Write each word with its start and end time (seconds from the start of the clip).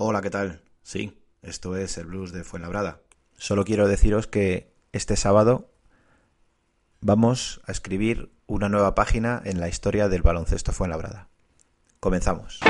Hola, 0.00 0.22
¿qué 0.22 0.30
tal? 0.30 0.62
Sí, 0.84 1.20
esto 1.42 1.76
es 1.76 1.98
el 1.98 2.06
blues 2.06 2.30
de 2.30 2.44
Fuenlabrada. 2.44 3.00
Solo 3.36 3.64
quiero 3.64 3.88
deciros 3.88 4.28
que 4.28 4.72
este 4.92 5.16
sábado 5.16 5.72
vamos 7.00 7.60
a 7.66 7.72
escribir 7.72 8.30
una 8.46 8.68
nueva 8.68 8.94
página 8.94 9.42
en 9.44 9.58
la 9.58 9.68
historia 9.68 10.08
del 10.08 10.22
baloncesto 10.22 10.70
Fuenlabrada. 10.70 11.26
Comenzamos. 11.98 12.60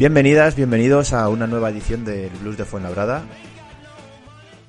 Bienvenidas, 0.00 0.56
bienvenidos 0.56 1.12
a 1.12 1.28
una 1.28 1.46
nueva 1.46 1.68
edición 1.68 2.06
del 2.06 2.30
Blues 2.30 2.56
de 2.56 2.64
Fuenlabrada. 2.64 3.22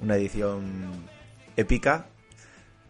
Una 0.01 0.17
edición 0.17 0.91
épica. 1.55 2.07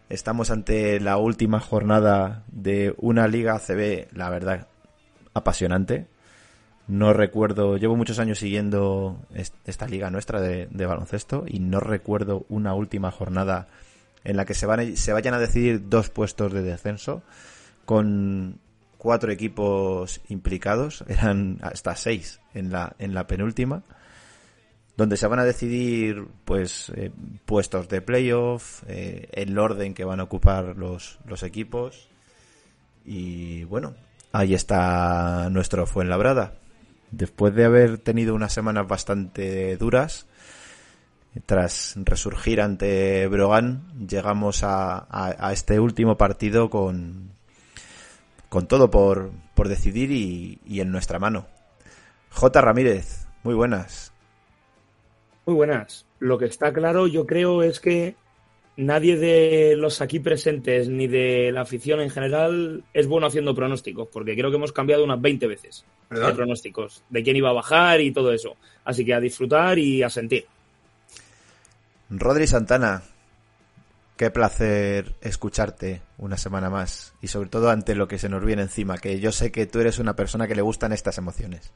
Estamos 0.08 0.50
ante 0.50 0.98
la 0.98 1.18
última 1.18 1.60
jornada 1.60 2.42
de 2.50 2.96
una 2.98 3.28
liga 3.28 3.54
ACB, 3.54 4.08
la 4.12 4.28
verdad, 4.28 4.66
apasionante. 5.34 6.08
No 6.88 7.12
recuerdo, 7.12 7.76
llevo 7.76 7.94
muchos 7.94 8.18
años 8.18 8.40
siguiendo 8.40 9.24
esta 9.64 9.86
liga 9.86 10.10
nuestra 10.10 10.40
de, 10.40 10.66
de 10.68 10.86
baloncesto 10.86 11.44
y 11.46 11.60
no 11.60 11.78
recuerdo 11.78 12.44
una 12.48 12.74
última 12.74 13.12
jornada 13.12 13.68
en 14.24 14.36
la 14.36 14.46
que 14.46 14.54
se, 14.54 14.66
van, 14.66 14.96
se 14.96 15.12
vayan 15.12 15.34
a 15.34 15.38
decidir 15.38 15.88
dos 15.88 16.10
puestos 16.10 16.52
de 16.52 16.62
descenso 16.62 17.22
con 17.84 18.58
cuatro 19.02 19.32
equipos 19.32 20.20
implicados, 20.28 21.04
eran 21.08 21.58
hasta 21.60 21.96
seis 21.96 22.38
en 22.54 22.70
la, 22.70 22.94
en 23.00 23.14
la 23.14 23.26
penúltima, 23.26 23.82
donde 24.96 25.16
se 25.16 25.26
van 25.26 25.40
a 25.40 25.44
decidir 25.44 26.28
pues 26.44 26.92
eh, 26.94 27.10
puestos 27.44 27.88
de 27.88 28.00
playoff, 28.00 28.84
eh, 28.86 29.28
el 29.32 29.58
orden 29.58 29.94
que 29.94 30.04
van 30.04 30.20
a 30.20 30.22
ocupar 30.22 30.76
los, 30.76 31.18
los 31.26 31.42
equipos 31.42 32.10
y 33.04 33.64
bueno, 33.64 33.96
ahí 34.30 34.54
está 34.54 35.48
nuestro 35.50 35.84
Fuenlabrada. 35.84 36.54
Después 37.10 37.56
de 37.56 37.64
haber 37.64 37.98
tenido 37.98 38.36
unas 38.36 38.52
semanas 38.52 38.86
bastante 38.86 39.76
duras, 39.78 40.26
tras 41.44 41.94
resurgir 41.96 42.60
ante 42.60 43.26
Brogan, 43.26 44.06
llegamos 44.06 44.62
a, 44.62 45.08
a 45.10 45.52
este 45.52 45.80
último 45.80 46.16
partido 46.16 46.70
con, 46.70 47.32
con 48.52 48.66
todo 48.66 48.90
por, 48.90 49.30
por 49.54 49.68
decidir 49.68 50.10
y, 50.10 50.58
y, 50.66 50.80
en 50.80 50.92
nuestra 50.92 51.18
mano. 51.18 51.46
J. 52.28 52.60
Ramírez, 52.60 53.26
muy 53.44 53.54
buenas. 53.54 54.12
Muy 55.46 55.54
buenas. 55.54 56.04
Lo 56.18 56.36
que 56.36 56.44
está 56.44 56.70
claro, 56.70 57.06
yo 57.06 57.24
creo, 57.24 57.62
es 57.62 57.80
que 57.80 58.14
nadie 58.76 59.16
de 59.16 59.74
los 59.74 60.02
aquí 60.02 60.20
presentes 60.20 60.90
ni 60.90 61.06
de 61.06 61.50
la 61.50 61.62
afición 61.62 62.02
en 62.02 62.10
general 62.10 62.84
es 62.92 63.06
bueno 63.06 63.26
haciendo 63.26 63.54
pronósticos, 63.54 64.08
porque 64.12 64.34
creo 64.36 64.50
que 64.50 64.58
hemos 64.58 64.72
cambiado 64.72 65.02
unas 65.02 65.22
20 65.22 65.46
veces 65.46 65.86
¿Perdón? 66.10 66.26
de 66.28 66.34
pronósticos, 66.34 67.04
de 67.08 67.22
quién 67.22 67.36
iba 67.36 67.48
a 67.48 67.54
bajar 67.54 68.02
y 68.02 68.12
todo 68.12 68.34
eso. 68.34 68.56
Así 68.84 69.02
que 69.02 69.14
a 69.14 69.20
disfrutar 69.20 69.78
y 69.78 70.02
a 70.02 70.10
sentir. 70.10 70.44
Rodri 72.10 72.46
Santana, 72.46 73.02
Qué 74.16 74.30
placer 74.30 75.14
escucharte 75.20 76.02
una 76.18 76.36
semana 76.36 76.70
más 76.70 77.14
y 77.20 77.28
sobre 77.28 77.48
todo 77.48 77.70
ante 77.70 77.94
lo 77.94 78.08
que 78.08 78.18
se 78.18 78.28
nos 78.28 78.44
viene 78.44 78.62
encima, 78.62 78.98
que 78.98 79.18
yo 79.20 79.32
sé 79.32 79.50
que 79.50 79.66
tú 79.66 79.80
eres 79.80 79.98
una 79.98 80.14
persona 80.14 80.46
que 80.46 80.54
le 80.54 80.62
gustan 80.62 80.92
estas 80.92 81.18
emociones. 81.18 81.72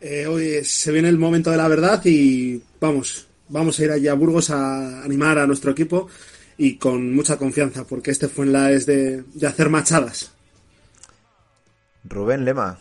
Eh, 0.00 0.26
hoy 0.26 0.64
se 0.64 0.92
viene 0.92 1.08
el 1.08 1.18
momento 1.18 1.50
de 1.50 1.56
la 1.56 1.66
verdad 1.66 2.00
y 2.04 2.62
vamos, 2.80 3.26
vamos 3.48 3.78
a 3.78 3.84
ir 3.84 3.90
allá 3.90 4.12
a 4.12 4.14
Burgos 4.14 4.50
a 4.50 5.02
animar 5.02 5.38
a 5.38 5.46
nuestro 5.46 5.72
equipo 5.72 6.08
y 6.56 6.76
con 6.76 7.14
mucha 7.14 7.36
confianza 7.36 7.84
porque 7.84 8.12
este 8.12 8.28
fue 8.28 8.44
en 8.44 8.52
la 8.52 8.70
es 8.70 8.86
de, 8.86 9.22
de 9.22 9.46
hacer 9.46 9.70
machadas. 9.70 10.32
Rubén 12.04 12.44
Lema. 12.44 12.78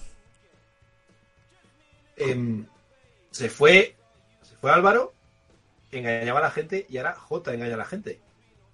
Eh, 2.18 2.64
se 3.32 3.50
fue, 3.50 3.96
se 4.42 4.56
fue 4.56 4.72
Álvaro, 4.72 5.14
engañaba 5.92 6.40
a 6.40 6.44
la 6.44 6.52
gente 6.52 6.86
y 6.90 6.98
ahora 6.98 7.14
J 7.16 7.54
engaña 7.54 7.76
a 7.76 7.78
la 7.78 7.86
gente 7.86 8.20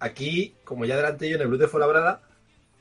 aquí, 0.00 0.54
como 0.64 0.84
ya 0.84 0.94
adelanté 0.94 1.28
yo 1.28 1.36
en 1.36 1.42
el 1.42 1.48
Blue 1.48 1.58
de 1.58 1.68
Fuenlabrada, 1.68 2.20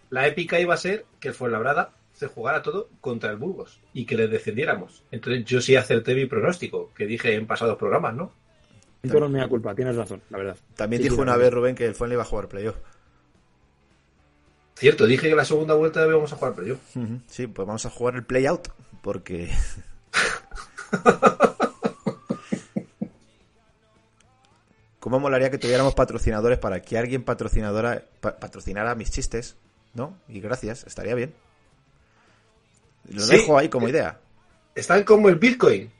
la 0.10 0.28
épica 0.28 0.60
iba 0.60 0.74
a 0.74 0.78
ser 0.78 1.06
que 1.20 1.30
el 1.30 1.34
Fuenlabrada 1.34 1.92
se 2.14 2.28
jugara 2.28 2.62
todo 2.62 2.90
contra 3.02 3.32
el 3.32 3.38
Burgos 3.38 3.80
y 3.94 4.06
que 4.06 4.16
le 4.18 4.28
descendiéramos. 4.28 5.04
Entonces 5.12 5.46
yo 5.46 5.62
sí 5.62 5.76
acerté 5.76 6.16
mi 6.16 6.26
pronóstico, 6.26 6.92
que 6.96 7.06
dije 7.08 7.34
en 7.34 7.48
pasados 7.48 7.78
programas, 7.78 8.14
¿no? 8.14 8.32
Esto 9.02 9.20
no 9.20 9.26
es 9.26 9.32
mi 9.32 9.50
culpa, 9.50 9.76
tienes 9.76 9.96
razón, 9.96 10.22
la 10.30 10.38
verdad. 10.38 10.58
También 10.76 11.02
Sí, 11.02 11.10
dijo 11.10 11.16
sí, 11.16 11.22
una 11.22 11.36
vez. 11.38 11.52
Rubén 11.52 11.76
que 11.76 11.86
el 11.86 11.96
Fuenla 11.96 12.14
iba 12.14 12.24
a 12.24 12.28
jugar 12.28 12.48
playoff. 12.48 12.76
Cierto, 14.76 15.06
dije 15.06 15.30
que 15.30 15.36
la 15.36 15.46
segunda 15.46 15.74
vuelta 15.76 16.06
íbamos 16.06 16.34
a 16.34 16.36
jugar, 16.36 16.56
yo. 16.64 16.76
Ujú, 16.96 17.20
Sí, 17.28 17.48
pues 17.48 17.68
vamos 17.68 17.86
a 17.86 17.90
jugar 17.90 18.16
el 18.16 18.24
play 18.24 18.46
out 18.46 18.68
porque 19.02 19.50
¿Cómo 25.04 25.20
molaría 25.20 25.52
que 25.52 25.58
tuviéramos 25.58 25.96
patrocinadores 25.96 26.60
para 26.60 26.82
que 26.82 26.98
alguien 26.98 27.26
patrocinadora 27.26 28.06
pa- 28.22 28.40
patrocinara 28.40 28.96
mis 28.96 29.12
chistes, 29.12 29.58
¿no? 29.94 30.18
Y 30.30 30.40
gracias, 30.40 30.86
estaría 30.88 31.14
bien. 31.14 31.36
Lo 33.10 33.20
Sí. 33.20 33.36
dejo 33.36 33.58
ahí 33.58 33.68
como 33.68 33.90
idea. 33.90 34.22
Están 34.76 35.04
como 35.04 35.28
el 35.28 35.36
Bitcoin, 35.36 35.92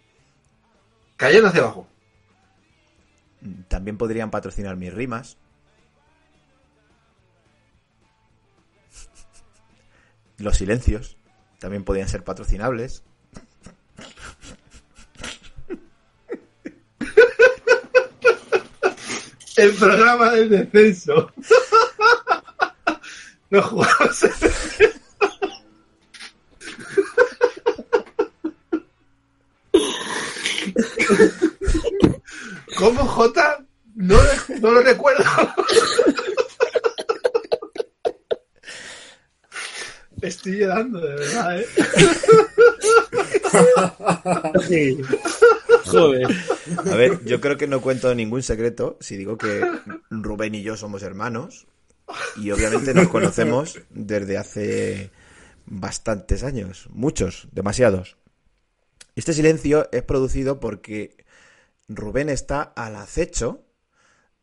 cayendo 1.18 1.50
hacia 1.50 1.64
abajo. 1.64 1.86
También 3.68 3.98
podrían 3.98 4.32
patrocinar 4.32 4.78
mis 4.78 4.94
rimas. 4.94 5.36
Los 10.38 10.56
silencios 10.56 11.18
también 11.60 11.84
podrían 11.84 12.08
ser 12.08 12.24
patrocinables. 12.24 13.04
El 19.64 19.74
programa 19.76 20.32
del 20.32 20.50
descenso. 20.50 21.32
no 23.50 23.62
jugamos. 23.62 24.26
¿Cómo 32.78 33.06
J? 33.06 33.66
No, 33.96 34.18
no 34.60 34.72
lo 34.72 34.82
recuerdo. 34.82 35.24
Estoy 40.22 40.58
llorando, 40.58 41.00
de 41.00 41.16
verdad, 41.16 41.62
¿eh? 41.62 41.68
Joder. 46.00 46.28
A 46.92 46.96
ver, 46.96 47.24
yo 47.26 47.42
creo 47.42 47.58
que 47.58 47.68
no 47.68 47.82
cuento 47.82 48.14
ningún 48.14 48.44
secreto 48.44 48.98
si 49.00 49.18
digo 49.18 49.38
que 49.38 49.62
Rubén 50.10 50.56
y 50.56 50.64
yo 50.64 50.78
somos 50.78 51.04
hermanos 51.04 51.68
y 52.36 52.52
obviamente 52.52 52.94
nos 52.94 53.08
conocemos 53.08 53.80
desde 53.90 54.38
hace 54.38 55.12
bastantes 55.66 56.44
años, 56.44 56.88
muchos, 56.92 57.48
demasiados. 57.52 58.18
Este 59.16 59.34
silencio 59.34 59.90
es 59.92 60.04
producido 60.04 60.60
porque 60.60 61.26
Rubén 61.88 62.30
está 62.30 62.62
al 62.62 62.96
acecho 62.96 63.64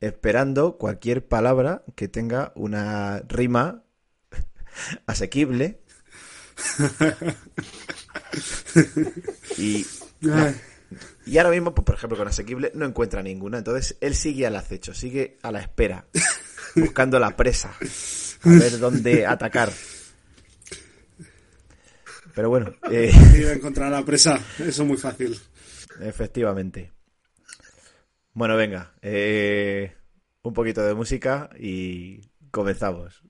esperando 0.01 0.79
cualquier 0.79 1.27
palabra 1.27 1.85
que 1.95 2.09
tenga 2.09 2.53
una 2.55 3.23
rima 3.29 3.83
asequible 5.07 5.81
y 9.59 9.87
y 11.27 11.39
ahora 11.39 11.51
mismo, 11.51 11.75
pues, 11.75 11.85
por 11.85 11.95
ejemplo, 11.95 12.19
con 12.19 12.29
asequible 12.29 12.73
no 12.75 12.87
encuentra 12.87 13.23
ninguna. 13.23 13.59
Entonces, 13.59 13.97
él 14.01 14.15
sigue 14.15 14.47
al 14.47 14.57
acecho, 14.57 14.95
sigue 14.95 15.39
a 15.43 15.53
la 15.53 15.61
espera, 15.61 16.07
buscando 16.75 17.19
la 17.19 17.37
presa. 17.37 17.75
a 18.43 18.49
ver 18.49 18.79
dónde 18.79 19.27
atacar. 19.27 19.71
Pero 22.35 22.49
bueno, 22.49 22.73
eh, 22.91 23.13
Iba 23.39 23.51
a 23.51 23.55
encontrar 23.55 23.91
la 23.91 24.05
presa, 24.05 24.39
eso 24.59 24.83
es 24.83 24.89
muy 24.89 24.97
fácil. 24.97 25.39
efectivamente. 26.01 26.93
Bueno, 28.33 28.57
venga, 28.57 28.95
eh, 29.03 29.93
un 30.43 30.55
poquito 30.55 30.83
de 30.83 30.95
música 30.95 31.51
y 31.59 32.21
comenzamos. 32.51 33.23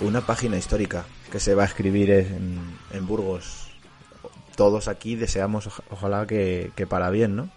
Una, 0.00 0.20
página 0.20 0.56
histórica 0.58 1.06
que 1.30 1.40
se 1.40 1.54
va 1.54 1.62
a 1.62 1.66
escribir 1.66 2.10
en, 2.10 2.58
en 2.92 3.06
Burgos. 3.06 3.68
Todos 4.56 4.88
aquí 4.88 5.16
deseamos, 5.16 5.66
oja- 5.66 5.84
ojalá 5.90 6.26
que, 6.26 6.70
que 6.76 6.86
para 6.86 7.10
bien, 7.10 7.36
¿no? 7.36 7.48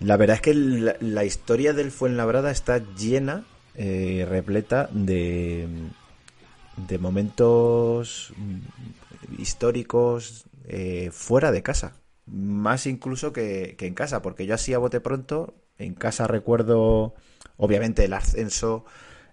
La 0.00 0.18
verdad 0.18 0.36
es 0.36 0.42
que 0.42 0.54
la, 0.54 1.24
historia 1.24 1.72
del 1.72 1.90
Fuenlabrada 1.90 2.50
está 2.50 2.82
llena, 2.94 3.44
eh, 3.74 4.26
repleta 4.28 4.90
de, 4.92 5.66
de 6.76 6.98
momentos 6.98 8.34
históricos 9.38 10.44
eh, 10.68 11.10
fuera 11.12 11.50
de 11.52 11.62
casa. 11.62 11.94
Más 12.26 12.86
incluso 12.86 13.32
que, 13.32 13.76
que 13.78 13.86
en 13.86 13.94
casa, 13.94 14.20
porque 14.20 14.44
yo 14.44 14.54
así 14.54 14.74
a 14.74 14.78
bote 14.78 15.00
pronto, 15.00 15.54
en 15.78 15.94
casa 15.94 16.26
recuerdo, 16.26 17.14
obviamente, 17.56 18.04
el 18.04 18.12
ascenso 18.12 18.84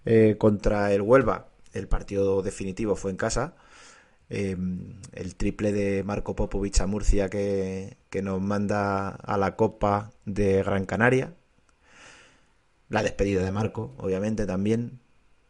eh, 0.04 0.36
contra 0.38 0.92
el 0.92 1.02
Huelva. 1.02 1.48
El 1.72 1.88
partido 1.88 2.42
definitivo 2.42 2.96
fue 2.96 3.10
en 3.10 3.16
casa. 3.16 3.54
Eh, 4.30 4.56
el 5.12 5.34
triple 5.36 5.72
de 5.72 6.02
Marco 6.02 6.34
Popovich 6.34 6.80
a 6.80 6.86
Murcia 6.86 7.28
que, 7.28 7.96
que 8.10 8.22
nos 8.22 8.40
manda 8.40 9.08
a 9.10 9.36
la 9.36 9.56
Copa 9.56 10.12
de 10.24 10.62
Gran 10.62 10.86
Canaria. 10.86 11.34
La 12.88 13.02
despedida 13.02 13.44
de 13.44 13.52
Marco, 13.52 13.94
obviamente 13.98 14.46
también. 14.46 15.00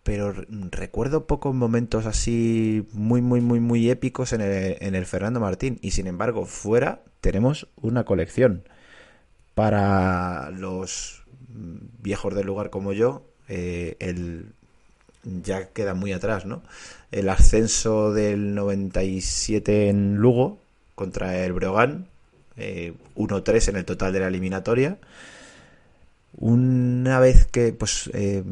Pero 0.02 0.32
re- 0.32 0.46
recuerdo 0.70 1.26
pocos 1.26 1.54
momentos 1.54 2.06
así 2.06 2.86
muy, 2.92 3.22
muy, 3.22 3.40
muy, 3.40 3.60
muy 3.60 3.90
épicos 3.90 4.32
en 4.32 4.40
el, 4.40 4.76
en 4.80 4.94
el 4.94 5.06
Fernando 5.06 5.40
Martín. 5.40 5.78
Y 5.82 5.92
sin 5.92 6.06
embargo, 6.06 6.44
fuera 6.46 7.02
tenemos 7.20 7.68
una 7.76 8.04
colección. 8.04 8.68
Para 9.54 10.50
los 10.50 11.24
viejos 11.48 12.34
del 12.34 12.46
lugar 12.46 12.70
como 12.70 12.92
yo, 12.92 13.30
eh, 13.48 13.96
el 13.98 14.46
ya 15.24 15.68
queda 15.68 15.94
muy 15.94 16.12
atrás, 16.12 16.44
¿no? 16.46 16.62
El 17.10 17.28
ascenso 17.28 18.12
del 18.12 18.54
97 18.54 19.88
en 19.88 20.16
Lugo 20.16 20.58
contra 20.94 21.44
el 21.44 21.52
Breogán, 21.52 22.06
eh, 22.56 22.94
1-3 23.16 23.68
en 23.68 23.76
el 23.76 23.84
total 23.84 24.12
de 24.12 24.20
la 24.20 24.28
eliminatoria. 24.28 24.98
Una 26.36 27.20
vez 27.20 27.46
que, 27.46 27.72
pues, 27.72 28.10
eh, 28.12 28.42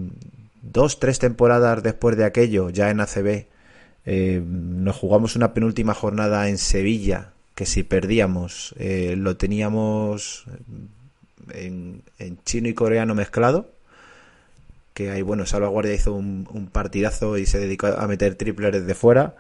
dos, 0.62 1.00
tres 1.00 1.18
temporadas 1.18 1.82
después 1.82 2.16
de 2.16 2.24
aquello, 2.24 2.70
ya 2.70 2.90
en 2.90 3.00
ACB, 3.00 3.46
eh, 4.06 4.42
nos 4.44 4.96
jugamos 4.96 5.36
una 5.36 5.52
penúltima 5.54 5.94
jornada 5.94 6.48
en 6.48 6.58
Sevilla, 6.58 7.32
que 7.54 7.66
si 7.66 7.82
perdíamos 7.82 8.74
eh, 8.78 9.14
lo 9.16 9.36
teníamos 9.36 10.44
en, 11.52 12.02
en 12.18 12.38
chino 12.44 12.68
y 12.68 12.74
coreano 12.74 13.14
mezclado 13.14 13.68
que 14.94 15.10
ahí, 15.10 15.22
bueno, 15.22 15.46
Salvaguardia 15.46 15.94
hizo 15.94 16.14
un, 16.14 16.68
partidazo 16.72 17.38
y 17.38 17.46
se 17.46 17.58
dedicó 17.58 17.86
a 17.88 18.06
meter 18.06 18.34
triples 18.34 18.72
desde 18.72 18.94
fuera. 18.94 19.36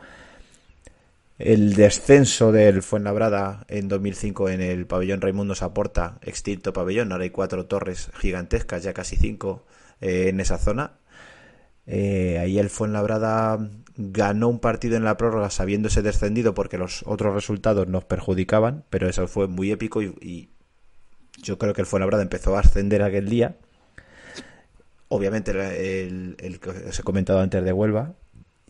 El 1.38 1.74
descenso 1.74 2.52
del 2.52 2.82
Fuenlabrada 2.82 3.64
en 3.68 3.88
2005 3.88 4.48
en 4.50 4.60
el 4.60 4.86
pabellón 4.86 5.20
Raimundo 5.20 5.54
Saporta, 5.54 6.18
extinto 6.22 6.72
pabellón, 6.72 7.10
ahora 7.10 7.24
hay 7.24 7.30
cuatro 7.30 7.66
torres 7.66 8.10
gigantescas, 8.18 8.82
ya 8.82 8.92
casi 8.92 9.16
cinco 9.16 9.64
eh, 10.00 10.28
en 10.28 10.40
esa 10.40 10.58
zona. 10.58 10.92
Eh, 11.86 12.38
ahí 12.38 12.58
el 12.58 12.70
Fuenlabrada 12.70 13.58
ganó 13.96 14.48
un 14.48 14.60
partido 14.60 14.96
en 14.96 15.04
la 15.04 15.16
prórroga 15.16 15.50
sabiéndose 15.50 16.00
descendido 16.02 16.54
porque 16.54 16.78
los 16.78 17.02
otros 17.06 17.34
resultados 17.34 17.88
nos 17.88 18.04
perjudicaban, 18.04 18.84
pero 18.88 19.08
eso 19.08 19.26
fue 19.26 19.48
muy 19.48 19.72
épico 19.72 20.00
y 20.02 20.50
Yo 21.42 21.58
creo 21.58 21.74
que 21.74 21.80
el 21.80 21.86
Fuenlabrada 21.86 22.22
empezó 22.22 22.56
a 22.56 22.60
ascender 22.60 23.02
aquel 23.02 23.28
día. 23.28 23.56
Obviamente 25.14 25.50
el, 25.50 26.58
que 26.58 26.70
os 26.70 26.98
he 26.98 27.02
comentado 27.02 27.40
antes 27.40 27.62
de 27.62 27.70
Huelva. 27.70 28.14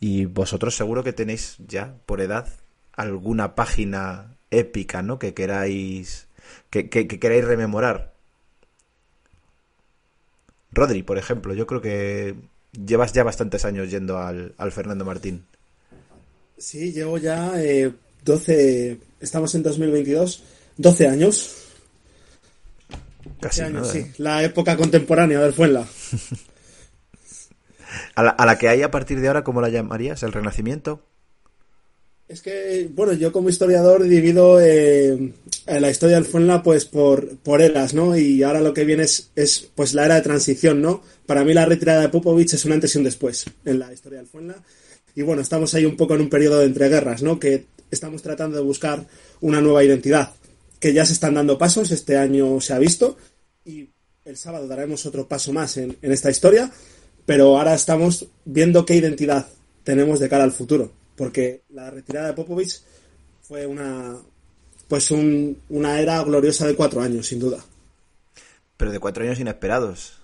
Y 0.00 0.24
vosotros 0.24 0.74
seguro 0.74 1.04
que 1.04 1.12
tenéis 1.12 1.56
ya, 1.68 1.94
por 2.04 2.20
edad, 2.20 2.48
alguna 2.96 3.54
página 3.54 4.36
épica, 4.50 5.02
¿no? 5.02 5.20
Que 5.20 5.34
queráis, 5.34 6.26
que, 6.68 6.90
que, 6.90 7.06
que 7.06 7.20
queráis 7.20 7.44
rememorar. 7.44 8.14
Rodri, 10.72 11.04
por 11.04 11.16
ejemplo, 11.16 11.54
yo 11.54 11.64
creo 11.64 11.80
que 11.80 12.34
llevas 12.72 13.12
ya 13.12 13.22
bastantes 13.22 13.64
años 13.64 13.88
yendo 13.88 14.18
al, 14.18 14.52
al 14.58 14.72
Fernando 14.72 15.04
Martín. 15.04 15.44
Sí, 16.58 16.92
llevo 16.92 17.18
ya 17.18 17.52
eh, 17.62 17.92
12, 18.24 18.98
estamos 19.20 19.54
en 19.54 19.62
2022, 19.62 20.42
12 20.76 21.06
años. 21.06 21.61
Casi 23.42 23.60
12 23.60 23.62
años, 23.62 23.82
nada, 23.82 23.92
sí, 23.92 23.98
¿eh? 23.98 24.12
la 24.18 24.42
época 24.42 24.76
contemporánea 24.76 25.40
del 25.40 25.52
Fuenla. 25.52 25.86
a, 28.14 28.22
la, 28.22 28.30
a 28.30 28.46
la 28.46 28.58
que 28.58 28.68
hay 28.68 28.82
a 28.82 28.90
partir 28.90 29.20
de 29.20 29.28
ahora, 29.28 29.44
¿cómo 29.44 29.60
la 29.60 29.68
llamarías? 29.68 30.22
¿El 30.22 30.32
Renacimiento? 30.32 31.02
Es 32.32 32.40
que, 32.40 32.88
bueno, 32.94 33.12
yo 33.12 33.30
como 33.30 33.50
historiador 33.50 34.04
divido 34.04 34.58
eh, 34.58 35.34
la 35.66 35.90
historia 35.90 36.16
del 36.16 36.24
Fuenla 36.24 36.62
pues 36.62 36.86
por, 36.86 37.36
por 37.36 37.60
eras, 37.60 37.92
¿no? 37.92 38.16
Y 38.16 38.42
ahora 38.42 38.62
lo 38.62 38.72
que 38.72 38.86
viene 38.86 39.02
es, 39.02 39.30
es 39.36 39.68
pues 39.74 39.92
la 39.92 40.06
era 40.06 40.14
de 40.14 40.22
transición, 40.22 40.80
¿no? 40.80 41.02
Para 41.26 41.44
mí 41.44 41.52
la 41.52 41.66
retirada 41.66 42.00
de 42.00 42.08
Popovich 42.08 42.54
es 42.54 42.64
un 42.64 42.72
antes 42.72 42.94
y 42.94 42.98
un 42.98 43.04
después 43.04 43.44
en 43.66 43.78
la 43.78 43.92
historia 43.92 44.20
del 44.20 44.28
Fuenla. 44.28 44.54
Y 45.14 45.20
bueno, 45.20 45.42
estamos 45.42 45.74
ahí 45.74 45.84
un 45.84 45.96
poco 45.96 46.14
en 46.14 46.22
un 46.22 46.30
periodo 46.30 46.60
de 46.60 46.64
entreguerras, 46.64 47.22
¿no? 47.22 47.38
Que 47.38 47.66
estamos 47.90 48.22
tratando 48.22 48.56
de 48.56 48.62
buscar 48.62 49.06
una 49.42 49.60
nueva 49.60 49.84
identidad, 49.84 50.32
que 50.80 50.94
ya 50.94 51.04
se 51.04 51.12
están 51.12 51.34
dando 51.34 51.58
pasos, 51.58 51.90
este 51.90 52.16
año 52.16 52.62
se 52.62 52.72
ha 52.72 52.78
visto, 52.78 53.18
y 53.64 53.88
el 54.24 54.36
sábado 54.36 54.66
daremos 54.68 55.04
otro 55.06 55.26
paso 55.28 55.52
más 55.52 55.76
en, 55.76 55.96
en 56.02 56.12
esta 56.12 56.30
historia, 56.30 56.70
pero 57.26 57.56
ahora 57.58 57.74
estamos 57.74 58.26
viendo 58.44 58.84
qué 58.86 58.96
identidad 58.96 59.46
tenemos 59.84 60.20
de 60.20 60.28
cara 60.28 60.44
al 60.44 60.52
futuro, 60.52 60.92
porque 61.16 61.62
la 61.70 61.90
retirada 61.90 62.28
de 62.28 62.34
Popovich 62.34 62.82
fue 63.42 63.66
una 63.66 64.16
pues 64.88 65.10
un- 65.10 65.58
una 65.70 66.00
era 66.00 66.22
gloriosa 66.22 66.66
de 66.66 66.74
cuatro 66.74 67.00
años, 67.00 67.26
sin 67.26 67.38
duda. 67.40 67.64
Pero 68.76 68.92
de 68.92 68.98
cuatro 68.98 69.24
años 69.24 69.40
inesperados. 69.40 70.18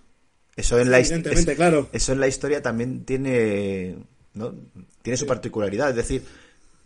Eso 0.56 0.78
en 0.78 0.90
la, 0.90 0.98
es- 0.98 1.10
claro. 1.56 1.88
eso 1.92 2.12
en 2.12 2.20
la 2.20 2.28
historia 2.28 2.60
también 2.60 3.04
tiene, 3.04 3.96
¿no? 4.34 4.54
tiene 5.02 5.16
su 5.16 5.26
particularidad. 5.26 5.88
Es 5.90 5.96
decir, 5.96 6.22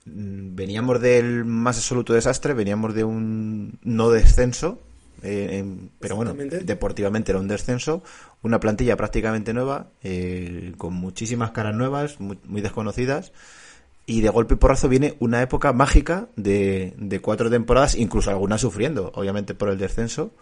mm, 0.04 0.54
veníamos 0.54 1.00
del 1.00 1.44
más 1.44 1.76
absoluto 1.78 2.12
desastre, 2.12 2.54
veníamos 2.54 2.94
de 2.94 3.02
un 3.04 3.78
no 3.82 4.11
descenso, 4.11 4.78
eh, 5.23 5.64
pero 6.00 6.17
bueno, 6.17 6.35
deportivamente 6.35 7.33
era 7.33 7.41
un 7.41 7.49
descenso, 7.49 8.02
una 8.43 8.61
plantilla 8.61 8.97
prácticamente 8.97 9.52
nueva, 9.52 9.91
eh, 10.02 10.73
con 10.76 10.95
muchísimas 10.95 11.52
caras 11.52 11.75
nuevas, 11.75 12.21
muy, 12.21 12.38
muy 12.45 12.61
desconocidas. 12.61 13.33
Y 14.05 14.21
de 14.21 14.31
golpe 14.31 14.55
y 14.55 14.57
porrazo 14.57 14.88
viene 14.88 15.14
una 15.21 15.43
época 15.43 15.73
mágica 15.73 16.26
de, 16.35 16.93
de 16.99 17.21
cuatro 17.21 17.49
temporadas, 17.49 17.95
incluso 17.95 18.31
algunas 18.31 18.61
sufriendo, 18.61 19.12
obviamente 19.14 19.55
por 19.55 19.69
el 19.69 19.79
descenso, 19.79 20.33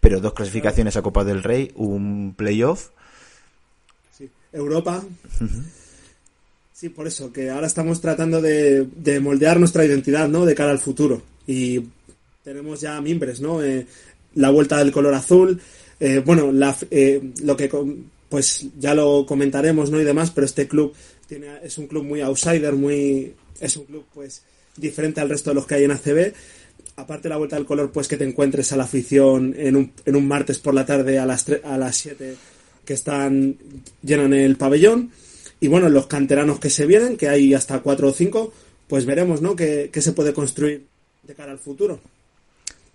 pero 0.00 0.20
dos 0.20 0.34
clasificaciones 0.34 0.96
a 0.96 1.02
Copa 1.02 1.22
del 1.22 1.42
Rey, 1.42 1.70
un 1.76 2.34
playoff. 2.36 2.90
Sí. 4.10 4.28
Europa. 4.52 5.02
Sí, 6.72 6.88
por 6.88 7.06
eso, 7.06 7.32
que 7.32 7.50
ahora 7.50 7.68
estamos 7.68 8.00
tratando 8.00 8.42
de, 8.42 8.84
de 8.84 9.20
moldear 9.20 9.60
nuestra 9.60 9.84
identidad, 9.84 10.28
¿no? 10.28 10.44
De 10.44 10.56
cara 10.56 10.72
al 10.72 10.80
futuro. 10.80 11.22
Y 11.46 11.84
tenemos 12.42 12.80
ya 12.80 13.00
mimbres, 13.00 13.40
¿no? 13.40 13.62
Eh, 13.62 13.86
la 14.34 14.50
vuelta 14.50 14.78
del 14.78 14.92
color 14.92 15.14
azul. 15.14 15.60
eh, 16.00 16.22
bueno, 16.24 16.52
la, 16.52 16.76
eh, 16.90 17.20
lo 17.42 17.56
que 17.56 17.70
pues 18.28 18.66
ya 18.78 18.94
lo 18.94 19.24
comentaremos, 19.26 19.90
¿no? 19.90 20.00
Y 20.00 20.04
demás, 20.04 20.30
pero 20.30 20.44
este 20.44 20.66
club 20.66 20.92
tiene, 21.28 21.46
es 21.62 21.78
un 21.78 21.86
club 21.86 22.04
muy 22.04 22.20
outsider, 22.20 22.74
muy 22.74 23.32
es 23.60 23.76
un 23.76 23.84
club 23.84 24.04
pues 24.12 24.42
diferente 24.76 25.20
al 25.20 25.28
resto 25.28 25.50
de 25.50 25.54
los 25.54 25.66
que 25.66 25.76
hay 25.76 25.84
en 25.84 25.92
ACB. 25.92 26.32
Aparte 26.96 27.28
la 27.28 27.36
vuelta 27.36 27.56
del 27.56 27.66
color, 27.66 27.90
pues 27.92 28.08
que 28.08 28.16
te 28.16 28.24
encuentres 28.24 28.72
a 28.72 28.76
la 28.76 28.84
afición 28.84 29.54
en 29.56 29.76
un, 29.76 29.92
en 30.04 30.16
un 30.16 30.26
martes 30.26 30.58
por 30.58 30.74
la 30.74 30.86
tarde 30.86 31.18
a 31.18 31.26
las 31.26 31.46
a 31.64 31.78
las 31.78 31.96
7 31.96 32.36
que 32.84 32.94
están 32.94 33.56
llenan 34.02 34.32
el 34.32 34.56
pabellón. 34.56 35.10
Y 35.60 35.68
bueno, 35.68 35.88
los 35.88 36.06
canteranos 36.06 36.58
que 36.58 36.70
se 36.70 36.86
vienen, 36.86 37.16
que 37.16 37.28
hay 37.28 37.54
hasta 37.54 37.80
cuatro 37.80 38.08
o 38.08 38.12
cinco, 38.12 38.52
pues 38.86 39.06
veremos, 39.06 39.40
¿no? 39.40 39.56
qué, 39.56 39.90
qué 39.92 40.02
se 40.02 40.12
puede 40.12 40.34
construir 40.34 40.86
de 41.22 41.34
cara 41.34 41.52
al 41.52 41.58
futuro. 41.58 42.00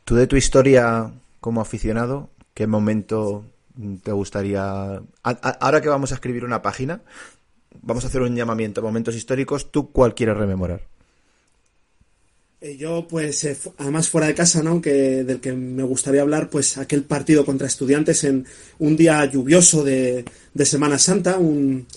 Tú 0.04 0.16
de 0.16 0.28
tu 0.28 0.36
historia 0.36 1.12
como 1.40 1.62
aficionado, 1.62 2.30
¿qué 2.54 2.68
momento 2.68 3.46
te 4.04 4.12
gustaría... 4.12 5.02
ahora 5.24 5.82
que 5.82 5.90
vamos 5.90 6.12
a 6.12 6.16
escribir 6.16 6.44
una 6.44 6.62
página, 6.62 7.02
vamos 7.82 8.04
a 8.04 8.08
hacer 8.08 8.22
un 8.22 8.36
llamamiento 8.36 8.82
momentos 8.82 9.16
históricos, 9.16 9.72
¿tú 9.72 9.92
cuál 9.92 10.16
quieres 10.16 10.38
rememorar? 10.38 10.82
Eh, 12.62 12.76
Yo, 12.76 13.08
pues, 13.08 13.44
eh, 13.46 13.58
además 13.78 14.10
fuera 14.10 14.28
de 14.28 14.36
casa, 14.36 14.62
¿no? 14.62 14.82
Que, 14.82 15.24
del 15.24 15.40
que 15.40 15.54
me 15.54 15.84
gustaría 15.84 16.22
hablar, 16.22 16.50
pues, 16.50 16.78
aquel 16.78 17.04
partido 17.04 17.46
contra 17.46 17.68
estudiantes 17.68 18.24
en 18.26 18.46
un 18.80 18.98
día 18.98 19.24
lluvioso 19.26 19.84
de, 19.84 20.26
de 20.54 20.66
Semana 20.66 21.00
Santa, 21.00 21.38
un, 21.38 21.88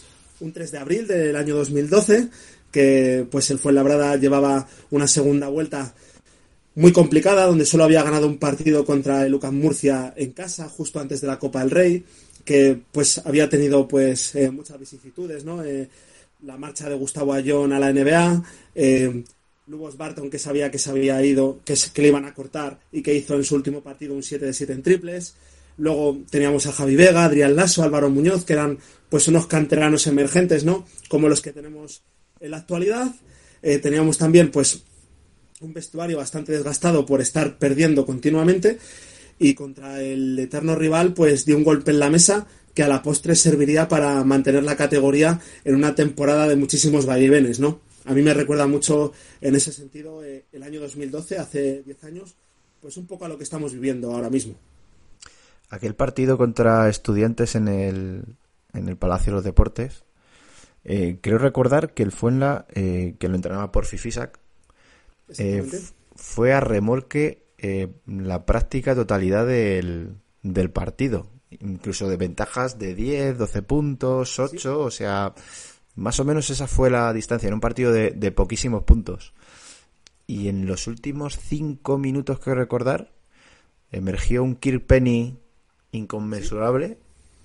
un 0.41 0.53
3 0.53 0.71
de 0.71 0.79
abril 0.79 1.07
del 1.09 1.35
año 1.35 1.57
2012, 1.57 2.29
que, 2.71 3.27
pues, 3.31 3.51
el 3.51 3.59
Fuenlabrada 3.59 4.17
llevaba 4.17 4.69
una 4.91 5.09
segunda 5.09 5.49
vuelta 5.49 5.95
muy 6.75 6.93
complicada, 6.93 7.47
donde 7.47 7.67
solo 7.67 7.85
había 7.85 8.03
ganado 8.03 8.27
un 8.27 8.39
partido 8.39 8.85
contra 8.85 9.27
el 9.27 9.35
UCAM 9.35 9.55
Murcia 9.55 10.15
en 10.17 10.33
casa, 10.33 10.69
justo 10.69 11.01
antes 11.01 11.21
de 11.21 11.27
la 11.27 11.39
Copa 11.39 11.61
del 11.61 11.71
Rey, 11.71 12.05
que, 12.45 12.81
pues, 12.93 13.19
había 13.25 13.49
tenido, 13.49 13.87
pues, 13.87 14.35
eh, 14.35 14.51
muchas 14.51 14.79
vicisitudes, 14.79 15.45
¿no? 15.45 15.63
Eh, 15.63 15.89
la 16.43 16.57
marcha 16.57 16.89
de 16.89 16.97
Gustavo 16.97 17.33
Ayón 17.33 17.73
a 17.73 17.79
la 17.79 17.93
NBA, 17.93 18.43
eh, 18.75 19.25
Lubos 19.67 19.97
Barton 19.97 20.29
que 20.29 20.39
sabía 20.39 20.71
que 20.71 20.79
se 20.79 20.91
había 20.91 21.23
ido, 21.25 21.61
que, 21.65 21.75
que 21.93 22.03
le 22.03 22.09
iban 22.09 22.25
a 22.25 22.35
cortar 22.35 22.81
y 22.91 23.03
que 23.03 23.15
hizo 23.15 23.35
en 23.35 23.45
su 23.45 23.55
último 23.55 23.81
partido 23.81 24.15
un 24.15 24.23
7 24.23 24.45
de 24.45 24.53
7 24.53 24.73
en 24.73 24.83
triples. 24.83 25.35
Luego 25.79 26.19
teníamos 26.29 26.67
a 26.67 26.73
Javi 26.73 26.97
Vega, 26.97 27.25
Adrián 27.25 27.57
Lasso, 27.57 27.83
Álvaro 27.83 28.11
Muñoz, 28.11 28.45
que 28.45 28.53
eran 28.55 28.79
pues 29.09 29.29
unos 29.29 29.47
canteranos 29.47 30.07
emergentes, 30.07 30.65
¿no? 30.65 30.85
Como 31.09 31.29
los 31.29 31.41
que 31.41 31.53
tenemos 31.53 32.03
en 32.41 32.51
la 32.51 32.59
actualidad. 32.59 33.15
Eh, 33.63 33.79
teníamos 33.79 34.19
también 34.19 34.51
pues 34.51 34.83
un 35.63 35.73
vestuario 35.73 36.17
bastante 36.17 36.53
desgastado 36.53 37.07
por 37.07 37.21
estar 37.21 37.59
perdiendo 37.59 38.05
continuamente 38.05 38.79
y 39.39 39.55
contra 39.55 40.01
el 40.01 40.39
eterno 40.39 40.75
rival 40.75 41.15
pues 41.15 41.45
dio 41.45 41.57
un 41.57 41.65
golpe 41.65 41.91
en 41.91 41.99
la 41.99 42.11
mesa 42.11 42.47
que 42.75 42.83
a 42.83 42.89
la 42.89 43.03
postre 43.03 43.35
serviría 43.35 43.89
para 43.89 44.23
mantener 44.25 44.63
la 44.65 44.77
categoría 44.77 45.41
en 45.65 45.75
una 45.75 45.95
temporada 45.95 46.49
de 46.49 46.57
muchísimos 46.57 47.07
vaivenes, 47.07 47.61
¿no? 47.61 47.81
A 48.05 48.15
mí 48.15 48.23
me 48.23 48.35
recuerda 48.35 48.67
mucho 48.67 49.13
en 49.41 49.55
ese 49.55 49.73
sentido 49.73 50.25
eh, 50.25 50.45
el 50.53 50.63
año 50.63 50.81
2012, 50.81 51.39
hace 51.39 51.83
10 51.83 52.05
años, 52.05 52.35
pues 52.81 52.97
un 52.97 53.07
poco 53.07 53.25
a 53.25 53.29
lo 53.29 53.37
que 53.37 53.45
estamos 53.45 53.73
viviendo 53.73 54.13
ahora 54.13 54.31
mismo. 54.31 54.55
Aquel 55.69 55.95
partido 55.95 56.37
contra 56.37 56.89
estudiantes 56.89 57.55
en 57.55 57.69
el, 57.69 58.25
en 58.73 58.89
el 58.89 58.97
Palacio 58.97 59.33
de 59.33 59.37
los 59.37 59.45
Deportes, 59.45 60.03
eh, 60.85 61.19
creo 61.21 61.39
recordar 61.39 61.95
que 61.95 62.03
el 62.03 62.11
Fuenla, 62.11 62.67
eh, 62.75 63.15
que 63.19 63.29
lo 63.29 63.37
entrenaba 63.37 63.71
por 63.71 63.87
Fifisac, 63.87 64.39
eh, 65.39 65.63
fue 66.15 66.53
a 66.53 66.61
remolque 66.61 67.47
eh, 67.59 67.89
la 68.07 68.45
práctica 68.47 68.95
totalidad 68.95 69.47
del, 69.47 70.17
del 70.43 70.71
partido. 70.71 71.29
Incluso 71.61 72.09
de 72.09 72.17
ventajas 72.17 72.79
de 72.79 72.95
10, 72.95 73.37
12 73.39 73.63
puntos, 73.63 74.39
8, 74.39 74.81
o 74.81 74.91
sea, 74.91 75.35
más 75.97 76.19
o 76.19 76.25
menos 76.25 76.49
esa 76.51 76.67
fue 76.67 76.89
la 76.91 77.13
distancia 77.13 77.49
en 77.49 77.55
un 77.55 77.61
partido 77.61 77.93
de, 77.93 78.11
de 78.13 78.33
poquísimos 78.33 78.85
puntos. 78.85 79.35
Y 80.27 80.49
en 80.49 80.67
los 80.67 80.87
últimos 80.87 81.39
5 81.39 81.99
minutos 81.99 82.39
que 82.41 82.55
recordar, 82.55 83.13
emergió 83.91 84.43
un 84.43 84.55
Kirk 84.57 84.87
Penny 84.87 85.39
inconmensurable, 85.91 86.99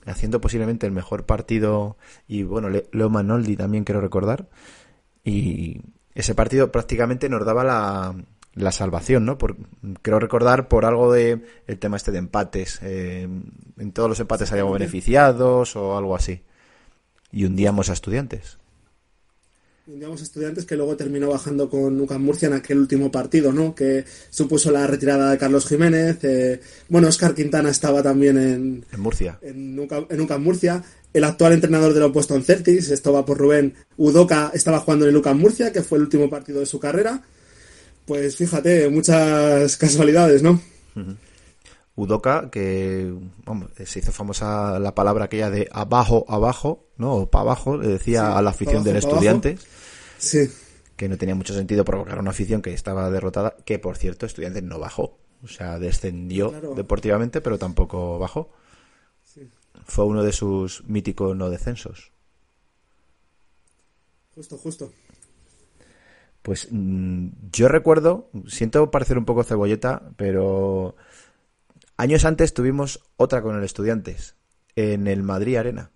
haciendo 0.06 0.40
posiblemente 0.40 0.86
el 0.86 0.94
mejor 0.94 1.26
partido, 1.26 1.98
y 2.30 2.44
bueno, 2.44 2.70
Le- 2.70 2.88
Leo 2.94 3.10
Manoldi 3.10 3.58
también 3.58 3.84
quiero 3.84 4.00
recordar, 4.00 4.48
y 5.26 5.82
ese 6.18 6.34
partido 6.34 6.72
prácticamente 6.72 7.30
nos 7.30 7.46
daba 7.46 7.64
la, 7.64 8.16
la 8.56 8.72
salvación, 8.72 9.24
¿no? 9.26 9.38
Por, 9.38 9.56
creo 10.02 10.20
recordar 10.20 10.68
por 10.68 10.84
algo 10.84 11.14
de 11.14 11.44
el 11.68 11.78
tema 11.78 11.96
este 11.96 12.12
de 12.12 12.18
empates, 12.18 12.80
eh, 12.82 13.28
en 13.78 13.92
todos 13.92 14.10
los 14.10 14.20
empates 14.20 14.52
habíamos 14.52 14.74
beneficiados 14.74 15.76
o 15.76 15.96
algo 15.96 16.16
así, 16.16 16.42
y 17.32 17.46
hundíamos 17.46 17.92
a 17.92 17.94
estudiantes. 17.94 18.58
Digamos 19.88 20.22
estudiantes 20.22 20.66
que 20.66 20.76
luego 20.76 20.98
terminó 20.98 21.30
bajando 21.30 21.70
con 21.70 22.00
UCAM 22.02 22.22
Murcia 22.22 22.48
en 22.48 22.54
aquel 22.54 22.78
último 22.80 23.10
partido, 23.10 23.54
¿no? 23.54 23.74
Que 23.74 24.04
supuso 24.30 24.70
la 24.70 24.86
retirada 24.86 25.32
de 25.32 25.38
Carlos 25.38 25.66
Jiménez. 25.66 26.18
eh, 26.24 26.60
bueno, 26.90 27.08
Oscar 27.08 27.34
Quintana 27.34 27.70
estaba 27.70 28.04
también 28.04 28.38
en, 28.38 28.86
En 28.92 29.00
Murcia. 29.00 29.40
en 29.42 29.80
UCAM, 29.80 30.06
en 30.10 30.22
UCAM 30.22 30.44
Murcia. 30.44 30.84
El 31.14 31.24
actual 31.24 31.54
entrenador 31.54 31.94
de 31.94 32.02
los 32.02 32.12
Boston 32.12 32.44
Celtics, 32.44 32.90
esto 32.92 33.14
va 33.14 33.26
por 33.26 33.38
Rubén 33.38 33.76
Udoca, 33.96 34.52
estaba 34.54 34.82
jugando 34.82 35.06
en 35.06 35.12
el 35.12 35.18
UCAM 35.18 35.40
Murcia, 35.40 35.72
que 35.72 35.82
fue 35.82 35.98
el 36.00 36.04
último 36.04 36.30
partido 36.30 36.60
de 36.60 36.66
su 36.66 36.80
carrera. 36.80 37.22
Pues 38.06 38.36
fíjate, 38.36 38.90
muchas 38.90 39.78
casualidades, 39.78 40.44
¿no? 40.44 40.60
Udoca, 41.96 42.50
que 42.52 43.12
vamos, 43.46 43.72
se 43.86 44.00
hizo 44.00 44.12
famosa 44.12 44.80
la 44.80 44.94
palabra 44.94 45.26
aquella 45.26 45.50
de 45.50 45.68
abajo, 45.72 46.26
abajo, 46.28 46.86
¿no? 46.98 47.14
O 47.16 47.30
para 47.32 47.42
abajo, 47.44 47.78
le 47.78 47.88
decía 47.88 48.20
Sí, 48.20 48.34
a 48.38 48.42
la 48.42 48.50
afición 48.52 48.84
del 48.84 48.98
abajo, 48.98 49.14
Estudiantes, 49.14 49.66
Sí, 50.18 50.50
que 50.96 51.08
no 51.10 51.18
tenía 51.18 51.36
mucho 51.36 51.54
sentido 51.54 51.86
provocar 51.86 52.20
una 52.20 52.32
afición 52.32 52.62
que 52.62 52.74
estaba 52.74 53.10
derrotada, 53.12 53.56
que 53.66 53.80
por 53.80 53.98
cierto, 53.98 54.26
Estudiantes 54.26 54.64
no 54.64 54.80
bajó. 54.80 55.20
O 55.44 55.48
sea, 55.48 55.78
descendió 55.80 56.50
Claro. 56.50 56.76
deportivamente, 56.76 57.42
pero 57.42 57.60
tampoco 57.60 58.18
bajó. 58.18 58.50
sí, 59.24 59.52
Fue 59.86 60.06
uno 60.06 60.22
de 60.22 60.34
sus 60.34 60.84
míticos 60.86 61.36
no 61.36 61.50
descensos. 61.50 62.12
justo, 64.36 64.58
justo. 64.58 64.94
Pues 66.42 66.68
mm, 66.72 67.28
yo 67.52 67.68
recuerdo, 67.68 68.30
siento 68.48 68.90
parecer 68.92 69.18
un 69.18 69.26
poco 69.26 69.44
cebolleta, 69.44 70.12
pero 70.16 70.96
años 71.98 72.26
antes 72.26 72.54
tuvimos 72.54 73.04
otra 73.18 73.42
con 73.42 73.58
el 73.58 73.64
Estudiantes, 73.64 74.36
en 74.76 75.08
el 75.08 75.24
Madrid 75.24 75.58
Arena. 75.58 75.92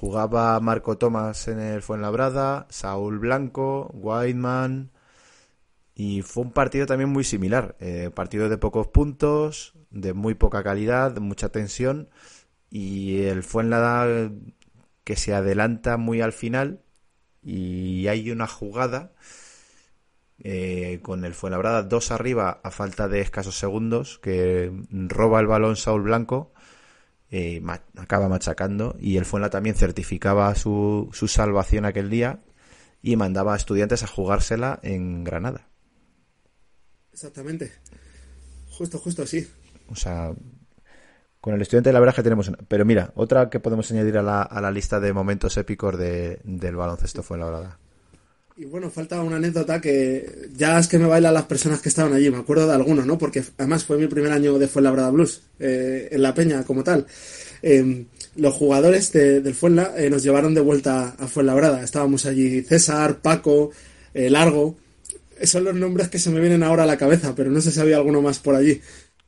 Jugaba 0.00 0.58
Marco 0.60 0.96
Tomás 0.96 1.46
en 1.48 1.60
el 1.60 1.82
Fuenlabrada, 1.82 2.66
Saúl 2.70 3.18
Blanco, 3.18 3.90
Whiteman, 3.92 4.92
y 5.94 6.22
fue 6.22 6.44
un 6.44 6.52
partido 6.52 6.86
también 6.86 7.10
muy 7.10 7.22
similar. 7.22 7.76
eh, 7.80 8.08
partido 8.14 8.48
de 8.48 8.56
pocos 8.56 8.86
puntos, 8.86 9.74
de 9.90 10.14
muy 10.14 10.32
poca 10.34 10.62
calidad, 10.62 11.18
mucha 11.18 11.50
tensión, 11.50 12.08
y 12.70 13.24
el 13.24 13.42
Fuenlabrada 13.42 14.32
que 15.04 15.16
se 15.16 15.34
adelanta 15.34 15.98
muy 15.98 16.22
al 16.22 16.32
final, 16.32 16.80
y 17.42 18.06
hay 18.08 18.30
una 18.30 18.46
jugada 18.46 19.12
eh, 20.38 21.00
con 21.02 21.26
el 21.26 21.34
Fuenlabrada 21.34 21.82
dos 21.82 22.10
arriba 22.10 22.58
a 22.64 22.70
falta 22.70 23.06
de 23.06 23.20
escasos 23.20 23.58
segundos, 23.58 24.18
que 24.18 24.72
roba 24.90 25.40
el 25.40 25.46
balón 25.46 25.76
Saúl 25.76 26.04
Blanco 26.04 26.54
eh, 27.30 27.60
ma- 27.60 27.82
acaba 27.96 28.28
machacando 28.28 28.96
y 29.00 29.16
el 29.16 29.24
Fuenla 29.24 29.50
también 29.50 29.76
certificaba 29.76 30.54
su, 30.54 31.08
su 31.12 31.28
salvación 31.28 31.84
aquel 31.84 32.10
día 32.10 32.40
y 33.02 33.16
mandaba 33.16 33.54
a 33.54 33.56
estudiantes 33.56 34.02
a 34.02 34.06
jugársela 34.06 34.78
en 34.82 35.24
Granada. 35.24 35.68
Exactamente. 37.12 37.72
Justo, 38.70 38.98
justo, 38.98 39.26
sí. 39.26 39.46
O 39.88 39.94
sea, 39.94 40.32
con 41.40 41.54
el 41.54 41.62
estudiante 41.62 41.92
la 41.92 42.00
verdad 42.00 42.12
es 42.14 42.16
que 42.16 42.22
tenemos 42.22 42.48
una. 42.48 42.58
Pero 42.68 42.84
mira, 42.84 43.12
otra 43.14 43.50
que 43.50 43.60
podemos 43.60 43.90
añadir 43.90 44.18
a 44.18 44.22
la, 44.22 44.42
a 44.42 44.60
la 44.60 44.70
lista 44.70 45.00
de 45.00 45.12
momentos 45.12 45.56
épicos 45.56 45.98
de, 45.98 46.40
del 46.44 46.76
baloncesto 46.76 47.22
fue 47.22 47.38
la 47.38 47.46
verdad. 47.46 47.76
Y 48.60 48.66
bueno, 48.66 48.90
falta 48.90 49.22
una 49.22 49.36
anécdota 49.36 49.80
que 49.80 50.50
ya 50.54 50.78
es 50.78 50.86
que 50.86 50.98
me 50.98 51.06
bailan 51.06 51.32
las 51.32 51.44
personas 51.44 51.80
que 51.80 51.88
estaban 51.88 52.12
allí, 52.12 52.28
me 52.30 52.36
acuerdo 52.36 52.66
de 52.66 52.74
algunos, 52.74 53.06
¿no? 53.06 53.16
Porque 53.16 53.42
además 53.56 53.84
fue 53.86 53.96
mi 53.96 54.06
primer 54.06 54.30
año 54.32 54.58
de 54.58 54.68
Fuenlabrada 54.68 55.08
Blues, 55.10 55.40
eh, 55.58 56.08
en 56.12 56.20
La 56.20 56.34
Peña 56.34 56.62
como 56.64 56.84
tal. 56.84 57.06
Eh, 57.62 58.04
los 58.36 58.52
jugadores 58.54 59.12
de- 59.12 59.40
del 59.40 59.54
Fuenla 59.54 59.94
eh, 59.96 60.10
nos 60.10 60.22
llevaron 60.22 60.52
de 60.52 60.60
vuelta 60.60 61.16
a 61.18 61.26
Fuenlabrada. 61.26 61.82
Estábamos 61.82 62.26
allí 62.26 62.60
César, 62.60 63.22
Paco, 63.22 63.70
eh, 64.12 64.28
Largo. 64.28 64.76
Son 65.42 65.64
los 65.64 65.74
nombres 65.74 66.08
que 66.10 66.18
se 66.18 66.28
me 66.28 66.38
vienen 66.40 66.62
ahora 66.62 66.82
a 66.82 66.86
la 66.86 66.98
cabeza, 66.98 67.34
pero 67.34 67.50
no 67.50 67.62
sé 67.62 67.70
si 67.70 67.80
había 67.80 67.96
alguno 67.96 68.20
más 68.20 68.40
por 68.40 68.56
allí. 68.56 68.78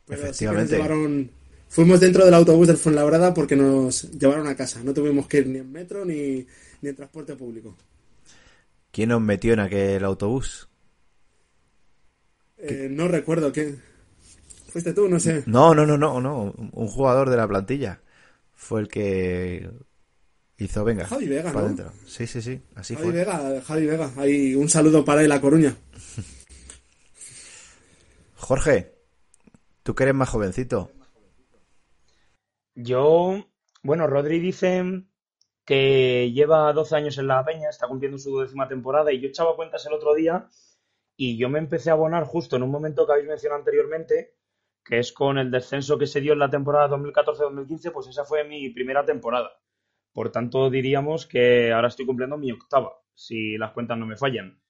Pero 0.07 0.21
nos 0.21 0.29
Efectivamente. 0.31 0.77
llevaron... 0.77 1.31
Fuimos 1.71 2.01
dentro 2.01 2.27
del 2.27 2.35
autobús 2.35 2.67
del 2.67 2.77
Fuenlabrada 2.77 3.33
porque 3.33 3.57
nos 3.57 4.11
llevaron 4.13 4.47
a 4.47 4.55
casa. 4.55 4.83
No 4.85 4.93
tuvimos 4.93 5.27
que 5.27 5.39
ir 5.39 5.47
ni 5.47 5.59
en 5.61 5.73
metro 5.73 6.05
ni, 6.05 6.47
ni 6.83 6.89
en 6.91 6.97
transporte 6.97 7.35
público. 7.35 7.75
¿Quién 8.93 9.09
nos 9.09 9.23
metió 9.23 9.55
en 9.55 9.61
aquel 9.61 10.05
autobús? 10.05 10.69
Eh, 12.59 12.89
no 12.91 13.09
recuerdo 13.09 13.51
quién. 13.51 13.83
¿Fuiste 14.69 14.93
tú? 14.93 15.09
No 15.09 15.19
sé. 15.19 15.43
No, 15.47 15.75
no, 15.75 15.87
no, 15.87 15.97
no, 15.97 16.21
no. 16.21 16.55
Un 16.73 16.89
jugador 16.89 17.31
de 17.31 17.37
la 17.39 17.49
plantilla 17.49 18.01
fue 18.55 18.83
el 18.83 18.89
que 18.89 19.69
hizo, 20.59 20.85
venga, 20.85 21.07
Javi 21.07 21.27
Vega, 21.27 21.53
¿no? 21.53 21.63
dentro. 21.63 21.93
Sí, 22.07 22.27
sí, 22.27 22.41
sí, 22.43 22.61
así 22.75 22.95
Javi 22.95 23.09
fue. 23.09 23.17
Vega, 23.17 23.63
Javi 23.63 23.87
Vega. 23.87 24.13
Ahí 24.17 24.55
un 24.55 24.69
saludo 24.69 25.05
para 25.05 25.23
él 25.25 25.33
a 25.33 25.41
Coruña. 25.41 25.75
Jorge, 28.37 28.95
tú 29.83 29.95
que 29.95 30.03
eres 30.05 30.15
más 30.15 30.29
jovencito. 30.29 30.93
Yo, 32.75 33.49
bueno, 33.83 34.07
Rodri 34.07 34.39
dice 34.39 35.03
que 35.73 36.31
lleva 36.33 36.71
12 36.71 36.97
años 36.97 37.17
en 37.17 37.29
la 37.29 37.43
Peña, 37.47 37.71
está 37.71 37.89
cumpliendo 37.89 38.19
su 38.19 38.39
décima 38.39 38.69
temporada 38.69 39.11
y 39.11 39.21
yo 39.21 39.29
echaba 39.29 39.57
cuentas 39.57 39.87
el 39.87 39.95
otro 39.95 40.13
día 40.13 40.47
y 41.17 41.39
yo 41.39 41.49
me 41.49 41.61
empecé 41.61 41.89
a 41.89 41.95
abonar 41.95 42.25
justo 42.25 42.57
en 42.57 42.63
un 42.63 42.71
momento 42.71 43.07
que 43.07 43.13
habéis 43.13 43.27
mencionado 43.27 43.61
anteriormente, 43.61 44.35
que 44.85 44.99
es 44.99 45.15
con 45.15 45.39
el 45.39 45.51
descenso 45.51 45.97
que 45.97 46.07
se 46.07 46.21
dio 46.21 46.35
en 46.35 46.41
la 46.41 46.51
temporada 46.51 46.95
2014-2015, 46.95 47.91
pues 47.91 48.07
esa 48.07 48.23
fue 48.23 48.45
mi 48.45 48.69
primera 48.69 49.03
temporada. 49.07 49.51
Por 50.13 50.31
tanto, 50.31 50.69
diríamos 50.69 51.25
que 51.25 51.73
ahora 51.73 51.89
estoy 51.89 52.05
cumpliendo 52.05 52.37
mi 52.37 52.53
octava, 52.53 52.93
si 53.15 53.57
las 53.57 53.73
cuentas 53.73 53.97
no 53.97 54.05
me 54.05 54.19
fallan. 54.19 54.61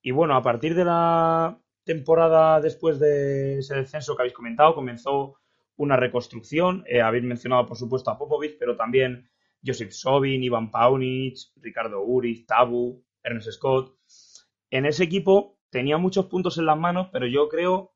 Y 0.00 0.10
bueno, 0.10 0.34
a 0.34 0.42
partir 0.42 0.74
de 0.74 0.84
la 0.84 1.56
temporada 1.84 2.60
después 2.60 2.98
de 2.98 3.58
ese 3.58 3.76
descenso 3.76 4.16
que 4.16 4.22
habéis 4.22 4.34
comentado, 4.34 4.74
comenzó 4.74 5.36
una 5.76 5.96
reconstrucción. 5.96 6.82
Eh, 6.88 7.00
habéis 7.00 7.22
mencionado, 7.22 7.64
por 7.64 7.76
supuesto, 7.76 8.10
a 8.10 8.18
Popovic, 8.18 8.56
pero 8.58 8.74
también 8.76 9.30
Josip 9.64 9.90
Sobin, 9.90 10.42
Ivan 10.42 10.70
Paunic, 10.70 11.36
Ricardo 11.56 12.02
Uriz, 12.02 12.46
Tabu, 12.46 13.04
Ernest 13.22 13.52
Scott. 13.52 13.96
En 14.70 14.86
ese 14.86 15.04
equipo 15.04 15.58
tenía 15.70 15.98
muchos 15.98 16.26
puntos 16.26 16.58
en 16.58 16.66
las 16.66 16.78
manos, 16.78 17.08
pero 17.12 17.26
yo 17.26 17.48
creo 17.48 17.94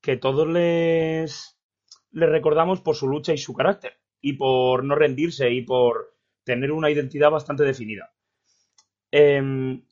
que 0.00 0.16
todos 0.16 0.46
les, 0.48 1.58
les 2.12 2.28
recordamos 2.28 2.80
por 2.80 2.94
su 2.94 3.08
lucha 3.08 3.32
y 3.32 3.38
su 3.38 3.54
carácter, 3.54 3.98
y 4.20 4.34
por 4.34 4.84
no 4.84 4.94
rendirse 4.94 5.50
y 5.50 5.62
por 5.62 6.16
tener 6.44 6.70
una 6.72 6.90
identidad 6.90 7.30
bastante 7.30 7.64
definida. 7.64 8.14
Em, 9.10 9.82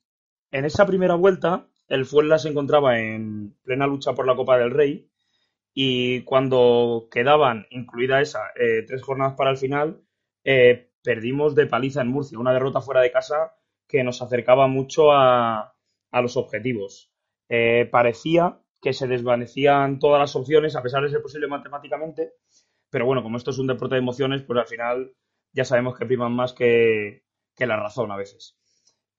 en 0.51 0.65
esa 0.65 0.87
primera 0.87 1.15
vuelta, 1.17 1.69
el 1.89 2.07
Fuenla 2.07 2.39
se 2.39 2.49
encontraba 2.49 2.99
en 3.01 3.57
plena 3.63 3.87
lucha 3.87 4.15
por 4.15 4.27
la 4.27 4.37
Copa 4.37 4.57
del 4.57 4.71
Rey 4.71 5.11
y 5.75 6.23
cuando 6.23 7.09
quedaban, 7.11 7.67
incluida 7.71 8.21
esa, 8.21 8.41
eh, 8.55 8.85
tres 8.87 9.03
jornadas 9.03 9.35
para 9.35 9.51
el 9.51 9.57
final, 9.57 10.04
eh, 10.45 10.91
perdimos 11.03 11.55
de 11.55 11.67
paliza 11.67 12.03
en 12.03 12.09
Murcia, 12.09 12.39
una 12.39 12.53
derrota 12.53 12.81
fuera 12.81 13.01
de 13.01 13.11
casa 13.11 13.55
que 13.89 14.05
nos 14.05 14.23
acercaba 14.23 14.67
mucho 14.67 15.13
a, 15.13 15.75
a 16.11 16.21
los 16.21 16.37
objetivos. 16.37 17.11
Eh, 17.49 17.89
parecía 17.91 18.61
que 18.81 18.93
se 18.93 19.07
desvanecían 19.07 19.99
todas 19.99 20.21
las 20.21 20.37
opciones, 20.37 20.77
a 20.77 20.83
pesar 20.83 21.03
de 21.03 21.09
ser 21.11 21.23
posible 21.23 21.49
matemáticamente, 21.49 22.35
pero 22.91 23.07
bueno, 23.07 23.23
como 23.23 23.37
esto 23.37 23.51
es 23.51 23.59
un 23.59 23.67
deporte 23.67 23.97
de 23.97 24.01
emociones, 24.01 24.43
pues 24.43 24.59
al 24.59 24.67
final 24.67 25.13
ya 25.53 25.65
sabemos 25.65 25.97
que 25.97 26.07
priman 26.07 26.33
más 26.33 26.53
que, 26.53 27.25
que 27.57 27.67
la 27.67 27.77
razón 27.77 28.13
a 28.13 28.17
veces. 28.17 28.57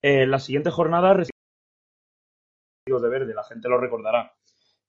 Eh, 0.01 0.27
la 0.27 0.39
siguiente 0.39 0.69
jornada 0.69 1.13
recibimos 1.13 1.33
de 3.01 3.09
verde, 3.09 3.33
la 3.33 3.43
gente 3.43 3.67
lo 3.67 3.79
recordará. 3.79 4.33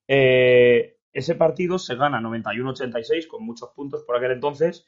Eh, 0.06 0.98
ese 1.12 1.34
partido 1.34 1.78
se 1.78 1.96
gana 1.96 2.20
91-86 2.20 3.26
con 3.26 3.44
muchos 3.44 3.70
puntos 3.70 4.04
por 4.04 4.16
aquel 4.16 4.32
entonces, 4.32 4.86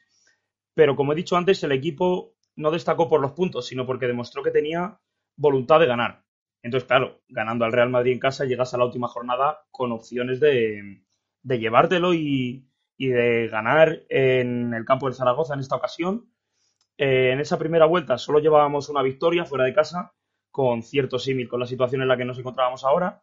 pero 0.79 0.95
como 0.95 1.11
he 1.11 1.15
dicho 1.17 1.35
antes, 1.35 1.61
el 1.65 1.73
equipo 1.73 2.37
no 2.55 2.71
destacó 2.71 3.09
por 3.09 3.19
los 3.19 3.33
puntos, 3.33 3.67
sino 3.67 3.85
porque 3.85 4.07
demostró 4.07 4.41
que 4.41 4.49
tenía 4.49 4.97
voluntad 5.35 5.77
de 5.77 5.87
ganar. 5.87 6.23
Entonces, 6.63 6.87
claro, 6.87 7.19
ganando 7.27 7.65
al 7.65 7.73
Real 7.73 7.89
Madrid 7.89 8.13
en 8.13 8.19
casa, 8.19 8.45
llegas 8.45 8.73
a 8.73 8.77
la 8.77 8.85
última 8.85 9.09
jornada 9.09 9.65
con 9.71 9.91
opciones 9.91 10.39
de, 10.39 11.03
llevártelo 11.43 12.13
y, 12.13 12.65
y 12.95 13.07
de 13.07 13.49
ganar 13.49 14.03
en 14.07 14.73
el 14.73 14.85
campo 14.85 15.07
del 15.07 15.15
Zaragoza 15.15 15.53
en 15.53 15.59
esta 15.59 15.75
ocasión. 15.75 16.31
Eh, 16.97 17.31
en 17.33 17.41
esa 17.41 17.59
primera 17.59 17.85
vuelta 17.85 18.17
solo 18.17 18.39
llevábamos 18.39 18.87
una 18.87 19.01
victoria 19.01 19.43
fuera 19.43 19.65
de 19.65 19.73
casa, 19.73 20.13
con 20.49 20.81
cierto 20.81 21.19
símil 21.19 21.49
con 21.49 21.59
la 21.59 21.65
situación 21.65 22.03
en 22.03 22.07
la 22.07 22.15
que 22.15 22.23
nos 22.23 22.39
encontrábamos 22.39 22.85
ahora. 22.85 23.21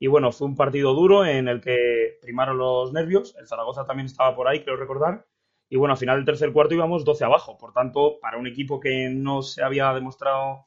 Y 0.00 0.08
bueno, 0.08 0.32
fue 0.32 0.48
un 0.48 0.56
partido 0.56 0.94
duro 0.94 1.24
en 1.24 1.46
el 1.46 1.60
que 1.60 2.18
primaron 2.20 2.58
los 2.58 2.92
nervios. 2.92 3.36
El 3.38 3.46
Zaragoza 3.46 3.86
también 3.86 4.06
estaba 4.06 4.34
por 4.34 4.48
ahí, 4.48 4.64
creo 4.64 4.76
recordar. 4.76 5.24
Y 5.68 5.76
bueno, 5.76 5.92
al 5.92 5.98
final 5.98 6.16
del 6.16 6.24
tercer 6.24 6.52
cuarto 6.52 6.74
íbamos 6.74 7.04
12 7.04 7.24
abajo. 7.24 7.58
Por 7.58 7.72
tanto, 7.72 8.18
para 8.20 8.38
un 8.38 8.46
equipo 8.46 8.80
que 8.80 9.08
no 9.10 9.42
se 9.42 9.62
había 9.62 9.92
demostrado 9.92 10.64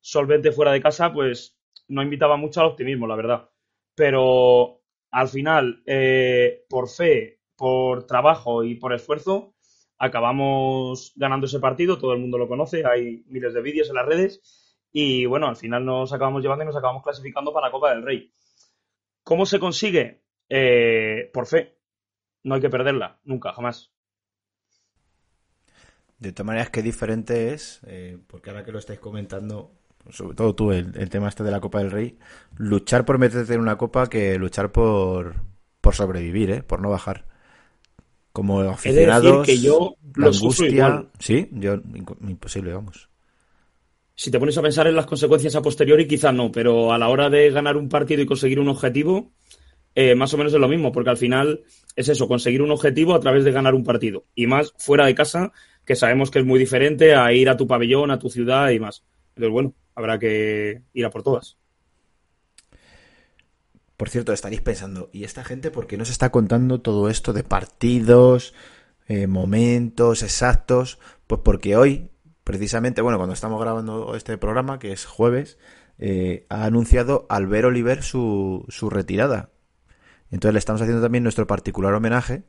solvente 0.00 0.52
fuera 0.52 0.72
de 0.72 0.82
casa, 0.82 1.12
pues 1.12 1.58
no 1.88 2.02
invitaba 2.02 2.36
mucho 2.36 2.60
al 2.60 2.68
optimismo, 2.68 3.06
la 3.06 3.16
verdad. 3.16 3.50
Pero 3.94 4.80
al 5.10 5.28
final, 5.28 5.82
eh, 5.86 6.64
por 6.68 6.88
fe, 6.88 7.40
por 7.56 8.06
trabajo 8.06 8.64
y 8.64 8.74
por 8.76 8.92
esfuerzo, 8.92 9.54
acabamos 9.98 11.12
ganando 11.16 11.46
ese 11.46 11.60
partido. 11.60 11.98
Todo 11.98 12.12
el 12.12 12.20
mundo 12.20 12.38
lo 12.38 12.48
conoce, 12.48 12.84
hay 12.84 13.24
miles 13.28 13.54
de 13.54 13.62
vídeos 13.62 13.88
en 13.88 13.94
las 13.96 14.06
redes. 14.06 14.76
Y 14.92 15.24
bueno, 15.26 15.48
al 15.48 15.56
final 15.56 15.84
nos 15.84 16.12
acabamos 16.12 16.42
llevando 16.42 16.64
y 16.64 16.66
nos 16.66 16.76
acabamos 16.76 17.02
clasificando 17.02 17.52
para 17.52 17.68
la 17.68 17.72
Copa 17.72 17.90
del 17.90 18.02
Rey. 18.02 18.32
¿Cómo 19.22 19.46
se 19.46 19.58
consigue? 19.58 20.22
Eh, 20.48 21.30
por 21.32 21.46
fe. 21.46 21.78
No 22.42 22.56
hay 22.56 22.60
que 22.60 22.68
perderla, 22.68 23.20
nunca, 23.24 23.52
jamás. 23.52 23.92
De 26.22 26.30
todas 26.30 26.46
maneras, 26.46 26.70
qué 26.70 26.82
diferente 26.82 27.52
es, 27.52 27.80
eh, 27.84 28.16
porque 28.28 28.50
ahora 28.50 28.64
que 28.64 28.70
lo 28.70 28.78
estáis 28.78 29.00
comentando, 29.00 29.72
sobre 30.08 30.36
todo 30.36 30.54
tú, 30.54 30.70
el, 30.70 30.92
el 30.96 31.10
tema 31.10 31.28
este 31.28 31.42
de 31.42 31.50
la 31.50 31.58
Copa 31.58 31.80
del 31.80 31.90
Rey, 31.90 32.16
luchar 32.56 33.04
por 33.04 33.18
meterte 33.18 33.54
en 33.54 33.60
una 33.60 33.76
copa 33.76 34.08
que 34.08 34.38
luchar 34.38 34.70
por, 34.70 35.34
por 35.80 35.96
sobrevivir, 35.96 36.50
¿eh? 36.52 36.62
Por 36.62 36.80
no 36.80 36.90
bajar. 36.90 37.26
Como 38.30 38.62
de 38.62 38.70
aficionados, 38.70 39.46
decir 39.46 39.56
que 39.56 39.66
yo 39.66 39.96
la 40.14 40.28
angustia... 40.28 41.06
Sí, 41.18 41.48
yo... 41.50 41.74
Imposible, 42.20 42.72
vamos. 42.72 43.08
Si 44.14 44.30
te 44.30 44.38
pones 44.38 44.56
a 44.56 44.62
pensar 44.62 44.86
en 44.86 44.94
las 44.94 45.06
consecuencias 45.06 45.56
a 45.56 45.62
posteriori, 45.62 46.06
quizás 46.06 46.32
no, 46.32 46.52
pero 46.52 46.92
a 46.92 46.98
la 46.98 47.08
hora 47.08 47.30
de 47.30 47.50
ganar 47.50 47.76
un 47.76 47.88
partido 47.88 48.22
y 48.22 48.26
conseguir 48.26 48.60
un 48.60 48.68
objetivo, 48.68 49.32
eh, 49.96 50.14
más 50.14 50.32
o 50.32 50.38
menos 50.38 50.54
es 50.54 50.60
lo 50.60 50.68
mismo, 50.68 50.92
porque 50.92 51.10
al 51.10 51.16
final 51.16 51.64
es 51.96 52.08
eso, 52.08 52.28
conseguir 52.28 52.62
un 52.62 52.70
objetivo 52.70 53.12
a 53.14 53.20
través 53.20 53.44
de 53.44 53.50
ganar 53.50 53.74
un 53.74 53.82
partido. 53.84 54.24
Y 54.36 54.46
más 54.46 54.72
fuera 54.78 55.04
de 55.06 55.14
casa, 55.14 55.52
que 55.84 55.96
sabemos 55.96 56.30
que 56.30 56.38
es 56.38 56.44
muy 56.44 56.58
diferente 56.58 57.14
a 57.14 57.32
ir 57.32 57.48
a 57.48 57.56
tu 57.56 57.66
pabellón, 57.66 58.10
a 58.10 58.18
tu 58.18 58.30
ciudad 58.30 58.70
y 58.70 58.80
más. 58.80 59.04
Entonces, 59.30 59.52
bueno, 59.52 59.74
habrá 59.94 60.18
que 60.18 60.82
ir 60.92 61.04
a 61.04 61.10
por 61.10 61.22
todas. 61.22 61.58
Por 63.96 64.08
cierto, 64.08 64.32
estaréis 64.32 64.62
pensando, 64.62 65.10
¿y 65.12 65.24
esta 65.24 65.44
gente 65.44 65.70
por 65.70 65.86
qué 65.86 65.96
nos 65.96 66.10
está 66.10 66.30
contando 66.30 66.80
todo 66.80 67.08
esto 67.08 67.32
de 67.32 67.44
partidos, 67.44 68.54
eh, 69.06 69.26
momentos 69.26 70.22
exactos? 70.22 70.98
Pues 71.26 71.40
porque 71.44 71.76
hoy, 71.76 72.10
precisamente, 72.42 73.00
bueno, 73.00 73.18
cuando 73.18 73.34
estamos 73.34 73.60
grabando 73.60 74.16
este 74.16 74.36
programa, 74.38 74.78
que 74.78 74.92
es 74.92 75.04
jueves, 75.04 75.58
eh, 75.98 76.46
ha 76.48 76.64
anunciado 76.64 77.26
Albert 77.28 77.66
Oliver 77.66 78.02
su, 78.02 78.64
su 78.68 78.90
retirada. 78.90 79.50
Entonces 80.32 80.54
le 80.54 80.58
estamos 80.58 80.82
haciendo 80.82 81.02
también 81.02 81.22
nuestro 81.22 81.46
particular 81.46 81.94
homenaje, 81.94 82.42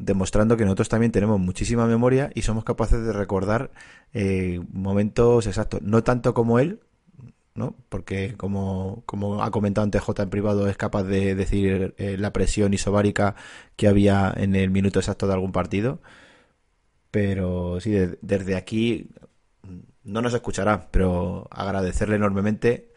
demostrando 0.00 0.56
que 0.56 0.64
nosotros 0.64 0.88
también 0.88 1.12
tenemos 1.12 1.38
muchísima 1.38 1.86
memoria 1.86 2.30
y 2.34 2.42
somos 2.42 2.64
capaces 2.64 3.04
de 3.04 3.12
recordar 3.12 3.70
eh, 4.14 4.60
momentos 4.72 5.46
exactos. 5.46 5.82
No 5.82 6.02
tanto 6.02 6.34
como 6.34 6.58
él, 6.58 6.80
¿no? 7.54 7.76
Porque 7.88 8.34
como, 8.36 9.02
como 9.06 9.42
ha 9.42 9.50
comentado 9.50 9.84
antes 9.84 10.02
J 10.02 10.22
en 10.24 10.30
privado, 10.30 10.68
es 10.68 10.76
capaz 10.76 11.04
de 11.04 11.34
decir 11.34 11.94
eh, 11.98 12.16
la 12.18 12.32
presión 12.32 12.72
isobárica 12.74 13.34
que 13.76 13.88
había 13.88 14.32
en 14.36 14.56
el 14.56 14.70
minuto 14.70 14.98
exacto 15.00 15.26
de 15.26 15.34
algún 15.34 15.52
partido. 15.52 16.00
Pero 17.10 17.80
sí, 17.80 17.90
de- 17.90 18.18
desde 18.22 18.56
aquí 18.56 19.10
no 20.04 20.22
nos 20.22 20.34
escuchará, 20.34 20.88
pero 20.90 21.48
agradecerle 21.50 22.16
enormemente 22.16 22.92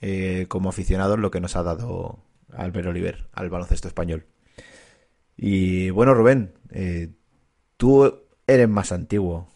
eh, 0.00 0.46
como 0.48 0.68
aficionados 0.70 1.18
lo 1.18 1.30
que 1.30 1.40
nos 1.40 1.56
ha 1.56 1.62
dado 1.62 2.18
Albert 2.52 2.88
Oliver 2.88 3.28
al 3.32 3.50
baloncesto 3.50 3.88
español. 3.88 4.24
Y 5.36 5.90
bueno, 5.90 6.14
Rubén, 6.14 6.54
eh, 6.70 7.10
tú 7.76 8.22
eres 8.46 8.68
más 8.68 8.92
antiguo. 8.92 9.48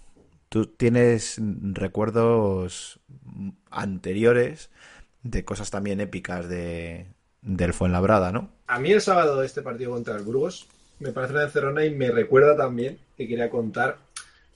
Tú 0.49 0.67
tienes 0.67 1.41
recuerdos 1.41 3.01
anteriores 3.71 4.71
de 5.23 5.45
cosas 5.45 5.71
también 5.71 6.01
épicas 6.01 6.49
de, 6.49 7.07
del 7.43 7.73
Fuenlabrada, 7.73 8.33
¿no? 8.33 8.51
A 8.67 8.79
mí 8.79 8.91
el 8.93 9.01
sábado 9.01 9.43
este 9.43 9.63
partido 9.63 9.93
contra 9.93 10.17
el 10.17 10.23
Burgos 10.23 10.67
me 10.99 11.13
parece 11.13 11.33
una 11.33 11.45
encerrona 11.45 11.85
y 11.85 11.95
me 11.95 12.11
recuerda 12.11 12.57
también 12.57 12.99
que 13.17 13.27
quería 13.27 13.51
contar 13.51 13.99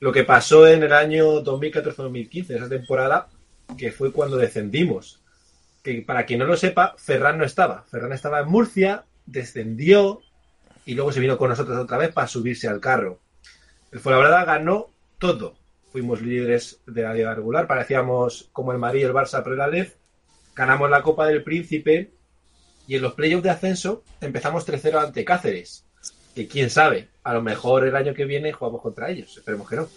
lo 0.01 0.13
que 0.13 0.25
pasó 0.25 0.67
en 0.67 0.83
el 0.83 0.93
año 0.93 1.43
2014-2015, 1.43 2.51
esa 2.51 2.69
temporada 2.69 3.29
que 3.79 3.91
fue 3.91 4.13
cuando 4.13 4.37
descendimos. 4.37 5.23
Que 5.83 6.03
para 6.03 6.27
quien 6.27 6.41
no 6.41 6.47
lo 6.47 6.57
sepa, 6.57 6.95
Ferran 6.99 7.39
no 7.39 7.45
estaba. 7.45 7.85
Ferran 7.91 8.13
estaba 8.13 8.41
en 8.41 8.49
Murcia, 8.49 9.05
descendió 9.27 10.21
y 10.85 10.95
luego 10.95 11.13
se 11.13 11.21
vino 11.21 11.39
con 11.39 11.49
nosotros 11.49 11.77
otra 11.79 11.99
vez 11.99 12.13
para 12.13 12.27
subirse 12.27 12.69
al 12.69 12.81
carro. 12.81 13.21
El 13.91 14.01
Fuenlabrada 14.01 14.45
ganó 14.45 14.91
todo. 15.19 15.57
Fuimos 15.93 16.21
líderes 16.21 16.81
de 16.87 17.03
la 17.03 17.15
liga 17.15 17.35
regular, 17.35 17.67
parecíamos 17.67 18.49
como 18.53 18.73
el 18.73 18.79
Madrid 18.79 19.03
y 19.03 19.05
el 19.05 19.13
Barça 19.13 19.43
pre 19.43 19.57
la 19.57 19.69
Lez. 19.69 19.97
Ganamos 20.55 20.91
la 20.91 21.03
Copa 21.03 21.27
del 21.27 21.45
Príncipe 21.45 22.11
y 22.87 22.97
en 22.97 23.03
los 23.03 23.15
playoffs 23.15 23.45
de 23.45 23.51
ascenso 23.51 24.03
empezamos 24.21 24.67
3-0 24.67 25.07
ante 25.07 25.25
Cáceres. 25.25 25.85
Que 26.35 26.49
quién 26.49 26.69
sabe, 26.69 27.09
a 27.23 27.33
lo 27.33 27.43
mejor 27.43 27.87
el 27.87 27.95
año 27.95 28.13
que 28.13 28.25
viene 28.25 28.53
jugamos 28.53 28.83
contra 28.83 29.11
ellos. 29.11 29.37
Esperemos 29.37 29.69
que 29.69 29.77
no. 29.77 29.89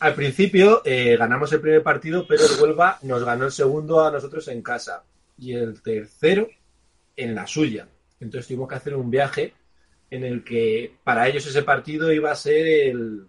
Al 0.00 0.14
principio 0.14 0.82
eh, 0.84 1.16
ganamos 1.16 1.52
el 1.52 1.60
primer 1.60 1.82
partido, 1.82 2.26
pero 2.26 2.44
el 2.44 2.60
Huelva 2.60 2.98
nos 3.02 3.24
ganó 3.24 3.46
el 3.46 3.52
segundo 3.52 4.04
a 4.04 4.10
nosotros 4.10 4.48
en 4.48 4.62
casa. 4.62 5.04
Y 5.38 5.52
el 5.52 5.80
tercero 5.80 6.48
en 7.16 7.34
la 7.34 7.46
suya. 7.46 7.88
Entonces 8.20 8.48
tuvimos 8.48 8.68
que 8.68 8.74
hacer 8.74 8.94
un 8.94 9.10
viaje 9.10 9.54
en 10.10 10.24
el 10.24 10.44
que 10.44 10.94
para 11.04 11.28
ellos 11.28 11.46
ese 11.46 11.62
partido 11.62 12.12
iba 12.12 12.30
a 12.30 12.36
ser 12.36 12.66
el, 12.66 13.26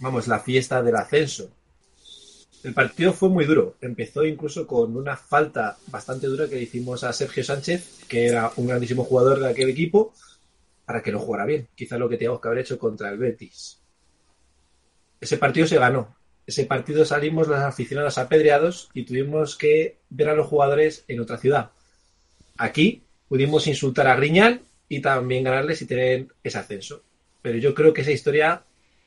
vamos, 0.00 0.28
la 0.28 0.40
fiesta 0.40 0.82
del 0.82 0.96
ascenso. 0.96 1.50
El 2.62 2.74
partido 2.74 3.12
fue 3.12 3.28
muy 3.28 3.44
duro. 3.44 3.76
Empezó 3.80 4.24
incluso 4.24 4.66
con 4.66 4.96
una 4.96 5.16
falta 5.16 5.76
bastante 5.88 6.26
dura 6.26 6.48
que 6.48 6.56
le 6.56 6.62
hicimos 6.62 7.04
a 7.04 7.12
Sergio 7.12 7.44
Sánchez, 7.44 8.04
que 8.08 8.26
era 8.26 8.50
un 8.56 8.66
grandísimo 8.66 9.04
jugador 9.04 9.40
de 9.40 9.48
aquel 9.48 9.68
equipo, 9.68 10.12
para 10.84 11.02
que 11.02 11.12
lo 11.12 11.20
jugara 11.20 11.44
bien. 11.44 11.68
Quizás 11.74 11.98
lo 11.98 12.08
que 12.08 12.16
teníamos 12.16 12.40
que 12.40 12.48
haber 12.48 12.60
hecho 12.60 12.78
contra 12.78 13.10
el 13.10 13.18
Betis. 13.18 13.78
Ese 15.20 15.38
partido 15.38 15.66
se 15.66 15.78
ganó. 15.78 16.16
Ese 16.46 16.64
partido 16.64 17.04
salimos 17.04 17.48
los 17.48 17.58
aficionados 17.58 18.18
apedreados 18.18 18.88
y 18.94 19.04
tuvimos 19.04 19.56
que 19.56 19.98
ver 20.10 20.28
a 20.28 20.34
los 20.34 20.46
jugadores 20.46 21.04
en 21.08 21.20
otra 21.20 21.38
ciudad. 21.38 21.70
Aquí 22.56 23.05
pudimos 23.28 23.66
insultar 23.66 24.06
a 24.08 24.16
Griñán 24.16 24.60
y 24.88 25.00
también 25.00 25.44
ganarles 25.44 25.82
y 25.82 25.86
tener 25.86 26.26
ese 26.42 26.58
ascenso. 26.58 27.02
Pero 27.42 27.58
yo 27.58 27.74
creo 27.74 27.92
que 27.92 28.02
esa 28.02 28.10
historia 28.12 28.62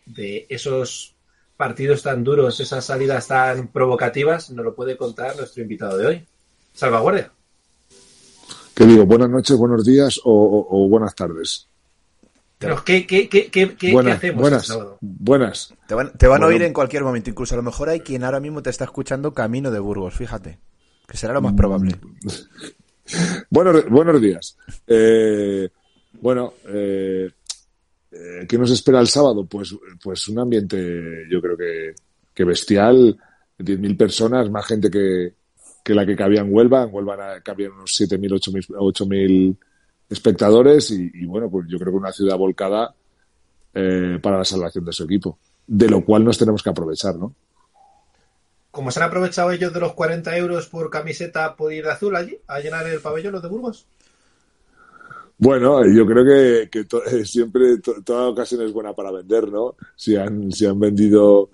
de 0.06 0.46
esos 0.50 1.16
partidos 1.58 2.04
tan 2.04 2.24
duros, 2.24 2.60
esas 2.60 2.86
salidas 2.86 3.28
tan 3.28 3.68
provocativas, 3.68 4.50
nos 4.52 4.64
lo 4.66 4.74
puede 4.76 4.96
contar 4.98 5.36
nuestro 5.36 5.62
invitado 5.62 5.98
de 5.98 6.06
hoy. 6.08 6.26
Salvaguardia. 6.74 7.32
¿Qué 8.74 8.86
digo? 8.86 9.06
¿Buenas 9.06 9.30
noches, 9.30 9.58
buenos 9.58 9.84
días 9.86 10.20
o, 10.24 10.32
o- 10.32 10.86
o 10.86 10.88
buenas 10.90 11.14
tardes? 11.16 11.68
Pero, 12.58 12.84
¿qué, 12.84 13.06
qué, 13.08 13.28
qué, 13.30 13.50
qué, 13.50 13.70
qué- 13.70 13.76
qué 13.76 13.92
buenas, 13.94 14.18
hacemos 14.18 14.42
buenas, 14.42 14.64
el 14.64 14.68
sábado? 14.68 14.98
buenas. 15.02 15.74
Te 15.88 15.96
van, 15.96 16.18
te 16.18 16.28
van 16.28 16.44
a 16.44 16.46
oír 16.48 16.62
en 16.62 16.74
cualquier 16.74 17.04
momento, 17.04 17.30
incluso 17.30 17.56
a 17.56 17.58
lo 17.58 17.64
mejor 17.64 17.90
hay 17.90 18.02
quien 18.02 18.24
ahora 18.24 18.40
mismo 18.40 18.62
te 18.64 18.70
está 18.70 18.84
escuchando 18.86 19.34
camino 19.34 19.72
de 19.72 19.80
Burgos, 19.80 20.14
fíjate, 20.14 20.60
que 21.08 21.18
será 21.18 21.34
lo 21.34 21.42
más 21.42 21.54
probable. 21.54 21.96
Buenos, 23.50 23.90
buenos 23.90 24.22
días. 24.22 24.58
Eh, 24.88 25.70
bueno, 26.22 26.54
eh, 26.68 27.30
eh, 28.12 28.46
¿qué 28.48 28.58
nos 28.58 28.72
espera 28.72 29.00
el 29.00 29.08
sábado? 29.08 29.46
Pues, 29.46 29.76
pues 30.02 30.28
un 30.28 30.40
ambiente, 30.40 31.26
yo 31.30 31.42
creo 31.42 31.58
que, 31.58 31.94
que 32.34 32.44
bestial. 32.44 33.18
10.000 33.58 33.98
personas, 33.98 34.50
más 34.50 34.66
gente 34.66 34.90
que, 34.90 35.34
que 35.84 35.94
la 35.94 36.06
que 36.06 36.16
cabía 36.16 36.42
en 36.42 36.54
Huelva. 36.54 36.84
En 36.84 36.94
Huelva 36.94 37.42
cabían 37.42 37.74
unos 37.74 37.92
7.000, 38.00 38.40
8.000 38.40 38.68
8.000 38.78 39.58
espectadores 40.10 40.92
y, 40.92 41.12
y, 41.14 41.26
bueno, 41.26 41.50
pues 41.50 41.68
yo 41.68 41.78
creo 41.78 41.92
que 41.92 41.98
una 41.98 42.12
ciudad 42.12 42.38
volcada 42.38 42.94
eh, 43.74 44.18
para 44.22 44.38
la 44.38 44.46
salvación 44.46 44.86
de 44.86 44.94
su 44.94 45.04
equipo. 45.04 45.38
De 45.68 45.88
lo 45.88 46.04
cual 46.04 46.24
nos 46.24 46.38
tenemos 46.38 46.64
que 46.64 46.70
aprovechar, 46.70 47.16
¿no? 47.16 47.36
Como 48.72 48.92
se 48.92 49.00
han 49.00 49.08
aprovechado 49.08 49.52
ellos 49.52 49.74
de 49.74 49.80
los 49.80 49.94
40 49.94 50.38
euros 50.38 50.68
por 50.68 50.90
camiseta 50.90 51.56
por 51.56 51.74
ir 51.74 51.88
azul 51.88 52.16
allí, 52.16 52.38
a 52.48 52.60
llenar 52.60 52.86
el 52.88 53.00
pabellón 53.00 53.34
los 53.34 53.42
de 53.42 53.50
Burgos. 53.50 53.86
Bueno, 55.38 55.82
yo 55.88 56.06
creo 56.06 56.26
que, 56.26 56.70
eh, 57.12 57.26
siempre 57.26 57.78
to- 57.80 58.02
toda 58.04 58.28
ocasión 58.28 58.62
es 58.62 58.74
buena 58.74 58.94
para 58.94 59.12
vender, 59.12 59.48
¿no? 59.50 59.76
Si 59.96 60.16
han, 60.16 60.52
si 60.52 60.66
han 60.66 60.78
vendido, 60.80 61.50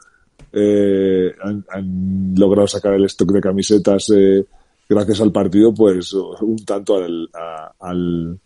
eh, 0.52 1.32
han, 1.42 2.34
logrado 2.36 2.68
sacar 2.68 2.94
el 2.96 3.06
stock 3.06 3.32
de 3.32 3.42
camisetas 3.42 4.10
eh, 4.16 4.44
gracias 4.90 5.22
al 5.22 5.32
partido, 5.32 5.74
pues 5.74 6.12
un 6.14 6.66
tanto 6.66 6.98
al, 6.98 7.30
a, 7.34 7.72
al, 7.80 8.40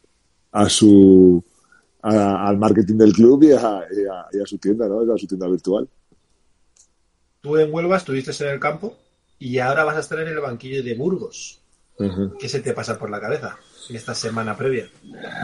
a 0.52 0.70
su 0.70 1.42
a- 2.02 2.48
al 2.48 2.58
marketing 2.58 2.96
del 2.98 3.14
club 3.14 3.44
y 3.44 3.52
a- 3.54 3.86
y 4.34 4.40
a 4.42 4.46
su 4.46 4.58
tienda, 4.58 4.88
¿no? 4.90 5.12
A 5.14 5.18
su 5.18 5.26
tienda 5.26 5.48
virtual. 5.48 5.88
Tú 7.42 7.58
en 7.58 7.74
Huelva 7.74 7.98
estuviste 7.98 8.32
en 8.44 8.54
el 8.54 8.60
campo 8.60 8.98
y 9.38 9.60
ahora 9.60 9.84
vas 9.84 9.98
a 9.98 10.02
estar 10.02 10.20
en 10.20 10.28
el 10.28 10.40
banquillo 10.40 10.84
de 10.84 10.96
Burgos. 10.96 11.60
¿Qué 12.40 12.48
se 12.48 12.62
te 12.62 12.74
pasa 12.74 12.98
por 12.98 13.10
la 13.10 13.20
cabeza 13.20 13.58
en 13.90 13.96
esta 13.98 14.16
semana 14.16 14.56
previa? 14.56 14.90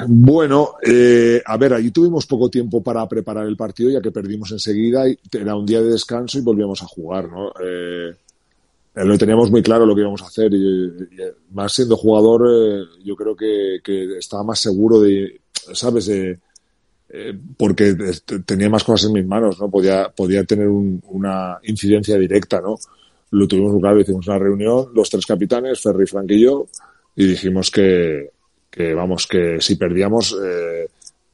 Bueno, 0.07 0.75
eh, 0.81 1.41
a 1.45 1.57
ver, 1.57 1.73
allí 1.73 1.91
tuvimos 1.91 2.25
poco 2.25 2.49
tiempo 2.49 2.81
para 2.81 3.05
preparar 3.09 3.45
el 3.45 3.57
partido, 3.57 3.91
ya 3.91 4.01
que 4.01 4.11
perdimos 4.11 4.51
enseguida 4.51 5.07
y 5.09 5.19
era 5.33 5.55
un 5.55 5.65
día 5.65 5.81
de 5.81 5.91
descanso 5.91 6.37
y 6.37 6.41
volvíamos 6.41 6.81
a 6.81 6.85
jugar, 6.85 7.29
¿no? 7.29 7.51
Eh, 7.61 8.15
eh, 8.95 9.03
lo 9.03 9.17
teníamos 9.17 9.51
muy 9.51 9.61
claro 9.61 9.85
lo 9.85 9.93
que 9.93 10.01
íbamos 10.01 10.21
a 10.21 10.27
hacer 10.27 10.53
y, 10.53 10.57
y, 10.57 11.21
eh, 11.21 11.33
más 11.51 11.73
siendo 11.73 11.97
jugador, 11.97 12.47
eh, 12.49 12.85
yo 13.03 13.15
creo 13.15 13.35
que, 13.35 13.79
que 13.83 14.17
estaba 14.17 14.43
más 14.43 14.59
seguro 14.59 15.01
de, 15.01 15.41
¿sabes? 15.73 16.05
De, 16.05 16.39
porque 17.57 17.89
eh, 17.89 18.39
tenía 18.45 18.69
más 18.69 18.83
cosas 18.83 19.07
en 19.07 19.13
mis 19.13 19.25
manos, 19.25 19.59
¿no? 19.59 19.69
Podía, 19.69 20.09
podía 20.09 20.43
tener 20.43 20.67
un- 20.67 21.01
una 21.09 21.57
incidencia 21.63 22.17
directa, 22.17 22.61
¿no? 22.61 22.75
Lo 23.31 23.47
tuvimos 23.47 23.79
claro, 23.81 23.99
hicimos 23.99 24.27
una 24.27 24.39
reunión, 24.39 24.87
los 24.93 25.09
tres 25.09 25.25
capitanes, 25.25 25.81
Ferry, 25.81 26.05
Frank 26.05 26.29
y 26.31 26.41
yo, 26.41 26.67
y 27.15 27.25
dijimos 27.27 27.71
que, 27.71 28.29
que 28.69 28.93
vamos, 28.93 29.27
que 29.27 29.57
si 29.59 29.75
perdíamos 29.75 30.35
eh, 30.43 30.87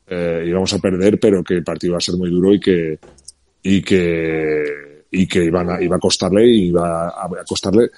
eh, 0.08 0.46
íbamos 0.48 0.74
a 0.74 0.80
perder, 0.80 1.20
pero 1.20 1.44
que 1.44 1.56
el 1.56 1.64
partido 1.64 1.92
iba 1.92 1.98
a 1.98 2.02
ser 2.02 2.16
muy 2.16 2.30
duro 2.30 2.54
y 2.54 2.60
que 2.60 3.00
y 3.64 3.82
que 3.82 4.64
y 5.12 5.28
que 5.28 5.44
iban 5.46 5.70
a, 5.70 5.82
iba 5.82 5.98
a 5.98 6.00
costarle 6.00 6.48
y 6.48 6.68
iba 6.70 7.10
a 7.10 7.30
costarle 7.48 7.90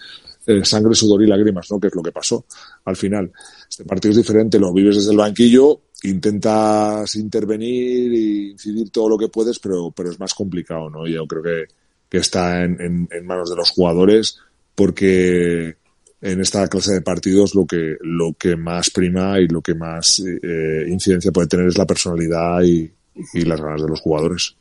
eh, 0.46 0.66
sangre, 0.66 0.94
sudor 0.94 1.24
y 1.24 1.28
lágrimas, 1.28 1.70
¿no? 1.72 1.80
Que 1.80 1.88
es 1.88 1.96
lo 1.96 2.04
que 2.04 2.12
pasó 2.12 2.46
al 2.86 2.96
final. 2.96 3.32
Este 3.70 3.86
partido 3.86 4.12
es 4.12 4.18
diferente, 4.18 4.60
lo 4.60 4.74
vives 4.74 4.98
desde 4.98 5.12
el 5.12 5.18
banquillo, 5.18 5.82
intentas 6.04 7.16
intervenir 7.16 8.14
e 8.14 8.52
incidir 8.52 8.90
todo 8.92 9.10
lo 9.10 9.18
que 9.18 9.30
puedes, 9.30 9.60
pero, 9.60 9.92
pero 9.92 10.12
es 10.12 10.20
más 10.20 10.34
complicado, 10.34 10.90
¿no? 10.90 11.08
Yo 11.08 11.26
creo 11.26 11.44
que, 11.44 11.66
que 12.10 12.18
está 12.18 12.64
en, 12.64 13.08
en, 13.10 13.26
manos 13.26 13.50
de 13.50 13.56
los 13.56 13.72
jugadores 13.72 14.38
porque 14.76 15.78
en 16.22 16.42
esta 16.42 16.68
clase 16.68 16.94
de 16.94 17.02
partidos 17.02 17.56
lo 17.56 17.66
que, 17.66 17.98
lo 18.02 18.34
que 18.38 18.56
más 18.56 18.90
prima 18.90 19.40
y 19.40 19.48
lo 19.48 19.62
que 19.62 19.76
más 19.76 20.20
eh, 20.20 20.86
incidencia 20.88 21.32
puede 21.32 21.48
tener 21.48 21.68
es 21.68 21.78
la 21.78 21.86
personalidad 21.86 22.62
y, 22.64 22.92
y 23.34 23.42
las 23.42 23.62
ganas 23.62 23.82
de 23.82 23.88
los 23.88 24.02
jugadores. 24.02 24.56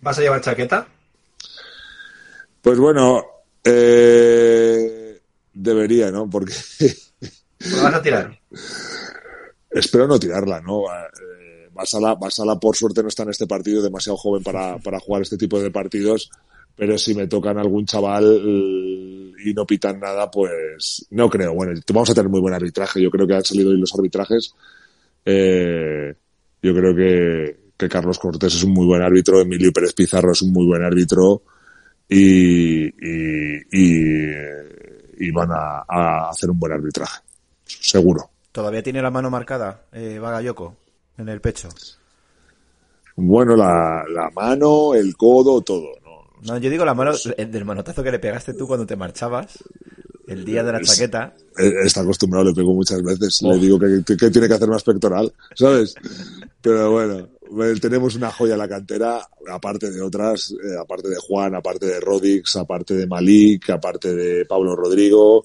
¿Vas 0.00 0.18
a 0.18 0.22
llevar 0.22 0.40
chaqueta? 0.40 0.86
Pues 2.60 2.78
bueno, 2.78 3.22
eh, 3.64 5.20
debería, 5.52 6.10
¿no? 6.10 6.28
Porque... 6.28 6.52
¿La 7.76 7.82
vas 7.82 7.94
a 7.94 8.02
tirar? 8.02 8.38
Espero 9.70 10.06
no 10.06 10.18
tirarla, 10.18 10.60
¿no? 10.60 10.82
Eh, 10.82 11.68
Basala, 11.72 12.14
Basala, 12.14 12.56
por 12.60 12.76
suerte, 12.76 13.02
no 13.02 13.08
está 13.08 13.22
en 13.22 13.30
este 13.30 13.46
partido, 13.46 13.82
demasiado 13.82 14.16
joven 14.16 14.42
para, 14.42 14.78
para 14.78 15.00
jugar 15.00 15.22
este 15.22 15.38
tipo 15.38 15.60
de 15.60 15.70
partidos, 15.70 16.30
pero 16.76 16.98
si 16.98 17.14
me 17.14 17.26
tocan 17.26 17.58
algún 17.58 17.86
chaval 17.86 18.24
y 19.44 19.52
no 19.54 19.66
pitan 19.66 19.98
nada, 19.98 20.30
pues 20.30 21.06
no 21.10 21.28
creo. 21.30 21.54
Bueno, 21.54 21.72
vamos 21.92 22.10
a 22.10 22.14
tener 22.14 22.28
muy 22.28 22.40
buen 22.40 22.54
arbitraje. 22.54 23.00
Yo 23.00 23.10
creo 23.10 23.26
que 23.26 23.34
han 23.34 23.44
salido 23.44 23.70
hoy 23.70 23.78
los 23.78 23.94
arbitrajes. 23.94 24.54
Eh, 25.24 26.14
yo 26.62 26.74
creo 26.74 26.94
que, 26.94 27.56
que 27.76 27.88
Carlos 27.88 28.18
Cortés 28.18 28.54
es 28.54 28.64
un 28.64 28.72
muy 28.72 28.86
buen 28.86 29.02
árbitro, 29.02 29.40
Emilio 29.40 29.72
Pérez 29.72 29.94
Pizarro 29.94 30.32
es 30.32 30.42
un 30.42 30.52
muy 30.52 30.66
buen 30.66 30.82
árbitro 30.82 31.42
y, 32.08 32.84
y, 32.86 33.62
y, 35.18 35.30
van 35.30 35.50
a, 35.50 35.84
a, 35.88 36.30
hacer 36.30 36.50
un 36.50 36.58
buen 36.58 36.72
arbitraje, 36.72 37.20
seguro. 37.64 38.30
¿Todavía 38.52 38.82
tiene 38.82 39.02
la 39.02 39.10
mano 39.10 39.30
marcada 39.30 39.82
eh, 39.92 40.18
Bagayoko 40.20 40.76
en 41.18 41.28
el 41.28 41.40
pecho? 41.40 41.68
Bueno, 43.16 43.56
la, 43.56 44.04
la 44.08 44.30
mano, 44.30 44.94
el 44.94 45.16
codo, 45.16 45.60
todo. 45.60 45.88
¿no? 46.04 46.52
no, 46.52 46.58
yo 46.58 46.70
digo 46.70 46.84
la 46.84 46.94
mano 46.94 47.12
del 47.36 47.64
manotazo 47.64 48.02
que 48.02 48.12
le 48.12 48.18
pegaste 48.18 48.54
tú 48.54 48.66
cuando 48.66 48.86
te 48.86 48.96
marchabas. 48.96 49.58
El 50.26 50.44
día 50.44 50.62
de 50.62 50.72
la 50.72 50.80
chaqueta. 50.80 51.34
Está 51.56 52.00
acostumbrado, 52.00 52.46
le 52.46 52.54
pego 52.54 52.72
muchas 52.72 53.02
veces. 53.02 53.40
Oh. 53.42 53.52
Le 53.52 53.58
digo 53.58 53.78
que, 53.78 54.02
que, 54.16 54.30
tiene 54.30 54.48
que 54.48 54.54
hacer 54.54 54.68
más 54.68 54.82
pectoral, 54.82 55.30
¿sabes? 55.54 55.94
Pero 56.62 56.92
bueno, 56.92 57.28
tenemos 57.80 58.14
una 58.14 58.30
joya 58.30 58.54
en 58.54 58.58
la 58.58 58.68
cantera, 58.68 59.28
aparte 59.50 59.90
de 59.90 60.00
otras, 60.00 60.52
eh, 60.52 60.76
aparte 60.80 61.08
de 61.08 61.16
Juan, 61.16 61.54
aparte 61.54 61.86
de 61.86 62.00
Rodix, 62.00 62.56
aparte 62.56 62.94
de 62.94 63.06
Malik, 63.06 63.70
aparte 63.70 64.14
de 64.14 64.44
Pablo 64.46 64.74
Rodrigo, 64.76 65.44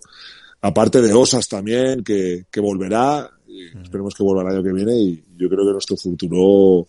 aparte 0.62 1.02
de 1.02 1.14
Osas 1.14 1.48
también, 1.48 2.04
que, 2.04 2.46
que 2.52 2.60
volverá. 2.60 3.30
Y 3.48 3.66
esperemos 3.82 4.14
que 4.14 4.24
vuelva 4.24 4.44
el 4.44 4.56
año 4.56 4.64
que 4.64 4.74
viene 4.74 4.96
y 4.96 5.24
yo 5.38 5.50
creo 5.50 5.66
que 5.66 5.72
nuestro 5.72 5.98
futuro 5.98 6.88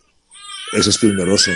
es 0.72 0.87
esplendoroso. 0.87 1.52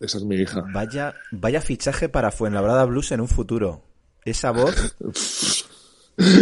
Esa 0.00 0.18
es 0.18 0.24
mi 0.24 0.36
hija. 0.36 0.64
Vaya, 0.72 1.14
vaya 1.32 1.60
fichaje 1.60 2.08
para 2.08 2.30
Fuenlabrada 2.30 2.84
Blues 2.84 3.12
en 3.12 3.20
un 3.20 3.28
futuro. 3.28 3.82
Esa 4.24 4.50
voz. 4.52 4.96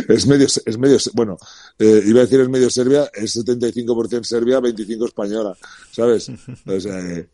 es 0.08 0.26
medio, 0.26 0.46
es 0.46 0.78
medio, 0.78 0.96
bueno, 1.14 1.36
eh, 1.78 2.02
iba 2.06 2.20
a 2.20 2.24
decir 2.24 2.40
es 2.40 2.48
medio 2.48 2.70
Serbia, 2.70 3.10
es 3.12 3.36
75% 3.36 4.24
Serbia, 4.24 4.60
25 4.60 5.06
española, 5.06 5.56
¿sabes? 5.90 6.30
O 6.66 6.80
sea, 6.80 6.98
eh, 6.98 7.28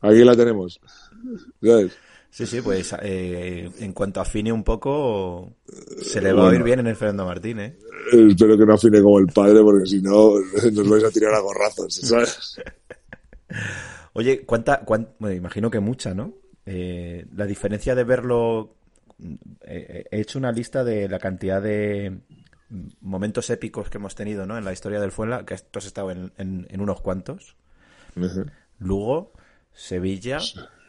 aquí 0.00 0.24
la 0.24 0.36
tenemos, 0.36 0.80
¿sabes? 1.62 1.92
Sí, 2.30 2.46
sí, 2.46 2.60
pues 2.60 2.94
eh, 3.02 3.68
en 3.80 3.92
cuanto 3.92 4.20
afine 4.20 4.52
un 4.52 4.62
poco, 4.62 5.56
se 6.00 6.20
le 6.20 6.32
va 6.32 6.42
bueno, 6.42 6.48
a 6.48 6.52
oír 6.52 6.62
bien 6.62 6.80
en 6.80 6.86
el 6.86 6.96
Fernando 6.96 7.24
Martín, 7.24 7.58
¿eh? 7.60 7.76
Espero 8.12 8.56
que 8.56 8.66
no 8.66 8.74
afine 8.74 9.02
como 9.02 9.18
el 9.18 9.26
padre, 9.26 9.60
porque 9.62 9.86
si 9.86 10.00
no, 10.00 10.34
nos 10.72 10.88
vais 10.88 11.04
a 11.04 11.10
tirar 11.10 11.34
a 11.34 11.40
gorrazos, 11.40 11.94
¿sabes? 11.94 12.56
Oye, 14.12 14.44
¿cuánta, 14.44 14.80
cuánta 14.84 15.12
bueno, 15.18 15.36
imagino 15.36 15.70
que 15.70 15.80
mucha, 15.80 16.14
¿no? 16.14 16.34
Eh, 16.66 17.24
la 17.34 17.46
diferencia 17.46 17.94
de 17.94 18.04
verlo 18.04 18.77
he 19.64 20.06
hecho 20.10 20.38
una 20.38 20.52
lista 20.52 20.84
de 20.84 21.08
la 21.08 21.18
cantidad 21.18 21.60
de 21.62 22.20
momentos 23.00 23.50
épicos 23.50 23.88
que 23.88 23.98
hemos 23.98 24.14
tenido 24.14 24.46
¿no? 24.46 24.58
en 24.58 24.64
la 24.64 24.72
historia 24.72 25.00
del 25.00 25.12
Fuenla, 25.12 25.44
que 25.44 25.54
esto 25.54 25.78
has 25.78 25.86
estado 25.86 26.10
en, 26.10 26.32
en, 26.36 26.66
en 26.68 26.80
unos 26.80 27.00
cuantos. 27.00 27.56
Uh 28.16 28.20
-huh. 28.20 28.50
Lugo, 28.78 29.32
Sevilla. 29.72 30.38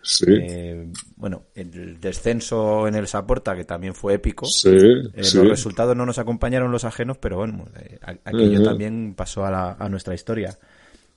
Sí. 0.02 0.26
Eh, 0.28 0.92
bueno, 1.18 1.44
el 1.56 2.00
descenso 2.00 2.88
en 2.88 2.96
el 2.96 3.08
Saporta, 3.08 3.56
que 3.56 3.66
también 3.66 3.94
fue 3.94 4.16
épico. 4.16 4.46
Sí, 4.46 4.70
eh, 5.14 5.24
sí. 5.24 5.38
Los 5.38 5.50
resultados 5.50 5.96
no 5.96 6.06
nos 6.06 6.20
acompañaron 6.20 6.72
los 6.72 6.86
ajenos, 6.86 7.18
pero 7.18 7.38
bueno, 7.38 7.68
eh, 7.76 8.00
aquello 8.24 8.60
uh 8.60 8.64
-huh. 8.64 8.66
también 8.66 9.14
pasó 9.16 9.46
a, 9.46 9.52
la, 9.52 9.72
a 9.74 9.90
nuestra 9.90 10.14
historia. 10.14 10.58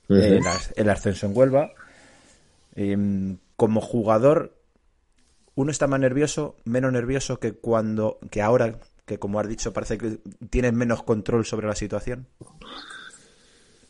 Uh 0.09 0.15
-huh. 0.15 0.23
el, 0.23 0.43
el, 0.77 0.91
ascenso 0.91 1.27
en 1.27 1.37
Huelva. 1.37 1.71
Em, 2.75 3.39
como 3.57 3.81
jugador, 3.81 4.57
uno 5.55 5.71
está 5.71 5.87
más 5.87 6.01
nervioso, 6.01 6.57
menos 6.65 6.93
nervioso 6.93 7.39
que 7.39 7.53
cuando, 7.53 8.19
que 8.31 8.41
ahora, 8.43 8.81
que 9.05 9.19
como 9.19 9.39
has 9.39 9.49
dicho, 9.49 9.73
parece 9.73 9.99
que 9.99 10.19
tienes 10.51 10.73
menos 10.73 11.03
control 11.03 11.45
sobre 11.45 11.67
la 11.67 11.75
situación. 11.75 12.27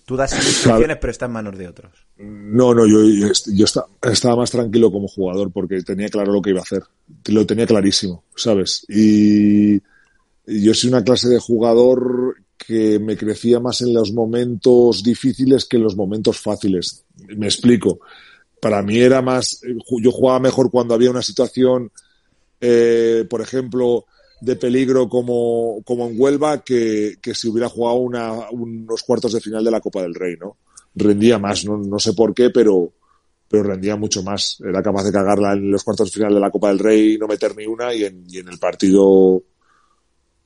Tú 0.04 0.16
das 0.16 0.32
instrucciones, 0.46 0.98
pero 1.00 1.10
está 1.10 1.26
en 1.26 1.32
manos 1.32 1.56
de 1.56 1.68
otros. 1.68 1.92
No, 2.16 2.74
no, 2.74 2.86
yo, 2.86 3.02
yo, 3.04 3.28
yo 3.54 3.64
estaba 3.64 4.36
más 4.36 4.50
tranquilo 4.50 4.90
como 4.90 5.08
jugador 5.08 5.52
porque 5.52 5.82
tenía 5.82 6.08
claro 6.08 6.32
lo 6.32 6.42
que 6.42 6.50
iba 6.50 6.60
a 6.60 6.64
hacer. 6.64 6.82
Lo 7.26 7.46
tenía 7.46 7.66
clarísimo, 7.66 8.24
¿sabes? 8.34 8.84
Y 8.88 9.80
yo 10.46 10.74
soy 10.74 10.90
una 10.90 11.04
clase 11.04 11.28
de 11.28 11.38
jugador 11.38 12.36
que 12.56 12.98
me 12.98 13.16
crecía 13.16 13.60
más 13.60 13.80
en 13.82 13.92
los 13.92 14.12
momentos 14.12 15.02
difíciles 15.02 15.64
que 15.64 15.76
en 15.76 15.84
los 15.84 15.96
momentos 15.96 16.40
fáciles. 16.40 17.04
Me 17.36 17.46
explico 17.46 18.00
para 18.62 18.80
mí 18.80 18.96
era 19.00 19.20
más, 19.20 19.60
yo 20.00 20.12
jugaba 20.12 20.38
mejor 20.38 20.70
cuando 20.70 20.94
había 20.94 21.10
una 21.10 21.20
situación, 21.20 21.90
eh, 22.60 23.26
por 23.28 23.40
ejemplo, 23.40 24.06
de 24.40 24.54
peligro 24.54 25.08
como, 25.08 25.82
como 25.84 26.06
en 26.06 26.14
Huelva 26.16 26.62
que, 26.62 27.16
que 27.20 27.34
si 27.34 27.48
hubiera 27.48 27.68
jugado 27.68 27.96
una, 27.96 28.50
unos 28.52 29.02
cuartos 29.02 29.32
de 29.32 29.40
final 29.40 29.64
de 29.64 29.70
la 29.72 29.80
Copa 29.80 30.02
del 30.02 30.14
Rey, 30.14 30.36
¿no? 30.40 30.58
Rendía 30.94 31.40
más, 31.40 31.64
no, 31.64 31.76
no 31.76 31.98
sé 31.98 32.12
por 32.12 32.32
qué, 32.34 32.50
pero, 32.50 32.92
pero 33.48 33.64
rendía 33.64 33.96
mucho 33.96 34.22
más. 34.22 34.62
Era 34.64 34.80
capaz 34.80 35.02
de 35.06 35.12
cagarla 35.12 35.54
en 35.54 35.68
los 35.68 35.82
cuartos 35.82 36.12
de 36.12 36.20
final 36.20 36.32
de 36.32 36.40
la 36.40 36.50
Copa 36.52 36.68
del 36.68 36.78
Rey 36.78 37.14
y 37.14 37.18
no 37.18 37.26
meter 37.26 37.56
ni 37.56 37.66
una 37.66 37.92
y 37.92 38.04
en, 38.04 38.24
y 38.28 38.38
en 38.38 38.46
el 38.46 38.60
partido, 38.60 39.42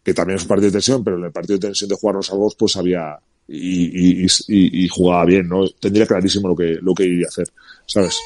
que 0.02 0.14
también 0.14 0.38
es 0.38 0.42
un 0.44 0.48
partido 0.48 0.68
de 0.68 0.72
tensión, 0.72 1.04
pero 1.04 1.18
en 1.18 1.24
el 1.24 1.32
partido 1.32 1.58
de 1.58 1.66
tensión 1.66 1.90
de 1.90 1.96
jugarnos 1.96 2.32
a 2.32 2.36
dos, 2.36 2.54
pues 2.54 2.78
había, 2.78 3.18
y, 3.48 4.24
y, 4.24 4.24
y, 4.24 4.84
y, 4.84 4.88
jugaba 4.88 5.24
bien, 5.26 5.48
¿no? 5.48 5.68
Tendría 5.68 6.06
clarísimo 6.06 6.48
lo 6.48 6.56
que, 6.56 6.78
lo 6.80 6.94
que 6.94 7.04
iría 7.04 7.26
a 7.26 7.28
hacer, 7.28 7.48
¿sabes? 7.86 8.18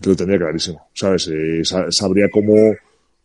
Que 0.00 0.10
lo 0.10 0.16
tendría 0.16 0.38
clarísimo, 0.38 0.88
¿sabes? 0.94 1.28
Eh, 1.28 1.62
sabría 1.90 2.28
cómo, 2.30 2.74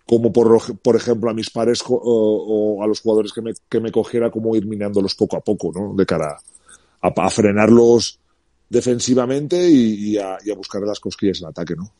cómo 0.05 0.31
por, 0.31 0.77
por 0.79 0.95
ejemplo, 0.95 1.29
a 1.29 1.33
mis 1.33 1.49
pares 1.49 1.81
o, 1.87 1.95
o, 1.95 2.83
a 2.83 2.87
los 2.87 2.99
jugadores 3.01 3.31
que 3.33 3.41
me, 3.41 3.53
que 3.69 3.79
me 3.79 3.91
cogiera, 3.91 4.29
cómo 4.29 4.55
ir 4.55 4.65
minándolos 4.65 5.15
poco 5.15 5.37
a 5.37 5.41
poco, 5.41 5.71
¿no? 5.73 5.95
De 5.95 6.05
cara 6.05 6.37
a, 7.01 7.07
a 7.07 7.29
frenarlos 7.29 8.19
defensivamente 8.69 9.69
y, 9.69 10.11
y, 10.11 10.17
a, 10.17 10.37
y 10.43 10.51
a 10.51 10.55
buscar 10.55 10.81
las 10.81 10.99
cosquillas 10.99 11.41
en 11.41 11.47
ataque, 11.47 11.75
¿no? 11.75 11.91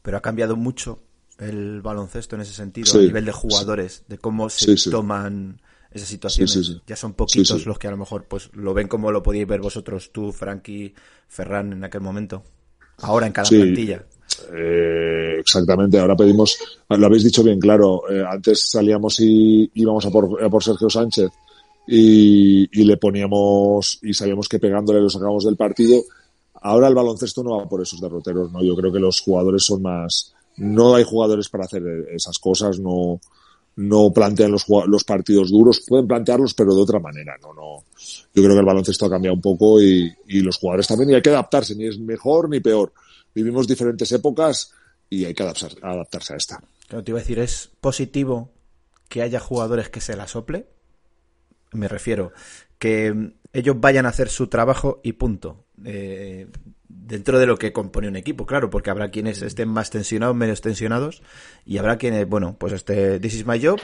Pero 0.00 0.16
ha 0.16 0.22
cambiado 0.22 0.56
mucho 0.56 1.00
el 1.38 1.82
baloncesto 1.82 2.36
en 2.36 2.42
ese 2.42 2.52
sentido, 2.52 2.86
sí, 2.86 2.98
a 2.98 3.02
nivel 3.02 3.24
de 3.24 3.32
jugadores, 3.32 3.94
sí. 3.94 4.04
de 4.08 4.18
cómo 4.18 4.48
se 4.48 4.76
sí, 4.76 4.90
toman 4.90 5.60
esas 5.90 6.08
situaciones. 6.08 6.52
Sí, 6.52 6.64
sí, 6.64 6.72
sí. 6.74 6.82
Ya 6.86 6.96
son 6.96 7.14
poquitos 7.14 7.66
los 7.66 7.78
que 7.78 7.88
a 7.88 7.90
lo 7.90 7.96
mejor 7.96 8.24
pues 8.24 8.50
lo 8.54 8.74
ven 8.74 8.88
como 8.88 9.10
lo 9.10 9.22
podíais 9.22 9.48
ver 9.48 9.60
vosotros, 9.60 10.10
tú, 10.12 10.32
Frankie, 10.32 10.94
Ferran 11.28 11.72
en 11.72 11.84
aquel 11.84 12.00
momento. 12.00 12.44
Ahora 12.98 13.26
en 13.26 13.32
cada 13.32 13.48
plantilla. 13.48 14.04
Eh, 14.54 15.36
exactamente, 15.38 15.98
ahora 15.98 16.16
pedimos, 16.16 16.58
lo 16.88 17.06
habéis 17.06 17.24
dicho 17.24 17.42
bien 17.42 17.60
claro, 17.60 18.02
eh, 18.10 18.24
antes 18.28 18.70
salíamos 18.70 19.20
y 19.20 19.70
íbamos 19.74 20.04
a 20.06 20.10
por, 20.10 20.42
a 20.42 20.48
por 20.48 20.62
Sergio 20.62 20.88
Sánchez 20.90 21.30
y, 21.86 22.68
y, 22.80 22.84
le 22.84 22.96
poníamos 22.96 23.98
y 24.02 24.14
sabíamos 24.14 24.48
que 24.48 24.58
pegándole 24.58 25.00
lo 25.00 25.10
sacábamos 25.10 25.44
del 25.44 25.56
partido. 25.56 26.02
Ahora 26.54 26.88
el 26.88 26.94
baloncesto 26.94 27.42
no 27.42 27.58
va 27.58 27.68
por 27.68 27.82
esos 27.82 28.00
derroteros, 28.00 28.52
¿no? 28.52 28.62
Yo 28.62 28.76
creo 28.76 28.92
que 28.92 29.00
los 29.00 29.20
jugadores 29.20 29.64
son 29.64 29.82
más, 29.82 30.32
no 30.56 30.94
hay 30.94 31.04
jugadores 31.04 31.48
para 31.48 31.64
hacer 31.64 31.82
esas 32.12 32.38
cosas, 32.38 32.78
no, 32.78 33.20
no 33.76 34.12
plantean 34.12 34.52
los, 34.52 34.66
los 34.86 35.04
partidos 35.04 35.50
duros, 35.50 35.84
pueden 35.86 36.06
plantearlos, 36.06 36.54
pero 36.54 36.74
de 36.74 36.82
otra 36.82 36.98
manera, 36.98 37.36
no, 37.40 37.54
no. 37.54 37.84
Yo 38.34 38.42
creo 38.42 38.54
que 38.54 38.60
el 38.60 38.66
baloncesto 38.66 39.06
ha 39.06 39.10
cambiado 39.10 39.34
un 39.34 39.40
poco 39.40 39.80
y, 39.80 40.12
y 40.28 40.40
los 40.40 40.58
jugadores 40.58 40.86
también, 40.86 41.10
y 41.10 41.14
hay 41.14 41.22
que 41.22 41.30
adaptarse, 41.30 41.74
ni 41.74 41.86
es 41.86 41.98
mejor 41.98 42.48
ni 42.48 42.60
peor. 42.60 42.92
Vivimos 43.34 43.66
diferentes 43.66 44.10
épocas 44.12 44.72
y 45.08 45.24
hay 45.24 45.34
que 45.34 45.42
adaptarse, 45.42 45.78
adaptarse 45.82 46.34
a 46.34 46.36
esta. 46.36 46.62
Claro, 46.88 47.02
te 47.04 47.10
iba 47.10 47.18
a 47.18 47.22
decir, 47.22 47.38
¿es 47.38 47.70
positivo 47.80 48.50
que 49.08 49.22
haya 49.22 49.40
jugadores 49.40 49.88
que 49.88 50.00
se 50.00 50.16
la 50.16 50.28
sople? 50.28 50.66
Me 51.72 51.88
refiero, 51.88 52.32
que 52.78 53.32
ellos 53.52 53.80
vayan 53.80 54.06
a 54.06 54.10
hacer 54.10 54.28
su 54.28 54.48
trabajo 54.48 55.00
y 55.02 55.12
punto. 55.12 55.64
eh, 55.84 56.48
dentro 56.94 57.38
de 57.38 57.46
lo 57.46 57.58
que 57.58 57.72
compone 57.72 58.08
un 58.08 58.16
equipo, 58.16 58.46
claro, 58.46 58.70
porque 58.70 58.90
habrá 58.90 59.10
quienes 59.10 59.42
estén 59.42 59.68
más 59.68 59.90
tensionados, 59.90 60.36
menos 60.36 60.60
tensionados, 60.60 61.22
y 61.66 61.78
habrá 61.78 61.96
quienes, 61.96 62.28
bueno, 62.28 62.56
pues 62.58 62.72
este, 62.72 63.18
this 63.18 63.34
is 63.34 63.46
my 63.46 63.64
job, 63.64 63.80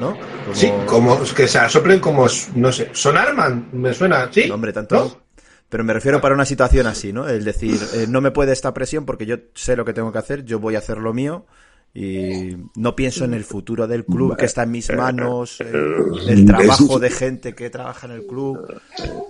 ¿no? 0.00 0.16
Sí, 0.52 0.72
como 0.86 1.20
que 1.34 1.46
se 1.46 1.58
asoplen 1.58 2.00
como, 2.00 2.26
no 2.54 2.72
sé, 2.72 2.90
Sonarman, 2.92 3.68
me 3.72 3.92
suena, 3.92 4.28
¿sí? 4.32 4.46
No, 4.48 4.54
hombre, 4.54 4.72
tanto. 4.72 5.22
Pero 5.68 5.84
me 5.84 5.92
refiero 5.94 6.20
para 6.20 6.34
una 6.34 6.44
situación 6.44 6.86
así, 6.86 7.12
¿no? 7.12 7.28
El 7.28 7.44
decir, 7.44 7.80
eh, 7.94 8.06
no 8.08 8.20
me 8.20 8.30
puede 8.30 8.52
esta 8.52 8.74
presión 8.74 9.06
porque 9.06 9.26
yo 9.26 9.36
sé 9.54 9.74
lo 9.74 9.84
que 9.84 9.94
tengo 9.94 10.12
que 10.12 10.18
hacer, 10.18 10.44
yo 10.44 10.58
voy 10.58 10.74
a 10.74 10.78
hacer 10.78 10.98
lo 10.98 11.14
mío 11.14 11.46
y 11.94 12.56
no 12.76 12.96
pienso 12.96 13.24
en 13.24 13.34
el 13.34 13.44
futuro 13.44 13.86
del 13.86 14.04
club 14.04 14.36
que 14.36 14.46
está 14.46 14.62
en 14.62 14.70
mis 14.70 14.90
manos, 14.90 15.60
el 15.60 16.46
trabajo 16.46 16.98
de 16.98 17.10
gente 17.10 17.54
que 17.54 17.68
trabaja 17.68 18.06
en 18.06 18.12
el 18.12 18.26
club. 18.26 18.58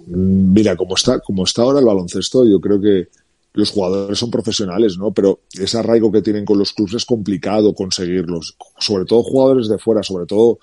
Mira, 0.07 0.77
como 0.77 0.95
está, 0.95 1.19
como 1.21 1.45
está 1.45 1.63
ahora 1.63 1.81
el 1.81 1.87
baloncesto, 1.87 2.45
yo 2.49 2.61
creo 2.61 2.81
que 2.81 3.09
los 3.55 3.71
jugadores 3.71 4.19
son 4.19 4.31
profesionales, 4.31 4.97
¿no? 4.97 5.13
Pero 5.13 5.41
ese 5.53 5.79
arraigo 5.79 6.11
que 6.11 6.23
tienen 6.23 6.45
con 6.45 6.59
los 6.59 6.73
clubes 6.73 6.95
es 6.95 7.05
complicado 7.05 7.75
conseguirlos. 7.75 8.57
Sobre 8.79 9.05
todo 9.05 9.23
jugadores 9.23 9.69
de 9.69 9.79
fuera, 9.79 10.03
sobre 10.03 10.27
todo 10.27 10.59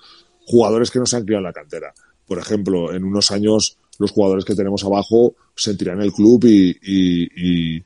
jugadores 0.46 0.90
que 0.90 0.98
no 0.98 1.06
se 1.06 1.16
han 1.16 1.24
criado 1.24 1.40
en 1.40 1.44
la 1.44 1.52
cantera. 1.52 1.92
Por 2.26 2.38
ejemplo, 2.38 2.92
en 2.92 3.04
unos 3.04 3.30
años 3.30 3.76
los 3.98 4.10
jugadores 4.12 4.44
que 4.44 4.54
tenemos 4.54 4.82
abajo 4.84 5.34
sentirán 5.54 6.00
el 6.00 6.12
club 6.12 6.44
y, 6.46 6.76
y, 6.82 7.82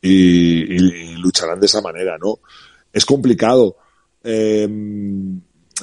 y, 0.00 1.16
lucharán 1.16 1.60
de 1.60 1.66
esa 1.66 1.82
manera, 1.82 2.16
¿no? 2.18 2.38
Es 2.92 3.04
complicado 3.04 3.76
eh, 4.22 4.68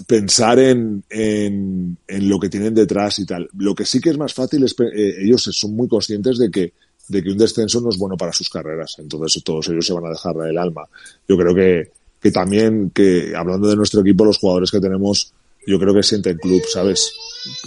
pensar 0.07 0.59
en, 0.59 1.03
en, 1.09 1.97
en, 2.07 2.29
lo 2.29 2.39
que 2.39 2.49
tienen 2.49 2.73
detrás 2.73 3.19
y 3.19 3.25
tal. 3.25 3.49
Lo 3.57 3.73
que 3.73 3.85
sí 3.85 3.99
que 3.99 4.09
es 4.09 4.17
más 4.17 4.33
fácil 4.33 4.63
es, 4.63 4.75
eh, 4.79 5.15
ellos 5.21 5.43
son 5.43 5.75
muy 5.75 5.87
conscientes 5.87 6.37
de 6.37 6.51
que 6.51 6.73
de 7.07 7.23
que 7.23 7.29
un 7.29 7.37
descenso 7.37 7.79
no 7.81 7.89
es 7.89 7.97
bueno 7.97 8.17
para 8.17 8.33
sus 8.33 8.49
carreras. 8.49 8.95
Entonces 8.99 9.43
todos 9.43 9.67
ellos 9.69 9.85
se 9.85 9.93
van 9.93 10.05
a 10.05 10.09
dejar 10.09 10.35
el 10.47 10.57
alma. 10.57 10.83
Yo 11.27 11.37
creo 11.37 11.55
que, 11.55 11.91
que 12.19 12.31
también, 12.31 12.91
que 12.91 13.33
hablando 13.35 13.67
de 13.69 13.75
nuestro 13.75 14.01
equipo, 14.01 14.25
los 14.25 14.37
jugadores 14.37 14.71
que 14.71 14.79
tenemos, 14.79 15.33
yo 15.65 15.79
creo 15.79 15.93
que 15.93 16.03
sienten 16.03 16.37
club, 16.37 16.61
¿sabes? 16.67 17.13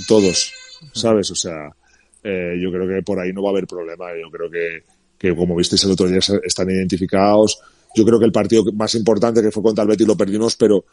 Todos, 0.07 0.53
¿sabes? 0.93 1.31
O 1.31 1.35
sea, 1.35 1.75
eh, 2.23 2.59
yo 2.61 2.71
creo 2.71 2.87
que 2.87 3.03
por 3.03 3.19
ahí 3.19 3.33
no 3.33 3.43
va 3.43 3.51
a 3.51 3.53
haber 3.53 3.67
problema. 3.67 4.07
Yo 4.21 4.31
creo 4.31 4.51
que, 4.51 4.85
que 5.19 5.35
como 5.35 5.57
visteis 5.57 5.85
el 5.85 5.93
otro 5.93 6.09
día 6.09 6.21
están 6.45 6.71
identificados. 6.71 7.59
Yo 7.95 8.05
creo 8.05 8.19
que 8.19 8.27
el 8.27 8.33
partido 8.33 8.65
más 8.73 8.95
importante 8.95 9.43
que 9.43 9.51
fue 9.51 9.63
contra 9.63 9.83
el 9.83 9.89
Betis 9.89 10.07
lo 10.07 10.17
perdimos, 10.17 10.57
pero 10.57 10.85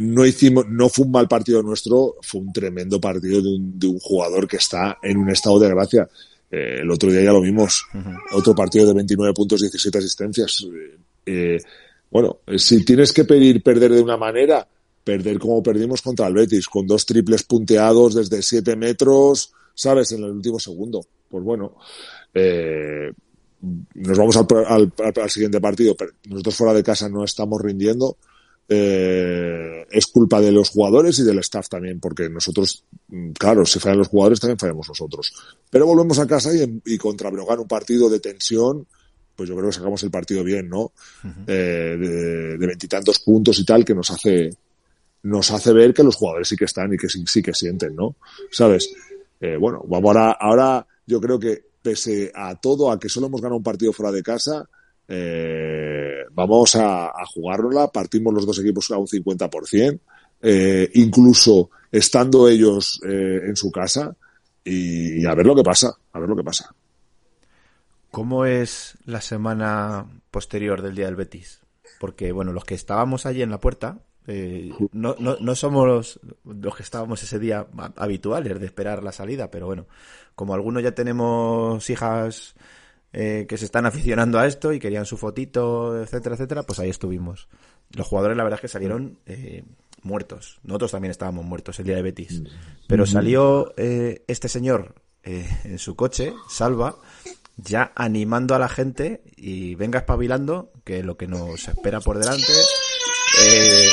no 0.00 0.24
hicimos, 0.24 0.66
no 0.68 0.88
fue 0.88 1.04
un 1.04 1.12
mal 1.12 1.28
partido 1.28 1.62
nuestro, 1.62 2.16
fue 2.22 2.40
un 2.40 2.52
tremendo 2.52 3.00
partido 3.00 3.42
de 3.42 3.48
un, 3.48 3.78
de 3.78 3.88
un 3.88 3.98
jugador 3.98 4.46
que 4.46 4.56
está 4.56 4.98
en 5.02 5.18
un 5.18 5.30
estado 5.30 5.58
de 5.58 5.68
gracia. 5.68 6.08
Eh, 6.50 6.78
el 6.80 6.90
otro 6.90 7.10
día 7.10 7.22
ya 7.22 7.32
lo 7.32 7.40
vimos. 7.40 7.86
Otro 8.32 8.54
partido 8.54 8.86
de 8.86 8.94
29 8.94 9.34
puntos, 9.34 9.60
17 9.60 9.98
asistencias. 9.98 10.66
Eh, 11.26 11.58
bueno, 12.10 12.38
si 12.56 12.84
tienes 12.84 13.12
que 13.12 13.24
pedir 13.24 13.62
perder 13.62 13.92
de 13.92 14.00
una 14.00 14.16
manera, 14.16 14.66
perder 15.02 15.38
como 15.38 15.62
perdimos 15.62 16.02
contra 16.02 16.26
el 16.26 16.34
Betis, 16.34 16.66
con 16.66 16.86
dos 16.86 17.06
triples 17.06 17.42
punteados 17.44 18.14
desde 18.14 18.42
7 18.42 18.76
metros, 18.76 19.52
¿sabes? 19.74 20.12
En 20.12 20.24
el 20.24 20.30
último 20.30 20.58
segundo. 20.58 21.04
Pues 21.28 21.44
bueno, 21.44 21.76
eh, 22.34 23.12
nos 23.60 24.18
vamos 24.18 24.36
al, 24.36 24.92
al, 24.98 25.30
siguiente 25.30 25.60
partido. 25.60 25.96
Nosotros 26.28 26.54
fuera 26.54 26.74
de 26.74 26.82
casa 26.82 27.08
no 27.08 27.24
estamos 27.24 27.60
rindiendo 27.60 28.16
eh, 28.72 29.84
es 29.90 30.06
culpa 30.06 30.40
de 30.40 30.52
los 30.52 30.70
jugadores 30.70 31.18
y 31.18 31.24
del 31.24 31.40
staff 31.40 31.68
también, 31.68 31.98
porque 31.98 32.28
nosotros, 32.28 32.84
mm, 33.08 33.32
claro, 33.32 33.66
si 33.66 33.80
fallan 33.80 33.98
los 33.98 34.08
jugadores, 34.08 34.38
también 34.38 34.58
fallamos 34.58 34.88
nosotros. 34.88 35.32
Pero 35.68 35.86
volvemos 35.86 36.20
a 36.20 36.26
casa 36.28 36.54
y, 36.54 36.80
y 36.84 36.96
contra 36.96 37.30
Brogan 37.30 37.58
un 37.58 37.66
partido 37.66 38.08
de 38.08 38.20
tensión, 38.20 38.86
pues 39.34 39.48
yo 39.48 39.56
creo 39.56 39.70
que 39.70 39.74
sacamos 39.74 40.00
el 40.04 40.12
partido 40.12 40.44
bien, 40.44 40.68
¿no? 40.68 40.92
eh, 41.48 42.56
de 42.60 42.64
veintitantos 42.64 43.18
puntos 43.18 43.58
y 43.58 43.64
tal, 43.64 43.84
que 43.84 43.94
nos 43.94 44.08
hace, 44.12 44.50
nos 45.24 45.50
hace 45.50 45.72
ver 45.72 45.92
que 45.92 46.04
los 46.04 46.14
jugadores 46.14 46.46
sí 46.46 46.54
que 46.54 46.66
están 46.66 46.92
y 46.94 46.96
que 46.96 47.08
sí, 47.08 47.24
sí 47.26 47.42
que 47.42 47.52
sienten, 47.52 47.96
¿no? 47.96 48.14
¿Sabes? 48.52 48.88
Eh, 49.40 49.56
bueno, 49.58 49.82
vamos 49.88 50.14
ahora, 50.14 50.30
ahora 50.32 50.86
yo 51.06 51.20
creo 51.20 51.40
que 51.40 51.69
pese 51.82 52.30
a 52.34 52.54
todo, 52.54 52.90
a 52.90 52.98
que 52.98 53.08
solo 53.08 53.26
hemos 53.26 53.40
ganado 53.40 53.58
un 53.58 53.62
partido 53.62 53.92
fuera 53.92 54.12
de 54.12 54.22
casa, 54.22 54.68
eh, 55.08 56.24
vamos 56.32 56.76
a, 56.76 57.06
a 57.06 57.26
jugárnosla, 57.26 57.88
partimos 57.88 58.32
los 58.32 58.46
dos 58.46 58.58
equipos 58.58 58.90
a 58.90 58.98
un 58.98 59.06
50%, 59.06 60.00
eh, 60.42 60.90
incluso 60.94 61.70
estando 61.90 62.48
ellos 62.48 63.00
eh, 63.04 63.40
en 63.46 63.56
su 63.56 63.70
casa 63.70 64.14
y 64.62 65.24
a 65.26 65.34
ver 65.34 65.46
lo 65.46 65.56
que 65.56 65.62
pasa, 65.62 65.92
a 66.12 66.18
ver 66.18 66.28
lo 66.28 66.36
que 66.36 66.44
pasa. 66.44 66.74
¿Cómo 68.10 68.44
es 68.44 68.98
la 69.04 69.20
semana 69.20 70.06
posterior 70.30 70.82
del 70.82 70.94
día 70.94 71.06
del 71.06 71.16
Betis? 71.16 71.60
Porque, 71.98 72.32
bueno, 72.32 72.52
los 72.52 72.64
que 72.64 72.74
estábamos 72.74 73.26
allí 73.26 73.42
en 73.42 73.50
la 73.50 73.60
puerta, 73.60 73.98
eh, 74.26 74.72
no, 74.92 75.16
no, 75.18 75.36
no, 75.40 75.54
somos 75.54 75.86
los, 75.86 76.20
los, 76.44 76.76
que 76.76 76.82
estábamos 76.82 77.22
ese 77.22 77.38
día 77.38 77.66
habituales 77.96 78.58
de 78.58 78.66
esperar 78.66 79.02
la 79.02 79.12
salida, 79.12 79.50
pero 79.50 79.66
bueno, 79.66 79.86
como 80.40 80.54
algunos 80.54 80.82
ya 80.82 80.92
tenemos 80.92 81.90
hijas 81.90 82.54
eh, 83.12 83.44
que 83.46 83.58
se 83.58 83.66
están 83.66 83.84
aficionando 83.84 84.38
a 84.38 84.46
esto 84.46 84.72
y 84.72 84.78
querían 84.78 85.04
su 85.04 85.18
fotito, 85.18 86.02
etcétera, 86.02 86.34
etcétera, 86.34 86.62
pues 86.62 86.78
ahí 86.78 86.88
estuvimos. 86.88 87.46
Los 87.90 88.06
jugadores, 88.06 88.38
la 88.38 88.44
verdad 88.44 88.56
es 88.56 88.62
que 88.62 88.68
salieron 88.68 89.18
eh, 89.26 89.64
muertos. 90.02 90.58
Nosotros 90.62 90.92
también 90.92 91.10
estábamos 91.10 91.44
muertos 91.44 91.78
el 91.78 91.84
día 91.84 91.96
de 91.96 92.00
Betis. 92.00 92.42
Pero 92.88 93.04
salió 93.04 93.74
eh, 93.76 94.24
este 94.28 94.48
señor 94.48 94.94
eh, 95.24 95.46
en 95.64 95.78
su 95.78 95.94
coche, 95.94 96.32
Salva, 96.48 96.96
ya 97.58 97.92
animando 97.94 98.54
a 98.54 98.58
la 98.58 98.70
gente 98.70 99.20
y 99.36 99.74
venga 99.74 99.98
espabilando, 99.98 100.72
que 100.84 101.02
lo 101.02 101.18
que 101.18 101.26
nos 101.26 101.68
espera 101.68 102.00
por 102.00 102.18
delante. 102.18 102.54
Eh, 103.42 103.90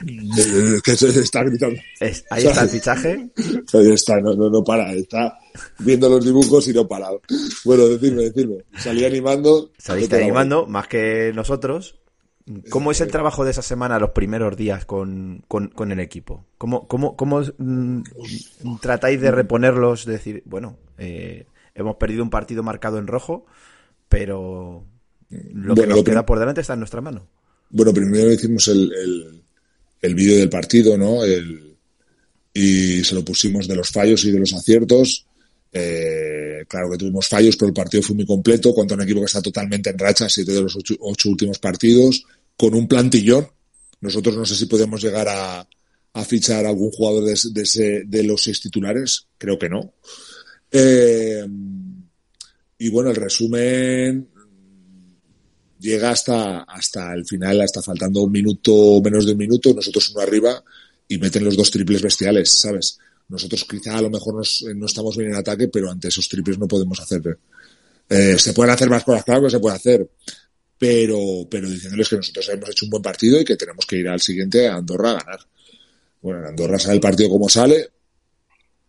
que 0.84 0.96
se 0.96 1.20
está 1.20 1.42
gritando. 1.44 1.78
Es, 2.00 2.24
ahí 2.30 2.46
está 2.46 2.62
el 2.62 2.68
fichaje. 2.70 3.30
Ahí 3.74 3.90
está, 3.90 4.20
no, 4.20 4.34
no, 4.34 4.50
no 4.50 4.62
para, 4.64 4.92
está 4.92 5.38
viendo 5.78 6.08
los 6.08 6.24
dibujos 6.24 6.66
y 6.68 6.72
no 6.72 6.86
para. 6.86 7.08
Bueno, 7.64 7.88
decirme, 7.88 8.24
decirme. 8.24 8.58
Salí 8.78 9.04
animando. 9.04 9.70
Saliste 9.78 10.22
animando, 10.22 10.66
más 10.66 10.88
que 10.88 11.32
nosotros. 11.34 11.96
¿Cómo 12.68 12.90
es 12.90 13.00
el 13.00 13.10
trabajo 13.10 13.44
de 13.44 13.52
esa 13.52 13.62
semana, 13.62 13.98
los 13.98 14.10
primeros 14.10 14.56
días 14.56 14.84
con, 14.84 15.44
con, 15.46 15.68
con 15.68 15.92
el 15.92 16.00
equipo? 16.00 16.46
¿Cómo, 16.58 16.88
cómo, 16.88 17.16
cómo 17.16 17.42
mmm, 17.58 18.02
tratáis 18.80 19.20
de 19.20 19.30
reponerlos? 19.30 20.04
De 20.04 20.14
decir, 20.14 20.42
bueno, 20.46 20.76
eh, 20.98 21.46
hemos 21.74 21.96
perdido 21.96 22.24
un 22.24 22.30
partido 22.30 22.62
marcado 22.62 22.98
en 22.98 23.06
rojo, 23.06 23.46
pero 24.08 24.84
lo 25.28 25.74
que 25.74 25.82
bueno, 25.82 25.96
nos 25.96 26.04
queda 26.04 26.26
por 26.26 26.40
delante 26.40 26.62
está 26.62 26.72
en 26.72 26.80
nuestra 26.80 27.00
mano. 27.00 27.28
Bueno, 27.68 27.92
primero 27.92 28.32
hicimos 28.32 28.66
el, 28.66 28.92
el 28.92 29.40
el 30.02 30.14
vídeo 30.14 30.38
del 30.38 30.48
partido, 30.48 30.96
¿no? 30.96 31.24
El, 31.24 31.69
y 32.52 33.04
se 33.04 33.14
lo 33.14 33.24
pusimos 33.24 33.68
de 33.68 33.76
los 33.76 33.90
fallos 33.90 34.24
y 34.24 34.30
de 34.30 34.38
los 34.38 34.52
aciertos. 34.52 35.26
Eh, 35.72 36.64
claro 36.66 36.90
que 36.90 36.98
tuvimos 36.98 37.28
fallos, 37.28 37.56
pero 37.56 37.68
el 37.68 37.74
partido 37.74 38.02
fue 38.02 38.16
muy 38.16 38.26
completo 38.26 38.74
contra 38.74 38.96
un 38.96 39.02
equipo 39.02 39.20
que 39.20 39.26
está 39.26 39.40
totalmente 39.40 39.90
en 39.90 39.98
racha, 39.98 40.28
siete 40.28 40.52
de 40.52 40.62
los 40.62 40.76
ocho, 40.76 41.28
últimos 41.28 41.58
partidos, 41.58 42.24
con 42.56 42.74
un 42.74 42.88
plantillón. 42.88 43.48
Nosotros 44.00 44.36
no 44.36 44.44
sé 44.44 44.56
si 44.56 44.66
podemos 44.66 45.02
llegar 45.02 45.28
a, 45.28 45.66
a 46.12 46.24
fichar 46.24 46.66
algún 46.66 46.90
jugador 46.90 47.24
de, 47.24 47.38
de, 47.52 47.62
ese, 47.62 48.02
de, 48.06 48.22
los 48.24 48.42
seis 48.42 48.60
titulares, 48.60 49.26
creo 49.38 49.58
que 49.58 49.68
no. 49.68 49.94
Eh, 50.72 51.46
y 52.78 52.88
bueno, 52.88 53.10
el 53.10 53.16
resumen 53.16 54.28
llega 55.78 56.10
hasta, 56.10 56.62
hasta 56.62 57.12
el 57.14 57.24
final, 57.24 57.60
hasta 57.60 57.82
faltando 57.82 58.22
un 58.22 58.32
minuto, 58.32 59.00
menos 59.02 59.26
de 59.26 59.32
un 59.32 59.38
minuto, 59.38 59.72
nosotros 59.74 60.10
uno 60.10 60.20
arriba 60.20 60.62
y 61.10 61.18
meten 61.18 61.44
los 61.44 61.56
dos 61.56 61.72
triples 61.72 62.00
bestiales, 62.00 62.52
¿sabes? 62.52 62.96
Nosotros 63.28 63.64
quizá 63.64 63.98
a 63.98 64.02
lo 64.02 64.10
mejor 64.10 64.36
nos, 64.36 64.64
no 64.76 64.86
estamos 64.86 65.16
bien 65.16 65.30
en 65.30 65.36
ataque, 65.36 65.66
pero 65.66 65.90
ante 65.90 66.06
esos 66.06 66.28
triples 66.28 66.56
no 66.56 66.68
podemos 66.68 67.00
hacer. 67.00 67.36
Eh, 68.08 68.38
se 68.38 68.52
pueden 68.52 68.72
hacer 68.72 68.88
más 68.88 69.02
cosas, 69.02 69.24
claro 69.24 69.42
que 69.42 69.50
se 69.50 69.58
puede 69.58 69.74
hacer, 69.74 70.08
pero, 70.78 71.18
pero 71.50 71.68
diciéndoles 71.68 72.08
que 72.08 72.16
nosotros 72.16 72.48
hemos 72.50 72.70
hecho 72.70 72.86
un 72.86 72.90
buen 72.90 73.02
partido 73.02 73.40
y 73.40 73.44
que 73.44 73.56
tenemos 73.56 73.86
que 73.86 73.96
ir 73.96 74.08
al 74.08 74.20
siguiente 74.20 74.68
a 74.68 74.76
Andorra 74.76 75.10
a 75.10 75.14
ganar. 75.14 75.40
Bueno, 76.22 76.40
en 76.40 76.46
Andorra 76.46 76.78
sale 76.78 76.94
el 76.94 77.00
partido 77.00 77.28
como 77.28 77.48
sale, 77.48 77.88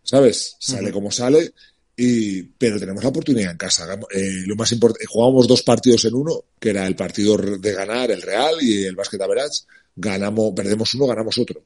¿sabes? 0.04 0.54
Sale 0.60 0.86
uh 0.86 0.90
-huh. 0.90 0.92
como 0.92 1.10
sale 1.10 1.52
y, 1.96 2.44
pero 2.44 2.78
tenemos 2.78 3.02
la 3.02 3.10
oportunidad 3.10 3.50
en 3.50 3.58
casa. 3.58 3.98
Eh, 4.14 4.44
lo 4.46 4.54
más 4.54 4.70
importante, 4.70 5.06
jugábamos 5.06 5.48
dos 5.48 5.62
partidos 5.62 6.04
en 6.04 6.14
uno, 6.14 6.44
que 6.60 6.70
era 6.70 6.86
el 6.86 6.94
partido 6.94 7.36
de 7.36 7.72
ganar, 7.72 8.12
el 8.12 8.22
Real 8.22 8.54
y 8.60 8.84
el 8.84 8.94
Básquet 8.94 9.20
Average. 9.20 9.64
Ganamos, 9.96 10.52
perdemos 10.54 10.94
uno, 10.94 11.08
ganamos 11.08 11.36
otro. 11.36 11.64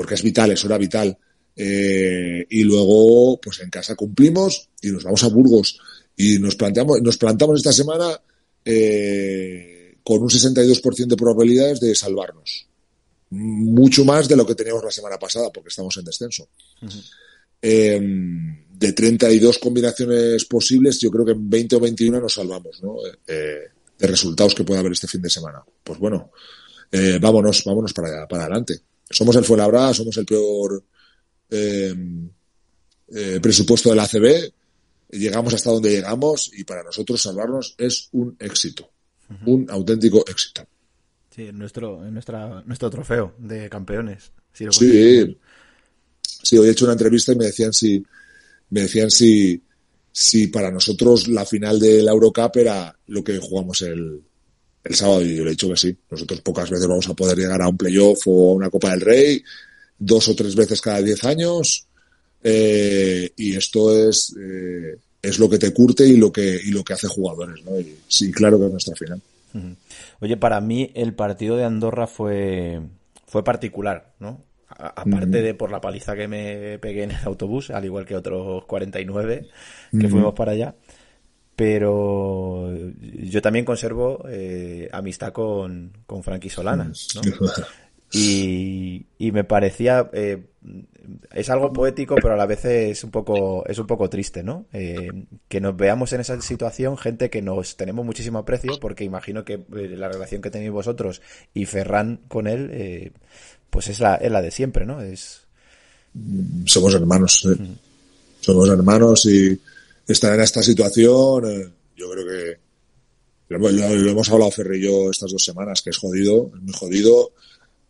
Porque 0.00 0.14
es 0.14 0.22
vital, 0.22 0.50
eso 0.50 0.66
era 0.66 0.78
vital. 0.78 1.14
Eh, 1.54 2.46
y 2.48 2.62
luego, 2.64 3.38
pues 3.38 3.60
en 3.60 3.68
casa 3.68 3.94
cumplimos 3.94 4.70
y 4.80 4.88
nos 4.88 5.04
vamos 5.04 5.22
a 5.24 5.28
Burgos. 5.28 5.78
Y 6.16 6.38
nos 6.38 6.56
planteamos, 6.56 7.02
nos 7.02 7.18
plantamos 7.18 7.58
esta 7.58 7.70
semana 7.70 8.18
eh, 8.64 9.98
con 10.02 10.22
un 10.22 10.30
62% 10.30 11.06
de 11.06 11.16
probabilidades 11.16 11.80
de 11.80 11.94
salvarnos. 11.94 12.66
Mucho 13.28 14.06
más 14.06 14.26
de 14.26 14.36
lo 14.36 14.46
que 14.46 14.54
teníamos 14.54 14.82
la 14.82 14.90
semana 14.90 15.18
pasada, 15.18 15.50
porque 15.52 15.68
estamos 15.68 15.94
en 15.98 16.06
descenso. 16.06 16.48
Uh 16.80 16.86
-huh. 16.86 17.04
eh, 17.60 18.00
de 18.72 18.92
32 18.94 19.58
combinaciones 19.58 20.46
posibles, 20.46 20.98
yo 20.98 21.10
creo 21.10 21.26
que 21.26 21.32
en 21.32 21.50
20 21.50 21.76
o 21.76 21.80
21 21.80 22.20
nos 22.22 22.32
salvamos, 22.32 22.82
¿no? 22.82 22.96
Eh, 23.26 23.68
de 23.98 24.06
resultados 24.06 24.54
que 24.54 24.64
pueda 24.64 24.80
haber 24.80 24.92
este 24.92 25.08
fin 25.08 25.20
de 25.20 25.28
semana. 25.28 25.62
Pues 25.84 25.98
bueno, 25.98 26.30
vámonos, 27.20 27.62
vámonos 27.66 27.92
para, 27.92 28.26
para 28.26 28.44
adelante. 28.44 28.80
Somos 29.10 29.34
el 29.36 29.44
Fuenlabrada, 29.44 29.92
somos 29.92 30.16
el 30.16 30.24
peor 30.24 30.84
eh, 31.50 31.94
eh, 33.08 33.40
presupuesto 33.42 33.90
del 33.90 33.98
ACB, 33.98 34.52
llegamos 35.10 35.52
hasta 35.52 35.70
donde 35.70 35.90
llegamos 35.90 36.50
y 36.54 36.62
para 36.62 36.84
nosotros 36.84 37.20
salvarnos 37.20 37.74
es 37.76 38.08
un 38.12 38.36
éxito, 38.38 38.88
un 39.46 39.68
auténtico 39.68 40.24
éxito. 40.28 40.64
Sí, 41.34 41.50
nuestro, 41.52 42.00
nuestra, 42.10 42.62
nuestro 42.64 42.90
trofeo 42.90 43.34
de 43.38 43.68
campeones. 43.68 44.30
sí, 44.52 44.66
sí, 44.70 46.58
hoy 46.58 46.68
he 46.68 46.70
hecho 46.70 46.84
una 46.84 46.92
entrevista 46.92 47.32
y 47.32 47.36
me 47.36 47.46
decían 47.46 47.72
si, 47.72 48.04
me 48.70 48.82
decían 48.82 49.10
si, 49.10 49.60
si 50.12 50.46
para 50.46 50.70
nosotros 50.70 51.26
la 51.26 51.44
final 51.44 51.80
de 51.80 52.02
la 52.02 52.12
Eurocup 52.12 52.56
era 52.56 52.96
lo 53.08 53.24
que 53.24 53.38
jugamos 53.38 53.82
el, 53.82 54.22
el 54.84 54.94
sábado 54.94 55.22
y 55.22 55.36
yo 55.36 55.44
le 55.44 55.50
he 55.50 55.52
dicho 55.52 55.68
que 55.68 55.76
sí. 55.76 55.96
Nosotros 56.10 56.40
pocas 56.40 56.70
veces 56.70 56.86
vamos 56.86 57.08
a 57.08 57.14
poder 57.14 57.38
llegar 57.38 57.60
a 57.62 57.68
un 57.68 57.76
playoff 57.76 58.20
o 58.26 58.50
a 58.50 58.54
una 58.54 58.70
Copa 58.70 58.90
del 58.90 59.00
Rey, 59.00 59.42
dos 59.98 60.28
o 60.28 60.34
tres 60.34 60.54
veces 60.54 60.80
cada 60.80 61.02
diez 61.02 61.24
años. 61.24 61.86
Eh, 62.42 63.32
y 63.36 63.56
esto 63.56 64.08
es, 64.08 64.34
eh, 64.40 64.96
es 65.20 65.38
lo 65.38 65.48
que 65.50 65.58
te 65.58 65.72
curte 65.72 66.06
y 66.06 66.16
lo 66.16 66.32
que, 66.32 66.58
y 66.64 66.70
lo 66.70 66.82
que 66.82 66.94
hace 66.94 67.08
jugadores, 67.08 67.62
¿no? 67.64 67.78
Y 67.78 67.96
sí, 68.08 68.30
claro 68.32 68.58
que 68.58 68.66
es 68.66 68.72
nuestra 68.72 68.96
final. 68.96 69.20
Oye, 70.20 70.36
para 70.36 70.60
mí 70.60 70.90
el 70.94 71.12
partido 71.12 71.56
de 71.56 71.64
Andorra 71.64 72.06
fue, 72.06 72.80
fue 73.26 73.44
particular, 73.44 74.14
¿no? 74.20 74.44
aparte 74.80 75.42
de 75.42 75.54
por 75.54 75.70
la 75.70 75.80
paliza 75.80 76.16
que 76.16 76.28
me 76.28 76.78
pegué 76.78 77.02
en 77.04 77.10
el 77.10 77.24
autobús, 77.24 77.70
al 77.70 77.84
igual 77.84 78.06
que 78.06 78.16
otros 78.16 78.64
49 78.64 79.48
que 79.98 80.08
fuimos 80.08 80.34
para 80.34 80.52
allá, 80.52 80.74
pero 81.60 82.74
yo 83.02 83.42
también 83.42 83.66
conservo 83.66 84.24
eh, 84.30 84.88
amistad 84.92 85.30
con, 85.30 85.92
con 86.06 86.22
Frankie 86.22 86.48
Solana, 86.48 86.90
¿no? 87.14 87.20
Y, 88.12 89.04
y 89.18 89.30
me 89.30 89.44
parecía 89.44 90.08
eh, 90.14 90.42
es 91.32 91.50
algo 91.50 91.70
poético 91.70 92.14
pero 92.16 92.32
a 92.32 92.36
la 92.38 92.46
vez 92.46 92.64
es 92.64 93.04
un 93.04 93.10
poco 93.10 93.64
es 93.66 93.78
un 93.78 93.86
poco 93.86 94.08
triste 94.08 94.42
no 94.42 94.64
eh, 94.72 95.26
que 95.46 95.60
nos 95.60 95.76
veamos 95.76 96.12
en 96.14 96.22
esa 96.22 96.40
situación 96.40 96.96
gente 96.96 97.30
que 97.30 97.40
nos 97.40 97.76
tenemos 97.76 98.04
muchísimo 98.04 98.38
aprecio 98.38 98.80
porque 98.80 99.04
imagino 99.04 99.44
que 99.44 99.60
la 99.70 100.08
relación 100.08 100.40
que 100.42 100.50
tenéis 100.50 100.72
vosotros 100.72 101.20
y 101.54 101.66
Ferran 101.66 102.20
con 102.26 102.48
él 102.48 103.12
pues 103.68 103.88
es 103.88 104.00
la, 104.00 104.14
es 104.16 104.32
la 104.32 104.40
de 104.42 104.50
siempre, 104.50 104.86
¿no? 104.86 105.02
Es... 105.02 105.42
Somos 106.64 106.94
hermanos, 106.94 107.46
¿eh? 107.46 107.64
somos 108.40 108.68
hermanos 108.70 109.26
y 109.26 109.60
estar 110.12 110.34
en 110.34 110.40
esta 110.40 110.62
situación, 110.62 111.44
eh, 111.50 111.72
yo 111.96 112.10
creo 112.10 112.26
que 112.26 112.58
lo, 113.48 113.68
hemos 113.68 114.30
hablado 114.30 114.50
Ferre 114.50 114.78
y 114.78 114.82
yo 114.82 115.10
estas 115.10 115.32
dos 115.32 115.44
semanas, 115.44 115.82
que 115.82 115.90
es 115.90 115.98
jodido, 115.98 116.50
es 116.54 116.62
muy 116.62 116.72
jodido, 116.72 117.32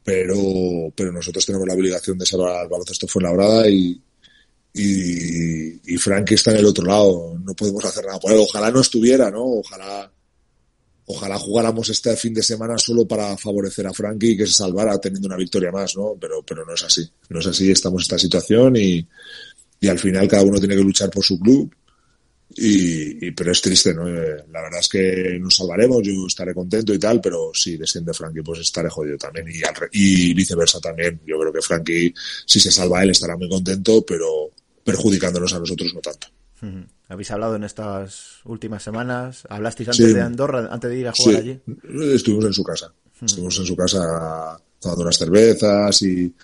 pero, 0.03 0.93
pero 0.95 1.13
nosotros 1.13 1.45
tenemos 1.45 1.69
la 1.69 1.75
obligación 1.75 2.17
de 2.19 2.27
salvar 2.27 2.57
al 2.57 2.69
baloncesto 2.69 3.07
Fuenlabrada 3.07 3.69
y, 3.69 4.01
y, 4.73 5.95
y 5.95 5.97
Frank 5.99 6.33
está 6.33 6.53
en 6.53 6.59
el 6.59 6.67
otro 6.67 6.87
lado, 6.87 7.39
no 7.45 7.55
podemos 7.55 7.85
hacer 7.85 8.07
nada 8.07 8.19
por 8.19 8.33
él. 8.33 8.39
Ojalá 8.39 8.71
no 8.71 8.81
estuviera, 8.81 9.31
¿no? 9.31 9.45
Ojalá 9.45 10.11
ojalá 11.11 11.39
jugáramos 11.39 11.89
este 11.89 12.17
fin 12.17 12.33
de 12.33 12.43
semana 12.43 12.79
solo 12.79 13.07
para 13.07 13.37
favorecer 13.37 13.87
a 13.87 13.93
Frankie 13.93 14.33
y 14.33 14.37
que 14.37 14.47
se 14.47 14.53
salvara 14.53 14.99
teniendo 14.99 15.27
una 15.27 15.37
victoria 15.37 15.73
más, 15.73 15.97
¿no? 15.97 16.17
Pero, 16.21 16.43
pero 16.47 16.65
no 16.65 16.75
es 16.75 16.85
así. 16.85 17.09
No 17.29 17.41
es 17.41 17.47
así, 17.47 17.71
estamos 17.71 18.03
en 18.03 18.03
esta 18.03 18.19
situación 18.19 18.77
y, 18.77 19.07
y 19.81 19.89
al 19.89 19.99
final 19.99 20.29
cada 20.29 20.45
uno 20.45 20.59
tiene 20.59 20.77
que 20.77 20.83
luchar 20.83 21.11
por 21.11 21.25
su 21.25 21.39
club. 21.39 21.75
Y, 22.57 23.31
pero 23.31 23.53
es 23.53 23.61
triste, 23.61 23.95
¿no? 23.95 24.09
Eh, 24.09 24.45
la 24.51 24.63
verdad 24.63 24.81
es 24.81 24.89
que 24.89 25.39
nos 25.41 25.57
salvaremos, 25.57 26.03
yo 26.03 26.27
estaré 26.27 26.53
contento 26.53 26.93
y 26.93 26.99
tal, 26.99 27.21
pero 27.21 27.53
si 27.55 27.77
desciende 27.77 28.13
Frankie, 28.13 28.43
pues 28.43 28.61
estaré 28.61 28.89
jodido 28.91 29.17
también. 29.17 29.47
Y, 29.49 30.31
y 30.31 30.35
viceversa 30.35 30.81
también. 30.81 31.21
Yo 31.27 31.39
creo 31.39 31.53
que 31.53 31.63
Frankie, 31.63 32.13
si 32.47 32.59
se 32.61 32.73
salva 32.73 33.03
él, 33.03 33.11
estará 33.11 33.37
muy 33.37 33.49
contento, 33.49 34.05
pero 34.05 34.51
perjudicándonos 34.85 35.53
a 35.55 35.59
nosotros 35.61 35.95
no 35.95 36.01
tanto. 36.01 36.27
¿Habéis 37.09 37.31
hablado 37.31 37.57
en 37.57 37.65
estas 37.65 38.41
últimas 38.45 38.83
semanas? 38.83 39.45
¿Hablasteis 39.49 39.89
antes 39.89 40.15
de 40.15 40.21
Andorra, 40.21 40.69
antes 40.71 40.91
de 40.91 40.99
ir 40.99 41.09
a 41.09 41.13
jugar 41.13 41.37
allí? 41.37 41.61
Estuvimos 42.13 42.45
en 42.47 42.53
su 42.53 42.63
casa. 42.63 42.93
Estuvimos 43.21 43.59
en 43.59 43.67
su 43.67 43.77
casa 43.77 44.61
tomando 44.79 45.03
unas 45.03 45.19
cervezas 45.19 46.03
y, 46.03 46.35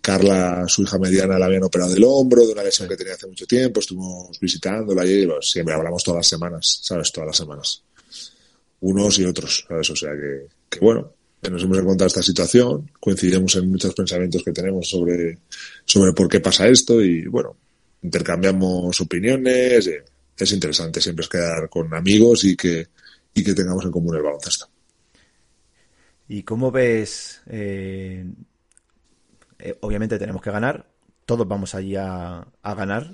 Carla, 0.00 0.64
su 0.68 0.82
hija 0.82 0.98
mediana, 0.98 1.38
la 1.38 1.46
habían 1.46 1.64
operado 1.64 1.92
del 1.92 2.04
hombro 2.04 2.46
de 2.46 2.52
una 2.52 2.62
lesión 2.62 2.88
que 2.88 2.96
tenía 2.96 3.14
hace 3.14 3.26
mucho 3.26 3.46
tiempo. 3.46 3.80
Estuvimos 3.80 4.38
visitándola. 4.40 5.02
Pues, 5.02 5.50
siempre 5.50 5.74
hablamos 5.74 6.02
todas 6.04 6.18
las 6.18 6.28
semanas, 6.28 6.80
¿sabes? 6.82 7.10
Todas 7.12 7.28
las 7.28 7.36
semanas. 7.36 7.82
Unos 8.80 9.18
y 9.18 9.24
otros, 9.24 9.64
¿sabes? 9.68 9.90
O 9.90 9.96
sea 9.96 10.10
que, 10.12 10.46
que 10.68 10.78
bueno, 10.80 11.12
nos 11.50 11.62
hemos 11.62 11.78
encontrado 11.78 12.06
esta 12.06 12.22
situación, 12.22 12.90
coincidimos 13.00 13.54
en 13.56 13.70
muchos 13.70 13.94
pensamientos 13.94 14.42
que 14.42 14.52
tenemos 14.52 14.88
sobre, 14.88 15.38
sobre 15.84 16.12
por 16.12 16.28
qué 16.28 16.40
pasa 16.40 16.68
esto 16.68 17.02
y 17.02 17.26
bueno, 17.26 17.56
intercambiamos 18.02 19.00
opiniones. 19.00 19.86
Eh, 19.86 20.04
es 20.36 20.52
interesante 20.52 21.00
siempre 21.00 21.22
es 21.22 21.28
quedar 21.28 21.68
con 21.68 21.92
amigos 21.94 22.44
y 22.44 22.56
que, 22.56 22.88
y 23.34 23.44
que 23.44 23.54
tengamos 23.54 23.84
en 23.84 23.90
común 23.90 24.16
el 24.16 24.22
baloncesto. 24.22 24.68
¿Y 26.28 26.42
cómo 26.42 26.70
ves? 26.70 27.40
Eh, 27.46 28.24
eh, 29.58 29.76
obviamente 29.80 30.18
tenemos 30.18 30.42
que 30.42 30.50
ganar, 30.50 30.86
todos 31.26 31.46
vamos 31.46 31.74
allí 31.74 31.96
a, 31.96 32.46
a 32.62 32.74
ganar. 32.74 33.10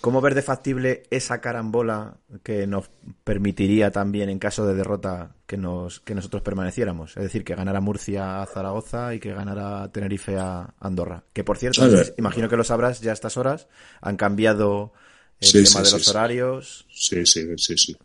¿Cómo 0.00 0.20
ver 0.20 0.34
de 0.34 0.42
factible 0.42 1.04
esa 1.10 1.40
carambola 1.40 2.16
que 2.42 2.66
nos 2.66 2.90
permitiría 3.22 3.90
también, 3.90 4.28
en 4.28 4.38
caso 4.38 4.66
de 4.66 4.74
derrota, 4.74 5.36
que, 5.46 5.56
nos, 5.56 6.00
que 6.00 6.14
nosotros 6.14 6.42
permaneciéramos? 6.42 7.16
Es 7.16 7.22
decir, 7.22 7.44
que 7.44 7.54
ganara 7.54 7.80
Murcia 7.80 8.42
a 8.42 8.46
Zaragoza 8.46 9.14
y 9.14 9.20
que 9.20 9.32
ganara 9.32 9.90
Tenerife 9.92 10.36
a 10.36 10.74
Andorra. 10.80 11.24
Que 11.32 11.44
por 11.44 11.58
cierto, 11.58 11.86
imagino 12.16 12.48
que 12.48 12.56
lo 12.56 12.64
sabrás 12.64 13.00
ya 13.00 13.10
a 13.12 13.14
estas 13.14 13.36
horas, 13.36 13.68
han 14.00 14.16
cambiado 14.16 14.92
el 15.40 15.52
tema 15.52 15.82
de 15.82 15.90
los 15.90 16.08
horarios. 16.08 16.86
Sí, 16.90 17.24
sí, 17.24 17.46
sí, 17.56 17.76
sí. 17.76 17.96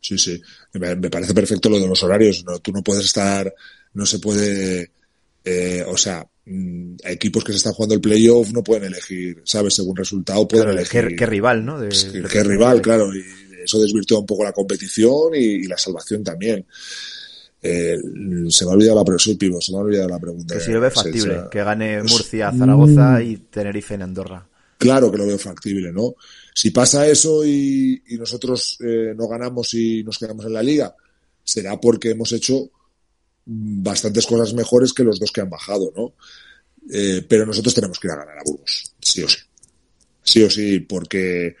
Sí, 0.00 0.18
sí. 0.18 0.42
Me, 0.74 0.96
parece 1.10 1.34
perfecto 1.34 1.68
lo 1.68 1.80
de 1.80 1.88
los 1.88 2.02
horarios. 2.02 2.44
No, 2.44 2.58
tú 2.58 2.72
no 2.72 2.82
puedes 2.82 3.04
estar, 3.04 3.52
no 3.94 4.06
se 4.06 4.18
puede, 4.18 4.92
eh, 5.44 5.84
o 5.86 5.96
sea, 5.96 6.26
Mm, 6.50 6.96
equipos 7.04 7.44
que 7.44 7.52
se 7.52 7.58
están 7.58 7.74
jugando 7.74 7.94
el 7.94 8.00
playoff 8.00 8.52
no 8.52 8.62
pueden 8.62 8.84
elegir, 8.84 9.42
¿sabes? 9.44 9.74
Según 9.74 9.94
resultado 9.94 10.48
pueden 10.48 10.70
elegir. 10.70 11.14
Qué, 11.14 11.26
rival, 11.26 11.62
¿no? 11.62 11.78
qué 12.30 12.42
rival, 12.42 12.80
claro. 12.80 13.14
Y 13.14 13.22
eso 13.62 13.78
desvirtúa 13.78 14.20
un 14.20 14.26
poco 14.26 14.44
la 14.44 14.52
competición 14.52 15.34
y, 15.34 15.64
la 15.64 15.76
salvación 15.76 16.24
también. 16.24 16.64
Eh, 17.60 17.98
se 18.48 18.64
me 18.64 18.70
ha 18.70 18.74
olvidado 18.74 18.96
la 18.96 19.04
pregunta, 19.04 19.60
se 19.60 19.72
me 19.72 19.78
ha 19.78 19.80
olvidado 19.82 20.08
la 20.08 20.18
pregunta. 20.18 20.54
Que 20.54 20.60
si 20.60 20.72
lo 20.72 20.80
ve 20.80 20.90
factible, 20.90 21.40
que 21.50 21.62
gane 21.62 22.02
Murcia, 22.02 22.50
Zaragoza 22.50 23.22
y 23.22 23.36
Tenerife 23.36 23.94
en 23.94 24.02
Andorra. 24.02 24.48
Claro 24.78 25.10
que 25.10 25.18
lo 25.18 25.26
veo 25.26 25.38
factible, 25.38 25.92
¿no? 25.92 26.14
Si 26.54 26.70
pasa 26.70 27.06
eso 27.06 27.44
y, 27.44 28.00
nosotros 28.18 28.78
eh, 28.80 29.12
no 29.14 29.28
ganamos 29.28 29.74
y 29.74 30.02
nos 30.02 30.16
quedamos 30.16 30.46
en 30.46 30.54
la 30.54 30.62
liga, 30.62 30.94
será 31.44 31.78
porque 31.78 32.12
hemos 32.12 32.32
hecho 32.32 32.70
bastantes 33.50 34.26
cosas 34.26 34.52
mejores 34.52 34.92
que 34.92 35.04
los 35.04 35.18
dos 35.18 35.32
que 35.32 35.40
han 35.40 35.48
bajado, 35.48 35.90
¿no? 35.96 36.12
Eh, 36.92 37.24
pero 37.26 37.46
nosotros 37.46 37.74
tenemos 37.74 37.98
que 37.98 38.06
ir 38.06 38.12
a 38.12 38.16
ganar 38.16 38.38
a 38.38 38.42
Burgos, 38.44 38.92
sí 39.00 39.22
o 39.22 39.28
sí. 39.28 39.38
Sí 40.22 40.42
o 40.42 40.50
sí, 40.50 40.80
porque 40.80 41.56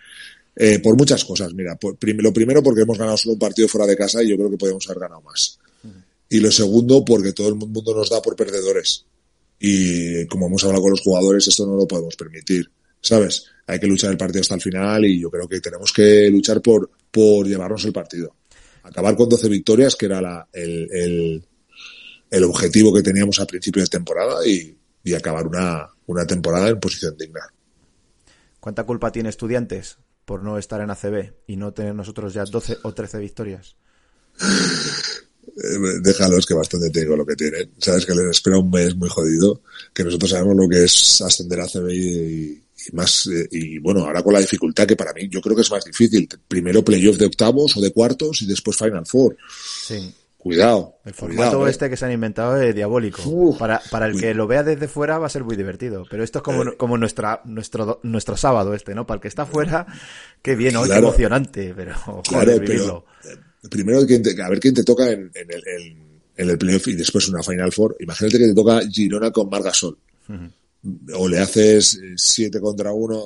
eh, 0.54 0.78
por 0.80 0.96
muchas 0.96 1.24
cosas. 1.24 1.54
Mira, 1.54 1.78
lo 1.80 2.32
primero 2.32 2.62
porque 2.62 2.82
hemos 2.82 2.98
ganado 2.98 3.16
solo 3.16 3.34
un 3.34 3.38
partido 3.38 3.68
fuera 3.68 3.86
de 3.86 3.96
casa 3.96 4.22
y 4.22 4.28
yo 4.28 4.36
creo 4.36 4.50
que 4.50 4.58
podemos 4.58 4.86
haber 4.88 5.00
ganado 5.00 5.22
más. 5.22 5.58
Y 6.28 6.40
lo 6.40 6.52
segundo 6.52 7.02
porque 7.04 7.32
todo 7.32 7.48
el 7.48 7.54
mundo 7.54 7.94
nos 7.94 8.10
da 8.10 8.20
por 8.20 8.36
perdedores. 8.36 9.06
Y 9.58 10.26
como 10.26 10.46
hemos 10.46 10.62
hablado 10.64 10.82
con 10.82 10.90
los 10.90 11.00
jugadores, 11.00 11.48
esto 11.48 11.66
no 11.66 11.74
lo 11.74 11.88
podemos 11.88 12.14
permitir. 12.16 12.70
¿Sabes? 13.00 13.46
Hay 13.66 13.80
que 13.80 13.86
luchar 13.86 14.10
el 14.10 14.18
partido 14.18 14.42
hasta 14.42 14.56
el 14.56 14.60
final 14.60 15.06
y 15.06 15.20
yo 15.20 15.30
creo 15.30 15.48
que 15.48 15.60
tenemos 15.60 15.90
que 15.92 16.28
luchar 16.28 16.60
por, 16.60 16.90
por 17.10 17.46
llevarnos 17.46 17.84
el 17.86 17.92
partido. 17.92 18.34
Acabar 18.82 19.16
con 19.16 19.28
12 19.28 19.48
victorias, 19.48 19.96
que 19.96 20.06
era 20.06 20.20
la, 20.20 20.48
el, 20.52 20.88
el 20.92 21.44
objetivo 22.44 22.92
que 22.92 23.02
teníamos 23.02 23.38
al 23.40 23.46
principio 23.46 23.82
de 23.82 23.88
temporada 23.88 24.46
y, 24.46 24.74
acabar 25.16 25.46
una, 25.46 25.88
una, 26.06 26.26
temporada 26.26 26.68
en 26.68 26.78
posición 26.78 27.16
digna. 27.16 27.40
¿Cuánta 28.60 28.84
culpa 28.84 29.10
tiene 29.10 29.30
estudiantes 29.30 29.96
por 30.26 30.42
no 30.42 30.58
estar 30.58 30.82
en 30.82 30.90
ACB 30.90 31.32
y 31.46 31.56
no 31.56 31.72
tener 31.72 31.94
nosotros 31.94 32.34
ya 32.34 32.44
12 32.44 32.80
o 32.82 32.92
13 32.92 33.18
victorias? 33.18 33.76
Eh, 35.56 35.98
déjalo, 36.02 36.38
es 36.38 36.46
que 36.46 36.54
bastante 36.54 36.90
te 36.90 37.00
digo 37.00 37.16
lo 37.16 37.26
que 37.26 37.34
tienen. 37.34 37.72
Sabes 37.78 38.06
que 38.06 38.14
les 38.14 38.26
espera 38.26 38.58
un 38.58 38.70
mes 38.70 38.94
muy 38.94 39.08
jodido, 39.08 39.62
que 39.92 40.04
nosotros 40.04 40.30
sabemos 40.30 40.56
lo 40.56 40.68
que 40.68 40.84
es 40.84 41.20
ascender 41.22 41.60
a 41.60 41.64
ACB 41.64 41.90
y, 41.90 42.62
más, 42.92 43.26
eh, 43.26 43.48
y 43.50 43.78
bueno, 43.78 44.04
ahora 44.04 44.22
con 44.22 44.32
la 44.32 44.40
dificultad 44.40 44.86
que 44.86 44.96
para 44.96 45.12
mí 45.12 45.28
yo 45.28 45.40
creo 45.40 45.56
que 45.56 45.62
es 45.62 45.70
más 45.70 45.84
difícil. 45.84 46.28
Primero 46.46 46.84
playoff 46.84 47.16
de 47.16 47.26
octavos 47.26 47.76
o 47.76 47.80
de 47.80 47.92
cuartos 47.92 48.42
y 48.42 48.46
después 48.46 48.76
Final 48.76 49.06
Four. 49.06 49.36
Sí. 49.86 50.14
Cuidado. 50.48 50.96
El 51.04 51.14
formato 51.14 51.66
eh. 51.66 51.70
este 51.70 51.88
que 51.90 51.96
se 51.96 52.04
han 52.04 52.12
inventado 52.12 52.60
es 52.60 52.74
diabólico. 52.74 53.22
Uf. 53.26 53.58
para, 53.58 53.80
para 53.90 54.06
el 54.06 54.18
que 54.20 54.34
lo 54.34 54.46
vea 54.46 54.62
desde 54.62 54.88
fuera 54.88 55.18
va 55.18 55.26
a 55.26 55.30
ser 55.30 55.44
muy 55.44 55.56
divertido. 55.56 56.04
Pero 56.10 56.24
esto 56.24 56.38
es 56.38 56.42
como, 56.42 56.62
Eh. 56.64 56.76
como 56.76 56.96
nuestra, 56.98 57.40
nuestro, 57.44 58.00
nuestro 58.02 58.36
sábado 58.36 58.74
este, 58.74 58.94
¿no? 58.94 59.06
Para 59.06 59.16
el 59.16 59.22
que 59.22 59.28
está 59.28 59.46
fuera, 59.46 59.86
qué 60.42 60.56
bien, 60.56 60.74
¿no? 60.74 60.84
Qué 60.84 60.94
emocionante. 60.94 61.72
Pero, 61.76 61.94
joder, 62.04 62.22
Claro, 62.24 62.52
vivirlo. 62.60 63.04
pero 63.22 63.34
eh, 63.34 63.68
primero 63.70 64.06
te- 64.06 64.42
a 64.42 64.48
ver 64.48 64.60
quién 64.60 64.74
te 64.74 64.84
toca 64.84 65.10
en, 65.10 65.30
en 65.34 65.50
el, 65.50 65.62
en- 65.66 66.08
en 66.36 66.50
el 66.50 66.56
playoff 66.58 66.86
y 66.88 66.94
después 66.94 67.28
una 67.28 67.42
Final 67.42 67.72
Four. 67.72 67.96
Imagínate 68.00 68.38
que 68.38 68.46
te 68.46 68.54
toca 68.54 68.80
Girona 68.90 69.30
con 69.32 69.48
Margasol. 69.50 69.98
O 71.14 71.28
le 71.28 71.38
haces 71.40 72.00
7 72.16 72.60
contra 72.60 72.92
1, 72.92 73.22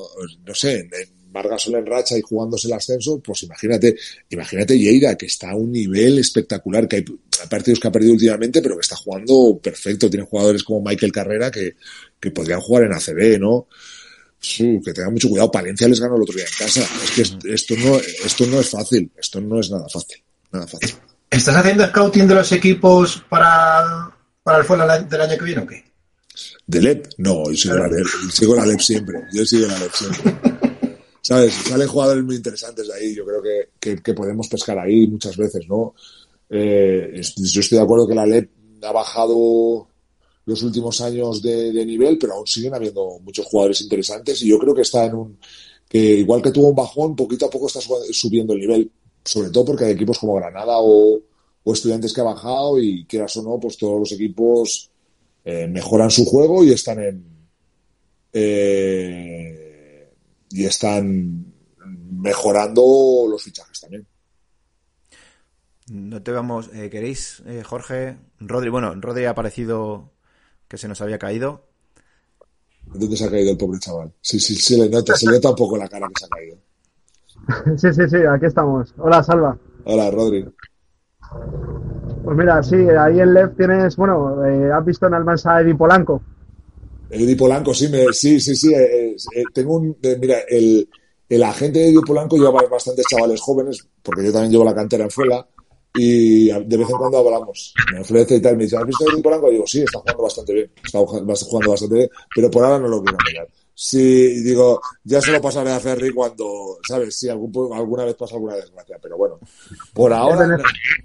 no 0.47 0.55
sé, 0.55 0.89
en, 1.35 1.75
en 1.77 1.87
racha 1.87 2.17
y 2.19 2.23
jugándose 2.23 2.69
el 2.69 2.75
ascenso, 2.75 3.19
pues 3.21 3.43
imagínate, 3.45 3.97
imagínate 4.31 4.79
Lleida, 4.79 5.17
que 5.17 5.27
está 5.27 5.51
a 5.51 5.57
un 5.57 5.73
nivel 5.73 6.19
espectacular, 6.19 6.87
que 6.89 6.97
hay, 6.97 7.05
hay 7.41 7.49
partidos 7.49 7.81
que 7.81 7.89
ha 7.89 7.93
perdido 7.93 8.13
últimamente, 8.15 8.61
pero 8.63 8.77
que 8.77 8.83
está 8.83 8.97
jugando 8.97 9.59
perfecto. 9.63 10.09
Tiene 10.11 10.27
jugadores 10.27 10.63
como 10.63 10.83
Michael 10.83 11.13
Carrera 11.13 11.51
que, 11.51 11.77
que 12.21 12.31
podrían 12.31 12.61
jugar 12.61 12.85
en 12.85 12.93
ACB, 12.93 13.39
¿no? 13.41 13.67
Sí, 14.39 14.81
que 14.85 14.93
tengan 14.93 15.13
mucho 15.13 15.29
cuidado. 15.29 15.51
Palencia 15.51 15.87
les 15.89 16.01
ganó 16.01 16.17
el 16.17 16.23
otro 16.23 16.35
día 16.35 16.45
en 16.45 16.67
casa. 16.67 16.81
Es 17.05 17.11
que 17.13 17.23
est- 17.23 17.45
esto 17.45 17.75
no, 17.77 17.97
esto 17.99 18.47
no 18.47 18.61
es 18.61 18.69
fácil. 18.71 19.11
Esto 19.17 19.41
no 19.41 19.61
es 19.61 19.71
nada 19.71 19.89
fácil. 19.89 20.23
Nada 20.51 20.67
fácil. 20.67 20.95
¿Estás 21.31 21.57
haciendo 21.57 21.87
scouting 21.87 22.27
de 22.27 22.35
los 22.35 22.51
equipos 22.53 23.23
para, 23.29 24.11
para 24.43 24.59
el 24.59 24.65
fuera 24.65 24.99
del 24.99 25.21
año 25.21 25.39
que 25.39 25.45
viene 25.45 25.63
o 25.63 25.67
qué? 25.67 25.85
¿De 26.67 26.81
LEP? 26.81 27.07
No, 27.19 27.49
yo 27.51 27.57
sigo 27.57 27.75
la 27.77 27.89
LEP, 27.89 28.07
sigo 28.33 28.57
la 28.57 28.67
LEP 28.67 28.81
siempre. 28.81 29.19
Yo 29.33 29.45
sigo 29.47 29.67
la 29.69 29.79
LEP 29.79 29.93
siempre. 29.95 30.52
¿Sabes? 31.23 31.55
Salen 31.55 31.87
jugadores 31.87 32.25
muy 32.25 32.35
interesantes 32.37 32.89
de 32.89 32.95
ahí. 32.95 33.15
Yo 33.15 33.25
creo 33.25 33.41
que, 33.41 34.03
que, 34.03 34.13
podemos 34.13 34.49
pescar 34.49 34.77
ahí 34.79 35.07
muchas 35.07 35.37
veces, 35.37 35.69
¿no? 35.69 35.95
Eh, 36.51 37.21
yo 37.37 37.61
estoy 37.61 37.79
de 37.79 37.85
acuerdo 37.85 38.09
que 38.09 38.15
la 38.15 38.27
LEP 38.27 38.51
ha 38.83 38.93
bajado 38.93 39.87
los 40.45 40.63
últimos 40.65 41.01
años 41.01 41.41
de, 41.41 41.87
nivel, 41.87 42.19
pero 42.19 42.35
aún 42.35 42.47
siguen 42.47 42.75
habiendo 42.75 43.21
muchos 43.21 43.47
jugadores 43.47 43.81
interesantes 43.81 44.43
y 44.43 44.49
yo 44.49 44.59
creo 44.59 44.75
que 44.75 44.83
está 44.83 45.05
en 45.07 45.15
un 45.15 45.39
que 45.89 45.99
igual 45.99 46.43
que 46.43 46.51
tuvo 46.51 46.69
un 46.69 46.75
bajón, 46.75 47.15
poquito 47.15 47.47
a 47.47 47.51
poco 47.51 47.67
está 47.69 47.81
su- 47.81 47.95
subiendo 48.13 48.55
el 48.55 48.61
nivel, 48.61 48.91
sobre 49.25 49.51
todo 49.51 49.67
porque 49.67 49.85
hay 49.85 49.93
equipos 49.93 50.19
como 50.19 50.35
Granada 50.35 50.79
o, 50.79 51.21
o 51.63 51.73
estudiantes 51.73 52.13
que 52.13 52.23
ha 52.23 52.25
bajado 52.25 52.81
y 52.81 53.05
quieras 53.05 53.37
o 53.37 53.43
no, 53.43 53.61
pues 53.61 53.77
todos 53.77 54.01
los 54.01 54.13
equipos 54.13 54.91
eh, 55.45 55.69
mejoran 55.69 56.11
su 56.11 56.25
juego 56.25 56.65
y 56.65 56.73
están 56.73 56.99
en 56.99 57.25
eh, 58.33 59.62
y 60.53 60.65
están 60.65 61.53
mejorando 62.11 63.27
los 63.29 63.43
fichajes 63.43 63.81
también. 63.81 64.07
No 65.89 66.23
te 66.23 66.31
vamos, 66.31 66.71
eh, 66.73 66.89
¿queréis, 66.91 67.43
eh, 67.47 67.63
Jorge? 67.65 68.17
Rodri, 68.39 68.71
bueno, 68.71 68.95
Rodri 68.95 69.25
ha 69.25 69.31
aparecido 69.31 70.13
que 70.69 70.79
se 70.79 70.89
nos 70.89 71.01
había 71.01 71.19
caído. 71.19 71.67
¿Dónde 72.87 73.17
se 73.17 73.25
ha 73.25 73.31
caído 73.31 73.51
el 73.53 73.59
pobre 73.59 73.79
chaval? 73.79 74.13
Sí, 74.21 74.39
sí, 74.39 74.55
se 74.55 74.79
le 74.79 74.89
nota, 74.89 75.15
se 75.17 75.27
le 75.27 75.33
nota 75.33 75.51
un 75.51 75.57
poco 75.57 75.77
la 75.77 75.89
cara 75.89 76.07
que 76.09 76.21
se 76.21 76.27
ha 76.27 76.29
caído. 76.29 76.57
Sí, 77.77 77.93
sí, 77.93 78.09
sí, 78.09 78.17
aquí 78.29 78.47
estamos. 78.47 78.95
Hola, 78.99 79.23
Salva. 79.23 79.59
Hola, 79.85 80.11
Rodri. 80.11 80.47
Pues 82.25 82.37
mira, 82.37 82.63
sí, 82.63 82.77
ahí 82.77 83.19
en 83.19 83.35
LEF 83.35 83.57
tienes, 83.57 83.97
bueno, 83.97 84.45
eh, 84.47 84.71
has 84.73 84.85
visto 84.85 85.07
en 85.07 85.15
Almansa 85.15 85.57
a 85.57 85.61
Eddie 85.63 85.75
Polanco. 85.75 86.23
Eddie 87.13 87.37
Polanco, 87.37 87.75
sí, 87.75 87.89
me, 87.89 88.13
sí, 88.13 88.41
sí, 88.41 88.57
sí. 88.57 88.73
eh, 88.75 89.15
eh, 89.35 89.45
tengo 89.53 89.77
un, 89.77 89.97
eh, 90.03 90.17
mira, 90.19 90.41
el, 90.49 90.89
el 91.29 91.43
agente 91.43 91.79
de 91.81 91.89
Eddie 91.89 92.01
Polanco 92.07 92.37
lleva 92.37 92.63
bastantes 92.71 93.05
chavales 93.07 93.41
jóvenes, 93.41 93.87
porque 94.03 94.25
yo 94.25 94.33
también 94.33 94.53
llevo 94.53 94.65
la 94.65 94.75
cantera 94.75 95.05
en 95.05 95.11
Fuela, 95.11 95.47
y 95.95 96.47
de 96.47 96.77
vez 96.77 96.89
en 96.89 96.97
cuando 96.97 97.19
hablamos. 97.19 97.75
Me 97.93 98.01
ofrece 98.01 98.37
y 98.37 98.41
tal, 98.41 98.57
me 98.57 98.65
dice, 98.65 98.79
¿has 98.79 98.87
visto 98.87 99.05
a 99.05 99.13
Eddie 99.13 99.23
Polanco? 99.23 99.49
Y 99.49 99.53
digo, 99.53 99.67
sí, 99.67 99.83
está 99.83 99.99
jugando 99.99 100.23
bastante 100.23 100.53
bien, 100.55 100.71
está 100.83 100.99
jugando 101.01 101.71
bastante 101.71 101.95
bien, 101.97 102.11
pero 102.35 102.51
por 102.51 102.65
ahora 102.65 102.79
no 102.79 102.89
lo 102.89 103.03
quiero 103.03 103.19
mirar. 103.27 103.49
Sí, 103.75 104.43
digo, 104.43 104.81
ya 105.05 105.21
se 105.21 105.33
lo 105.33 105.41
pasaré 105.41 105.71
a 105.71 105.81
Ferry 105.81 106.13
cuando, 106.13 106.79
¿sabes? 106.87 107.19
Sí, 107.19 107.29
algún, 107.29 107.73
alguna 107.75 108.05
vez 108.05 108.15
pasa 108.15 108.35
alguna 108.35 108.55
desgracia, 108.55 108.99
pero 109.03 109.17
bueno, 109.17 109.39
por 109.93 110.13
ahora 110.13 110.59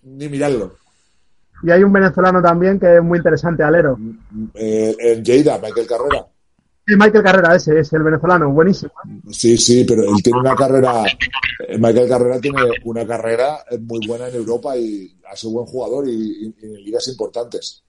ni 0.03 0.29
mirarlo. 0.29 0.75
Y 1.63 1.71
hay 1.71 1.83
un 1.83 1.91
venezolano 1.91 2.41
también 2.41 2.79
que 2.79 2.97
es 2.97 3.03
muy 3.03 3.17
interesante, 3.17 3.63
Alero. 3.63 3.97
Eh, 4.53 4.95
en 4.99 5.23
Lleida, 5.23 5.57
Michael 5.59 5.87
Carrera. 5.87 6.27
Sí, 6.85 6.95
Michael 6.95 7.23
Carrera, 7.23 7.55
ese 7.55 7.79
es 7.79 7.91
el 7.93 8.03
venezolano, 8.03 8.49
buenísimo. 8.51 8.91
Sí, 9.29 9.57
sí, 9.57 9.83
pero 9.85 10.03
él 10.03 10.21
tiene 10.23 10.39
una 10.39 10.55
carrera. 10.55 11.03
eh, 11.67 11.77
Michael 11.77 12.07
Carrera 12.07 12.39
tiene 12.39 12.61
una 12.85 13.05
carrera 13.05 13.57
eh, 13.69 13.77
muy 13.79 14.07
buena 14.07 14.29
en 14.29 14.35
Europa 14.35 14.77
y 14.77 15.19
ha 15.29 15.35
sido 15.35 15.53
buen 15.53 15.65
jugador 15.65 16.07
y, 16.07 16.11
y- 16.13 16.55
y 16.61 16.65
en 16.65 16.83
ligas 16.85 17.07
importantes. 17.09 17.83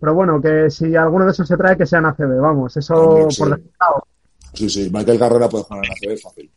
Pero 0.00 0.14
bueno, 0.14 0.40
que 0.40 0.70
si 0.70 0.94
alguno 0.94 1.24
de 1.24 1.32
esos 1.32 1.48
se 1.48 1.56
trae, 1.56 1.76
que 1.76 1.86
sean 1.86 2.06
ACB, 2.06 2.40
vamos, 2.40 2.76
eso 2.76 3.28
sí. 3.30 3.40
por 3.40 3.50
descontado. 3.50 4.04
Sí, 4.54 4.70
sí, 4.70 4.90
Michael 4.92 5.18
Carrera 5.18 5.48
puede 5.48 5.64
jugar 5.64 5.84
en 5.84 5.90
ACB 5.92 6.18
fácil. 6.20 6.50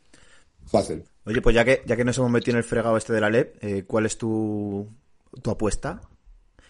Fácil. 0.66 1.04
Oye, 1.24 1.42
pues 1.42 1.54
ya 1.56 1.64
que, 1.64 1.82
ya 1.84 1.96
que 1.96 2.04
nos 2.04 2.16
hemos 2.18 2.30
metido 2.30 2.52
en 2.52 2.58
el 2.58 2.64
fregado 2.64 2.96
este 2.96 3.12
de 3.12 3.20
la 3.20 3.30
LEP, 3.30 3.56
eh, 3.64 3.84
¿cuál 3.86 4.06
es 4.06 4.16
tu, 4.16 4.86
tu 5.40 5.50
apuesta? 5.50 6.00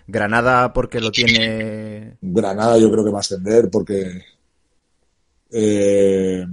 Granada 0.06 0.72
porque 0.72 1.00
lo 1.00 1.10
tiene... 1.10 2.18
Granada 2.20 2.78
yo 2.78 2.90
creo 2.90 3.04
que 3.04 3.10
va 3.10 3.18
a 3.18 3.20
ascender 3.20 3.70
porque. 3.70 4.22
eh, 5.50 6.44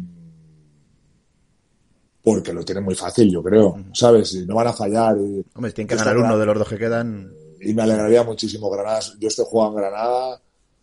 porque 2.22 2.53
lo 2.53 2.64
tiene 2.64 2.82
muy 2.82 2.95
fácil, 2.95 3.32
yo 3.32 3.41
creo. 3.41 3.76
¿Sabes? 3.93 4.34
Y 4.34 4.45
no 4.45 4.55
van 4.55 4.68
a 4.68 4.74
fallar. 4.74 5.18
Y, 5.18 5.43
Hombre, 5.55 5.72
tienen 5.72 5.88
que 5.88 5.95
ganar 5.95 6.18
uno 6.18 6.38
de 6.38 6.45
los 6.45 6.60
dos 6.60 6.68
que 6.68 6.78
quedan. 6.78 7.32
y 7.62 7.74
me 7.74 7.82
alegraría 7.82 8.24
muchísimo 8.24 8.70
Granada. 8.70 8.99
Yo 9.20 9.28
estoy 9.28 9.45
jugando 9.47 9.80
en 9.80 9.84
Granada, 9.86 10.41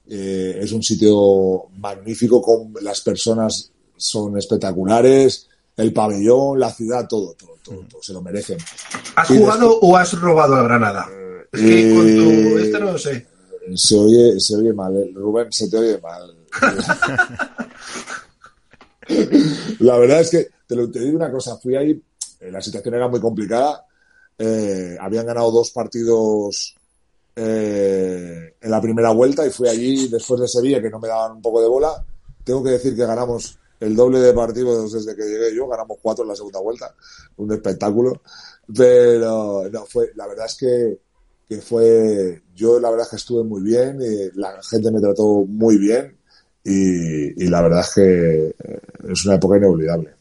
eh, 0.08 0.58
es 0.60 0.72
un 0.72 0.82
sitio 0.82 1.68
magnífico, 1.78 2.40
con 2.40 2.72
las 2.82 3.00
personas 3.00 3.70
son 3.96 4.36
espectaculares, 4.38 5.48
el 5.76 5.92
pabellón, 5.92 6.58
la 6.58 6.72
ciudad, 6.72 7.06
todo, 7.08 7.34
todo, 7.34 7.56
todo, 7.62 7.84
todo, 7.88 8.02
se 8.02 8.12
lo 8.12 8.22
merecen. 8.22 8.58
¿Has 9.14 9.30
Y 9.30 9.38
jugado 9.38 9.78
o 9.80 9.96
has 9.96 10.18
robado 10.18 10.54
a 10.56 10.62
Granada? 10.62 11.06
Es 11.52 11.60
que 11.60 11.94
con 11.94 12.06
tu... 12.06 12.58
Eh, 12.58 12.62
Este 12.64 12.80
no 12.80 12.92
lo 12.92 12.98
sé. 12.98 13.26
Se 13.74 13.96
oye, 13.96 14.40
se 14.40 14.56
oye 14.56 14.72
mal, 14.72 14.96
eh. 14.96 15.10
Rubén, 15.14 15.52
se 15.52 15.68
te 15.68 15.76
oye 15.76 16.00
mal. 16.00 16.34
la 19.80 19.98
verdad 19.98 20.20
es 20.20 20.30
que 20.30 20.48
te, 20.66 20.76
lo, 20.76 20.90
te 20.90 21.00
digo 21.00 21.16
una 21.16 21.30
cosa, 21.30 21.56
fui 21.56 21.76
ahí, 21.76 22.00
eh, 22.40 22.50
la 22.50 22.62
situación 22.62 22.94
era 22.94 23.08
muy 23.08 23.20
complicada, 23.20 23.84
eh, 24.38 24.96
habían 25.00 25.26
ganado 25.26 25.50
dos 25.50 25.70
partidos 25.70 26.74
eh, 27.34 28.54
en 28.60 28.70
la 28.70 28.80
primera 28.80 29.10
vuelta 29.10 29.46
y 29.46 29.50
fui 29.50 29.68
allí 29.68 30.08
después 30.08 30.40
de 30.40 30.48
Sevilla 30.48 30.80
que 30.80 30.90
no 30.90 30.98
me 30.98 31.08
daban 31.08 31.32
un 31.32 31.42
poco 31.42 31.60
de 31.60 31.68
bola. 31.68 32.04
Tengo 32.44 32.62
que 32.62 32.70
decir 32.70 32.94
que 32.94 33.04
ganamos 33.04 33.58
el 33.80 33.94
doble 33.94 34.20
de 34.20 34.32
partidos 34.32 34.92
desde 34.92 35.14
que 35.14 35.22
llegué 35.22 35.54
yo, 35.54 35.68
ganamos 35.68 35.98
cuatro 36.00 36.24
en 36.24 36.30
la 36.30 36.36
segunda 36.36 36.60
vuelta, 36.60 36.94
un 37.36 37.52
espectáculo. 37.52 38.22
Pero 38.74 39.68
no, 39.70 39.86
fue, 39.86 40.10
la 40.14 40.26
verdad 40.26 40.46
es 40.46 40.56
que, 40.56 40.98
que 41.48 41.60
fue, 41.60 42.42
yo 42.54 42.80
la 42.80 42.90
verdad 42.90 43.06
es 43.06 43.10
que 43.10 43.16
estuve 43.16 43.44
muy 43.44 43.62
bien, 43.62 43.98
y 44.00 44.38
la 44.38 44.60
gente 44.62 44.90
me 44.90 45.00
trató 45.00 45.44
muy 45.46 45.78
bien 45.78 46.16
y, 46.64 47.44
y 47.44 47.48
la 47.48 47.62
verdad 47.62 47.80
es 47.80 47.94
que 47.94 48.46
eh, 48.48 48.80
es 49.08 49.24
una 49.24 49.36
época 49.36 49.56
inolvidable. 49.56 50.14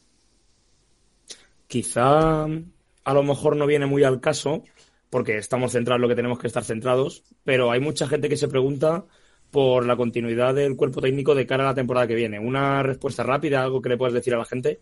Quizá 1.68 2.44
a 2.44 3.14
lo 3.14 3.24
mejor 3.24 3.56
no 3.56 3.66
viene 3.66 3.86
muy 3.86 4.04
al 4.04 4.22
caso, 4.22 4.64
porque 5.10 5.38
estamos 5.38 5.72
centrados 5.72 5.98
en 5.98 6.02
lo 6.02 6.08
que 6.10 6.16
tenemos 6.16 6.40
que 6.40 6.48
estar 6.48 6.64
centrados, 6.64 7.24
pero 7.44 7.72
hay 7.72 7.80
mucha 7.80 8.08
gente 8.08 8.30
que 8.30 8.38
se 8.38 8.48
pregunta 8.48 9.06
por 9.56 9.86
la 9.86 9.96
continuidad 9.96 10.54
del 10.54 10.76
cuerpo 10.76 11.00
técnico 11.00 11.34
de 11.34 11.48
cara 11.48 11.64
a 11.64 11.68
la 11.68 11.74
temporada 11.74 12.06
que 12.06 12.14
viene. 12.14 12.38
Una 12.38 12.84
respuesta 12.84 13.24
rápida, 13.24 13.64
algo 13.64 13.82
que 13.82 13.88
le 13.88 13.96
puedas 13.96 14.14
decir 14.14 14.34
a 14.34 14.40
la 14.40 14.44
gente. 14.44 14.82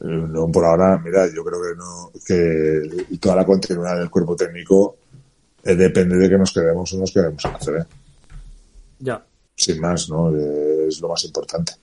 Eh, 0.00 0.04
No, 0.04 0.50
por 0.50 0.64
ahora, 0.64 0.98
mira, 0.98 1.28
yo 1.32 1.44
creo 1.44 1.60
que 1.62 1.76
no, 1.78 2.10
que 2.26 3.18
toda 3.20 3.36
la 3.36 3.46
continuidad 3.46 4.00
del 4.00 4.10
cuerpo 4.10 4.34
técnico 4.34 4.96
eh, 5.62 5.76
depende 5.76 6.16
de 6.16 6.28
que 6.28 6.38
nos 6.38 6.52
quedemos 6.52 6.92
o 6.92 6.98
nos 6.98 7.12
quedemos 7.12 7.44
en 7.44 7.52
la 7.52 7.58
CB. 7.60 7.86
Ya. 8.98 9.24
Sin 9.54 9.80
más, 9.80 10.10
¿no? 10.10 10.36
Eh, 10.36 10.88
es 10.88 11.00
lo 11.00 11.10
más 11.10 11.24
importante. 11.24 11.74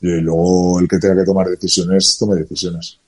Y 0.00 0.22
luego 0.22 0.80
el 0.80 0.88
que 0.88 0.98
tenga 0.98 1.16
que 1.16 1.26
tomar 1.26 1.48
decisiones, 1.48 2.16
tome 2.18 2.36
decisiones. 2.36 2.98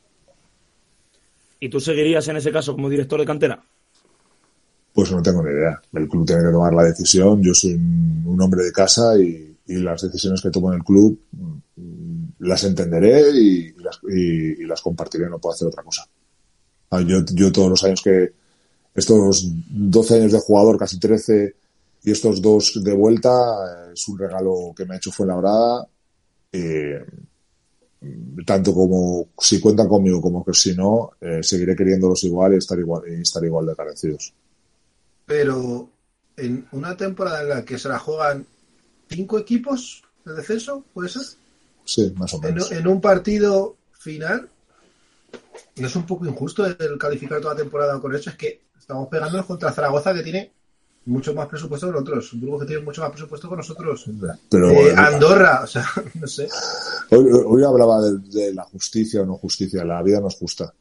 ¿Y 1.61 1.71
tú 1.71 1.81
seguirías 1.81 2.29
en 2.29 2.37
ese 2.37 2.53
caso 2.53 2.75
como 2.75 2.91
director 2.91 3.19
de 3.19 3.25
cantera? 3.25 3.65
Pues 4.93 5.11
no 5.11 5.23
tengo 5.23 5.43
ni 5.43 5.51
idea. 5.51 5.81
El 5.93 6.09
club 6.09 6.27
tiene 6.27 6.43
que 6.43 6.51
tomar 6.51 6.75
la 6.75 6.85
decisión. 6.85 7.43
Yo 7.43 7.55
soy 7.55 7.75
un, 7.75 8.39
hombre 8.41 8.65
de 8.65 8.73
casa 8.73 9.19
y, 9.19 9.49
las 9.67 10.03
decisiones 10.03 10.43
que 10.43 10.51
tomo 10.51 10.71
en 10.71 10.79
el 10.79 10.85
club 10.85 11.19
mm, 11.33 12.25
las 12.41 12.63
entenderé 12.65 13.31
y, 13.31 13.75
las, 14.67 14.83
compartiré. 14.83 15.29
No 15.29 15.39
puedo 15.39 15.55
hacer 15.55 15.69
otra 15.69 15.83
cosa. 15.83 16.07
Ah, 16.91 17.01
Yo, 17.01 17.25
yo 17.33 17.51
todos 17.51 17.71
los 17.71 17.85
años 17.85 18.03
que, 18.03 18.33
estos 18.95 19.49
12 19.71 20.15
años 20.17 20.33
de 20.33 20.41
jugador, 20.41 20.79
casi 20.79 20.99
13, 20.99 21.55
y 22.05 22.11
estos 22.11 22.43
dos 22.43 22.83
de 22.83 22.93
vuelta, 22.93 23.31
eh, 23.31 23.93
es 23.95 24.09
un 24.09 24.19
regalo 24.19 24.73
que 24.77 24.85
me 24.85 24.95
ha 24.95 24.97
hecho 24.97 25.13
Fuenlabrada. 25.13 25.87
Y, 26.53 26.59
tanto 28.45 28.75
como 28.75 29.29
si 29.39 29.61
cuentan 29.61 29.87
conmigo 29.87 30.21
como 30.21 30.45
que 30.45 30.53
si 30.53 30.75
no, 30.75 31.13
eh, 31.21 31.39
seguiré 31.41 31.77
queriéndolos 31.77 32.25
igual 32.25 32.55
y 32.55 32.57
estar 32.57 32.77
igual, 32.77 33.03
y 33.09 33.23
estar 33.23 33.45
igual 33.45 33.67
de 33.67 33.73
agradecidos. 33.73 34.35
Pero 35.27 35.91
en 36.37 36.67
una 36.73 36.97
temporada 36.97 37.43
en 37.43 37.49
la 37.49 37.65
que 37.65 37.79
se 37.79 37.89
la 37.89 37.99
juegan 37.99 38.47
cinco 39.09 39.39
equipos 39.39 40.03
de 40.25 40.35
descenso, 40.35 40.85
¿puede 40.93 41.09
ser? 41.09 41.23
Sí, 41.85 42.13
más 42.17 42.33
o 42.35 42.41
En, 42.43 42.43
menos. 42.43 42.73
en 42.73 42.87
un 42.87 43.01
partido 43.01 43.77
final, 43.93 44.49
¿no 45.77 45.87
es 45.87 45.97
un 45.97 46.07
poco 46.07 46.27
injusto 46.27 46.65
el 46.67 46.99
calificar 46.99 47.41
toda 47.41 47.55
la 47.55 47.61
temporada 47.61 48.01
con 48.01 48.15
eso? 48.15 48.31
Es 48.31 48.37
que 48.37 48.61
estamos 48.79 49.09
pegándonos 49.09 49.47
contra 49.47 49.73
Zaragoza, 49.73 50.13
que 50.15 50.23
tiene 50.23 50.53
mucho 51.05 51.35
más 51.35 51.49
presupuesto 51.49 51.87
que 51.89 51.93
nosotros. 51.93 52.31
Burgos 52.35 52.61
que 52.61 52.67
tiene 52.67 52.83
mucho 52.83 53.01
más 53.03 53.11
presupuesto 53.11 53.49
que 53.51 53.57
nosotros. 53.57 54.05
Pero 54.49 54.71
Eh, 54.71 54.75
bueno, 54.75 55.03
Andorra, 55.03 55.61
o 55.65 55.67
sea, 55.67 55.85
no 56.15 56.27
sé. 56.27 56.49
hoy, 57.11 57.27
hoy 57.47 57.65
hablaba 57.65 58.01
de, 58.03 58.19
de 58.19 58.55
la 58.55 58.65
justicia 58.65 59.23
o 59.23 59.27
no 59.27 59.37
justicia. 59.37 59.85
La 59.85 60.03
vida 60.03 60.21
no 60.21 60.29
es 60.29 60.37
justa. 60.37 60.73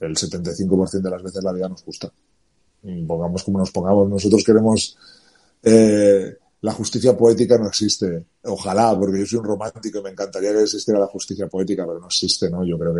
El 0.00 0.14
75% 0.16 1.02
de 1.04 1.10
las 1.10 1.22
veces 1.22 1.42
la 1.42 1.52
vida 1.52 1.68
no 1.68 1.76
es 1.76 1.82
justa. 1.82 2.10
Y 2.10 2.12
Pongamos 3.06 3.42
como 3.44 3.58
nos 3.58 3.70
pongamos. 3.70 4.08
Nosotros 4.08 4.44
queremos. 4.44 4.96
eh, 5.62 6.36
la 6.64 6.72
justicia 6.72 7.14
poética 7.14 7.58
no 7.58 7.68
existe. 7.68 8.24
Ojalá, 8.44 8.98
porque 8.98 9.18
yo 9.18 9.26
soy 9.26 9.38
un 9.40 9.44
romántico 9.44 9.98
y 9.98 10.02
me 10.02 10.10
encantaría 10.10 10.50
que 10.50 10.62
existiera 10.62 10.98
la 10.98 11.06
justicia 11.06 11.46
poética, 11.46 11.84
pero 11.86 12.00
no 12.00 12.06
existe, 12.06 12.48
¿no? 12.48 12.64
Yo 12.64 12.78
creo 12.78 12.94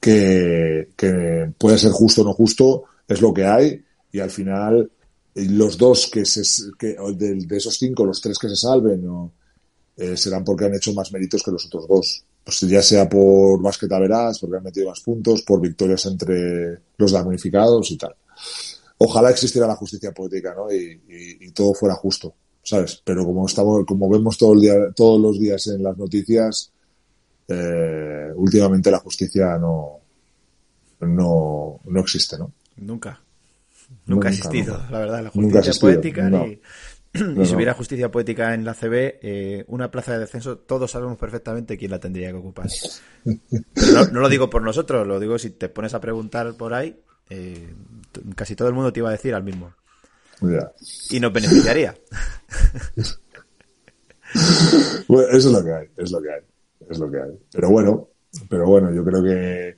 que, 0.00 0.88
que, 0.96 1.52
puede 1.58 1.76
ser 1.76 1.92
justo 1.92 2.22
o 2.22 2.24
no 2.24 2.32
justo, 2.32 2.84
es 3.06 3.20
lo 3.20 3.34
que 3.34 3.44
hay, 3.44 3.84
y 4.12 4.20
al 4.20 4.30
final 4.30 4.90
los 5.34 5.76
dos 5.76 6.08
que 6.10 6.24
se 6.24 6.42
que 6.78 6.96
de, 7.16 7.56
esos 7.56 7.76
cinco, 7.76 8.06
los 8.06 8.22
tres 8.22 8.38
que 8.38 8.48
se 8.48 8.56
salven, 8.56 9.06
o, 9.06 9.32
eh, 9.98 10.16
serán 10.16 10.42
porque 10.42 10.64
han 10.64 10.74
hecho 10.74 10.94
más 10.94 11.12
méritos 11.12 11.42
que 11.42 11.50
los 11.50 11.66
otros 11.66 11.86
dos. 11.86 12.24
Pues 12.42 12.60
ya 12.60 12.80
sea 12.80 13.06
por 13.06 13.60
basqueta 13.60 13.98
verás, 13.98 14.38
porque 14.38 14.56
han 14.56 14.62
metido 14.62 14.88
más 14.88 15.00
puntos, 15.00 15.42
por 15.42 15.60
victorias 15.60 16.06
entre 16.06 16.78
los 16.96 17.12
damnificados 17.12 17.90
y 17.90 17.98
tal. 17.98 18.14
Ojalá 18.98 19.30
existiera 19.30 19.66
la 19.66 19.76
justicia 19.76 20.12
poética, 20.12 20.54
¿no? 20.54 20.72
Y, 20.72 21.00
y- 21.08 21.46
y 21.46 21.50
todo 21.52 21.74
fuera 21.74 21.94
justo, 21.94 22.34
¿sabes? 22.62 23.00
Pero 23.04 23.24
como 23.24 23.46
estamos, 23.46 23.84
como 23.86 24.08
vemos 24.08 24.38
todo 24.38 24.54
el 24.54 24.60
día, 24.60 24.74
todos 24.94 25.20
los 25.20 25.38
días 25.38 25.66
en 25.66 25.82
las 25.82 25.96
noticias, 25.98 26.72
eh, 27.48 28.30
últimamente 28.34 28.90
la 28.90 28.98
justicia 29.00 29.58
no, 29.58 30.00
no, 31.00 31.80
no 31.84 32.00
existe, 32.00 32.38
¿no? 32.38 32.52
Nunca. 32.76 33.20
Nunca, 34.06 34.28
ha 34.28 34.30
existido, 34.32 34.74
nunca. 34.78 34.90
la 34.90 34.98
verdad, 34.98 35.22
la 35.24 35.30
justicia 35.30 35.58
existido, 35.60 35.92
poética. 35.92 36.30
no. 36.30 36.46
ni- 36.46 36.60
No, 37.14 37.42
y 37.42 37.46
si 37.46 37.54
hubiera 37.54 37.72
justicia 37.72 38.10
poética 38.10 38.52
en 38.52 38.64
la 38.66 38.74
CB, 38.74 39.18
eh, 39.22 39.64
una 39.68 39.90
plaza 39.90 40.12
de 40.12 40.18
descenso, 40.18 40.58
todos 40.58 40.90
sabemos 40.90 41.16
perfectamente 41.16 41.78
quién 41.78 41.90
la 41.90 41.98
tendría 41.98 42.30
que 42.30 42.36
ocupar. 42.36 42.68
Pero 43.24 43.92
no, 43.92 44.04
no 44.10 44.20
lo 44.20 44.28
digo 44.28 44.50
por 44.50 44.60
nosotros, 44.62 45.06
lo 45.06 45.18
digo 45.18 45.38
si 45.38 45.48
te 45.50 45.68
pones 45.70 45.94
a 45.94 46.00
preguntar 46.00 46.54
por 46.58 46.74
ahí, 46.74 47.00
eh, 47.30 47.72
casi 48.34 48.56
todo 48.56 48.68
el 48.68 48.74
mundo 48.74 48.92
te 48.92 49.00
iba 49.00 49.08
a 49.08 49.12
decir 49.12 49.34
al 49.34 49.42
mismo. 49.42 49.72
Y 51.10 51.20
nos 51.20 51.32
beneficiaría. 51.32 51.96
Bueno, 55.08 55.28
eso 55.28 55.48
es 55.48 55.54
lo 55.54 55.64
que 55.64 55.72
hay, 55.72 55.86
es 55.96 56.10
lo 56.10 56.20
que 56.20 56.30
hay, 56.30 56.40
es 56.90 56.98
lo 56.98 57.10
que 57.10 57.16
hay. 57.16 57.30
Pero 57.52 57.70
bueno, 57.70 58.08
pero 58.50 58.66
bueno, 58.66 58.92
yo 58.92 59.04
creo 59.04 59.22
que 59.22 59.76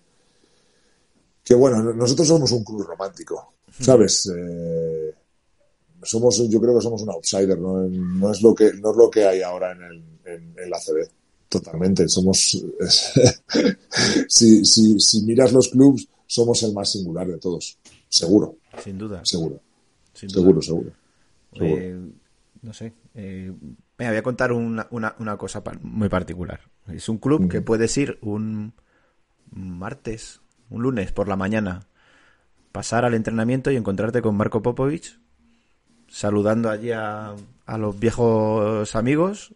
que 1.45 1.55
bueno, 1.55 1.83
nosotros 1.95 2.29
somos 2.29 2.53
un 2.53 2.63
club 2.63 2.83
romántico, 2.83 3.55
¿sabes? 3.81 4.31
Eh, 4.37 5.15
somos, 6.03 6.47
yo 6.49 6.61
creo 6.61 6.77
que 6.77 6.83
somos 6.83 7.01
un 7.01 7.09
outsider, 7.09 7.59
¿no? 7.59 7.89
No 7.89 8.31
es 8.31 8.43
lo 8.43 8.55
que, 8.55 8.73
no 8.75 8.91
es 8.91 8.97
lo 8.97 9.11
que 9.11 9.25
hay 9.25 9.41
ahora 9.41 9.73
en, 9.73 9.83
el, 9.83 10.05
en, 10.27 10.55
en 10.59 10.71
la 10.71 10.79
CB. 10.79 11.09
Totalmente. 11.49 12.07
Somos, 12.07 12.39
si, 14.29 14.65
si, 14.65 15.01
si 15.01 15.23
miras 15.23 15.53
los 15.53 15.69
clubs, 15.69 16.07
somos 16.27 16.63
el 16.65 16.75
más 16.75 16.93
singular 16.93 17.27
de 17.27 17.39
todos. 17.39 17.78
Seguro, 18.09 18.57
Sin 18.83 18.99
duda. 18.99 19.21
seguro, 19.25 19.61
sin 20.15 20.29
duda. 20.29 20.41
seguro, 20.41 20.63
seguro. 20.63 20.91
seguro. 21.53 21.77
Eh, 21.77 22.01
no 22.63 22.73
sé. 22.73 22.93
eh, 23.15 23.53
venga, 23.99 24.11
voy 24.13 24.19
a 24.19 24.23
contar 24.23 24.53
una, 24.53 24.87
una, 24.91 25.15
una 25.19 25.37
cosa 25.37 25.63
muy 25.83 26.09
particular. 26.09 26.61
Es 26.89 27.09
un 27.09 27.19
club 27.19 27.49
que 27.51 27.61
puedes 27.61 27.97
ir 27.99 28.19
un 28.23 28.73
martes, 29.51 30.41
un 30.71 30.83
lunes 30.83 31.13
por 31.13 31.29
la 31.29 31.37
mañana, 31.37 31.87
pasar 32.73 33.05
al 33.05 33.15
entrenamiento 33.15 33.71
y 33.71 33.77
encontrarte 33.77 34.23
con 34.23 34.37
Marco 34.37 34.63
Popovich, 34.63 35.19
saludando 36.09 36.71
allí 36.71 36.93
a, 36.93 37.35
a 37.67 37.79
los 37.79 37.99
viejos 37.99 38.95
amigos 38.97 39.55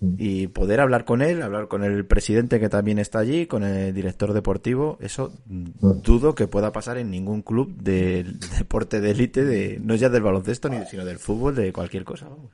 y 0.00 0.48
poder 0.48 0.80
hablar 0.80 1.06
con 1.06 1.22
él, 1.22 1.42
hablar 1.42 1.68
con 1.68 1.82
el 1.82 2.04
presidente 2.04 2.60
que 2.60 2.68
también 2.68 2.98
está 2.98 3.18
allí, 3.18 3.46
con 3.46 3.64
el 3.64 3.94
director 3.94 4.34
deportivo, 4.34 4.98
eso 5.00 5.32
mm, 5.46 6.02
dudo 6.02 6.34
que 6.34 6.46
pueda 6.46 6.70
pasar 6.70 6.98
en 6.98 7.10
ningún 7.10 7.40
club 7.40 7.74
del 7.76 8.38
deporte 8.58 9.00
de 9.00 9.10
élite, 9.10 9.44
de, 9.44 9.80
no 9.82 9.94
ya 9.94 10.10
del 10.10 10.22
baloncesto, 10.22 10.68
ni, 10.68 10.84
sino 10.84 11.04
del 11.04 11.18
fútbol, 11.18 11.54
de 11.54 11.72
cualquier 11.72 12.04
cosa. 12.04 12.28
vamos. 12.28 12.50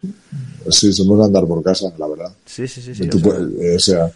Sí, 0.70 0.92
somos 0.92 1.18
de 1.18 1.24
andar 1.24 1.46
por 1.46 1.62
casa, 1.62 1.92
la 1.98 2.06
verdad. 2.06 2.32
Sí, 2.46 2.68
sí, 2.68 2.80
sí. 2.80 2.94
sí 2.94 3.08
Tú 3.08 3.18
o 3.18 3.20
sea, 3.20 3.40
eh, 3.40 3.76
o 3.76 3.78
sea, 3.80 4.12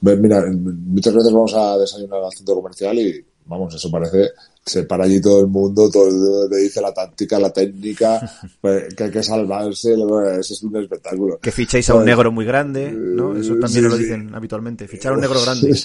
mira, 0.00 0.44
muchas 0.52 1.12
veces 1.12 1.32
vamos 1.32 1.54
a 1.54 1.76
desayunar 1.76 2.22
al 2.22 2.32
centro 2.32 2.54
comercial 2.54 2.96
y, 2.98 3.24
vamos, 3.46 3.74
eso 3.74 3.90
parece, 3.90 4.30
se 4.64 4.84
para 4.84 5.04
allí 5.04 5.20
todo 5.20 5.40
el 5.40 5.46
mundo, 5.48 5.90
todo 5.90 6.06
el 6.08 6.14
mundo 6.14 6.48
te 6.48 6.56
dice 6.58 6.80
la 6.80 6.92
táctica, 6.94 7.38
la 7.38 7.52
técnica, 7.52 8.20
pues, 8.60 8.94
que 8.94 9.04
hay 9.04 9.10
que 9.10 9.22
salvarse, 9.22 9.94
eso 9.94 10.38
es 10.54 10.62
un 10.62 10.76
espectáculo. 10.76 11.38
que 11.40 11.50
fichéis 11.52 11.88
a 11.90 11.94
un 11.94 12.00
¿sabes? 12.00 12.14
negro 12.16 12.32
muy 12.32 12.44
grande, 12.44 12.92
¿no? 12.92 13.36
Eso 13.36 13.54
también 13.58 13.84
Sí, 13.84 13.90
lo 13.90 13.96
sí. 13.96 14.02
dicen 14.04 14.34
habitualmente. 14.34 14.86
Fichar 14.88 15.12
a 15.12 15.14
un 15.16 15.20
negro 15.20 15.40
grande. 15.44 15.76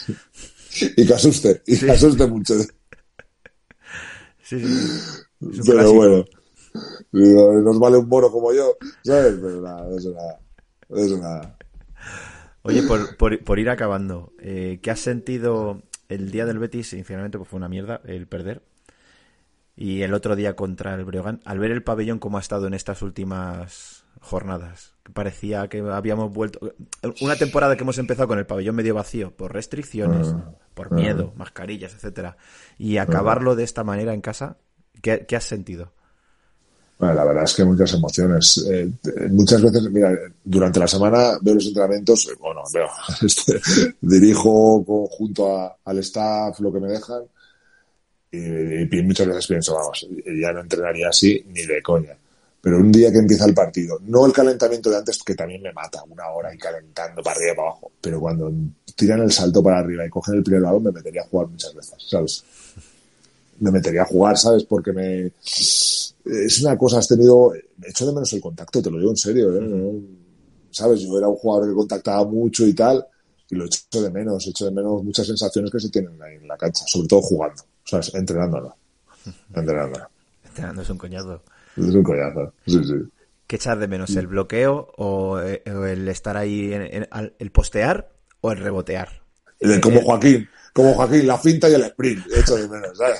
y 0.98 1.06
que 1.08 1.14
asuste, 1.14 1.62
y 1.66 1.78
que 1.80 1.92
asuste 1.92 2.28
mucho. 2.28 2.54
Sí, 4.48 4.60
sí, 4.60 4.68
Pero 5.40 5.64
clásico. 5.64 5.94
bueno, 5.96 6.26
nos 7.64 7.80
vale 7.80 7.98
un 7.98 8.08
mono 8.08 8.30
como 8.32 8.54
yo, 8.54 8.78
¿sabes? 9.04 9.34
Pero 9.42 9.62
nada, 9.62 9.88
eso 9.98 10.12
nada, 10.12 10.40
eso 10.90 11.18
nada. 11.18 11.58
Oye, 12.62 12.84
por, 12.84 13.18
por, 13.18 13.44
por 13.44 13.58
ir 13.60 13.70
acabando, 13.70 14.34
eh, 14.40 14.80
¿qué 14.84 14.92
has 14.92 15.00
sentido 15.00 15.82
el 16.10 16.32
día 16.32 16.46
del 16.46 16.60
Betis? 16.60 16.90
Sinceramente, 16.90 17.38
pues 17.38 17.50
fue 17.50 17.58
una 17.58 17.70
mierda 17.70 18.02
el 18.06 18.28
perder. 18.28 18.62
Y 19.76 20.04
el 20.04 20.14
otro 20.14 20.36
día 20.36 20.56
contra 20.56 20.96
el 20.96 21.04
Breogán, 21.04 21.42
al 21.44 21.60
ver 21.60 21.72
el 21.72 21.84
pabellón 21.84 22.20
como 22.20 22.38
ha 22.38 22.42
estado 22.42 22.68
en 22.68 22.74
estas 22.74 23.02
últimas 23.02 24.06
jornadas, 24.22 24.96
parecía 25.14 25.68
que 25.68 25.80
habíamos 25.80 26.34
vuelto. 26.34 26.74
Una 27.22 27.36
temporada 27.36 27.76
que 27.76 27.84
hemos 27.84 27.98
empezado 27.98 28.28
con 28.28 28.40
el 28.40 28.46
pabellón 28.46 28.76
medio 28.76 28.96
vacío 28.96 29.32
por 29.36 29.54
restricciones, 29.54 30.34
por 30.74 30.92
miedo, 30.92 31.34
mascarillas, 31.36 31.94
etcétera, 31.94 32.38
y 32.78 32.98
acabarlo 32.98 33.56
de 33.56 33.66
esta 33.66 33.84
manera 33.84 34.14
en 34.14 34.22
casa, 34.22 34.58
¿qué, 35.02 35.26
qué 35.28 35.36
has 35.36 35.44
sentido? 35.44 35.92
Bueno, 36.98 37.14
la 37.14 37.26
verdad 37.26 37.44
es 37.44 37.54
que 37.54 37.66
muchas 37.66 37.94
emociones. 37.94 38.66
Eh, 38.72 38.90
muchas 39.30 39.62
veces, 39.62 39.84
mira, 39.92 40.18
durante 40.44 40.80
la 40.80 40.88
semana 40.88 41.38
veo 41.42 41.56
los 41.56 41.66
entrenamientos, 41.68 42.26
eh, 42.32 42.36
bueno, 42.40 42.62
veo, 42.74 42.88
este, 43.22 43.60
dirijo 44.02 44.84
junto 45.12 45.58
a- 45.58 45.78
al 45.84 46.00
staff 46.00 46.60
lo 46.62 46.72
que 46.72 46.80
me 46.80 46.88
dejan 46.88 47.24
y, 48.32 48.98
y 48.98 49.04
muchas 49.04 49.28
veces 49.28 49.48
pienso, 49.48 49.74
vamos, 49.76 50.08
ya 50.42 50.52
no 50.52 50.62
entrenaría 50.62 51.10
así 51.10 51.44
ni 51.48 51.66
de 51.66 51.82
coña. 51.82 52.16
Pero 52.62 52.78
un 52.78 52.92
día 52.92 53.12
que 53.12 53.20
empieza 53.20 53.46
el 53.46 53.54
partido, 53.54 54.00
no 54.08 54.26
el 54.26 54.34
calentamiento 54.34 54.90
de 54.90 54.98
antes, 54.98 55.22
que 55.24 55.36
también 55.36 55.62
me 55.62 55.72
mata, 55.72 56.04
una 56.10 56.28
hora 56.30 56.54
y 56.54 56.58
calentando 56.58 57.22
para 57.22 57.36
arriba 57.38 57.54
y 57.54 57.56
para 57.56 57.68
abajo, 57.70 57.92
pero 58.02 58.20
cuando 58.20 58.52
tiran 58.96 59.22
el 59.22 59.32
salto 59.32 59.62
para 59.62 59.80
arriba 59.80 60.06
y 60.06 60.10
cogen 60.10 60.36
el 60.36 60.44
primer 60.44 60.64
balón, 60.64 60.84
me 60.84 60.92
metería 60.92 61.22
a 61.22 61.28
jugar 61.28 61.48
muchas 61.48 61.74
veces, 61.76 61.94
¿sabes? 62.10 62.44
Me 63.60 63.72
metería 63.72 64.02
a 64.04 64.06
jugar, 64.06 64.38
¿sabes? 64.38 64.64
Porque 64.66 64.92
me, 64.92 65.32
es 65.46 66.62
una 66.62 66.78
cosa, 66.78 67.00
has 67.00 67.08
tenido, 67.08 67.54
echo 67.84 68.06
de 68.06 68.14
menos 68.14 68.32
el 68.34 68.42
contacto, 68.42 68.82
te 68.82 68.92
lo 68.92 68.98
digo 68.98 69.12
en 69.12 69.18
serio, 69.18 69.56
¿eh? 69.56 69.62
No- 69.62 70.02
¿sabes? 70.72 71.00
Yo 71.02 71.18
era 71.18 71.28
un 71.30 71.36
jugador 71.38 71.70
que 71.70 71.76
contactaba 71.76 72.26
mucho 72.26 72.66
y 72.68 72.74
tal, 72.74 73.06
y 73.50 73.56
lo 73.56 73.66
echo 73.66 74.02
de 74.02 74.10
menos, 74.12 74.46
echo 74.48 74.66
de 74.66 74.72
menos 74.72 75.04
muchas 75.04 75.26
sensaciones 75.28 75.72
que 75.72 75.80
se 75.80 75.90
tienen 75.90 76.22
ahí 76.22 76.36
en 76.36 76.48
la 76.48 76.58
cancha, 76.58 76.84
sobre 76.88 77.08
todo 77.08 77.22
jugando, 77.22 77.64
¿sabes? 77.86 78.14
Entrenándola, 78.14 78.76
entrenándola. 79.54 80.10
Entrenando 80.44 80.82
es 80.82 80.90
un 80.90 80.98
coñazo. 80.98 81.42
Es 81.78 81.84
un 81.94 82.04
coñazo, 82.04 82.54
sí, 82.66 82.84
sí. 82.84 82.94
¿Qué 83.48 83.56
echas 83.58 83.80
de 83.80 83.88
menos? 83.88 84.16
¿El 84.16 84.28
bloqueo 84.28 84.92
o, 84.98 85.40
eh, 85.40 85.62
o 85.68 85.86
el 85.86 86.08
estar 86.08 86.36
ahí, 86.36 86.74
en, 86.74 87.08
el 87.38 87.52
postear 87.52 88.12
o 88.42 88.52
el 88.52 88.58
rebotear? 88.58 89.22
De- 89.62 89.80
como 89.80 90.02
Joaquín, 90.02 90.50
como 90.74 90.94
Joaquín, 90.96 91.28
la 91.28 91.38
finta 91.38 91.70
y 91.70 91.76
el 91.76 91.84
sprint, 91.84 92.26
echo 92.36 92.56
de 92.56 92.68
menos, 92.68 92.98
¿sabes? 92.98 93.20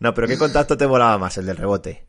No, 0.00 0.14
pero 0.14 0.26
¿qué 0.26 0.38
contacto 0.38 0.76
te 0.76 0.86
volaba 0.86 1.18
más? 1.18 1.36
El 1.38 1.46
del 1.46 1.56
rebote. 1.56 2.06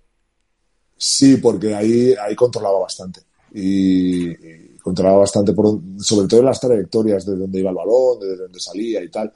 Sí, 0.98 1.38
porque 1.38 1.76
ahí, 1.76 2.14
ahí 2.14 2.36
controlaba 2.36 2.80
bastante. 2.80 3.22
Y, 3.54 4.30
y 4.30 4.78
controlaba 4.82 5.20
bastante, 5.20 5.54
por, 5.54 5.80
sobre 5.98 6.28
todo 6.28 6.40
en 6.40 6.46
las 6.46 6.60
trayectorias 6.60 7.26
de 7.26 7.36
dónde 7.36 7.60
iba 7.60 7.70
el 7.70 7.76
balón, 7.76 8.20
de 8.20 8.38
dónde 8.38 8.60
salía 8.60 9.04
y 9.04 9.10
tal. 9.10 9.32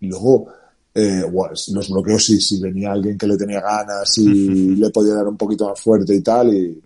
Y 0.00 0.06
luego, 0.06 0.46
eh, 0.94 1.22
guau, 1.22 1.50
los 1.50 1.90
bloqueos, 1.90 2.24
sí, 2.24 2.40
si 2.40 2.60
venía 2.60 2.92
alguien 2.92 3.18
que 3.18 3.26
le 3.26 3.36
tenía 3.36 3.60
ganas 3.60 4.16
y 4.18 4.76
le 4.76 4.90
podía 4.90 5.14
dar 5.14 5.26
un 5.26 5.36
poquito 5.36 5.68
más 5.68 5.80
fuerte 5.80 6.14
y 6.14 6.20
tal, 6.22 6.54
y 6.54 6.80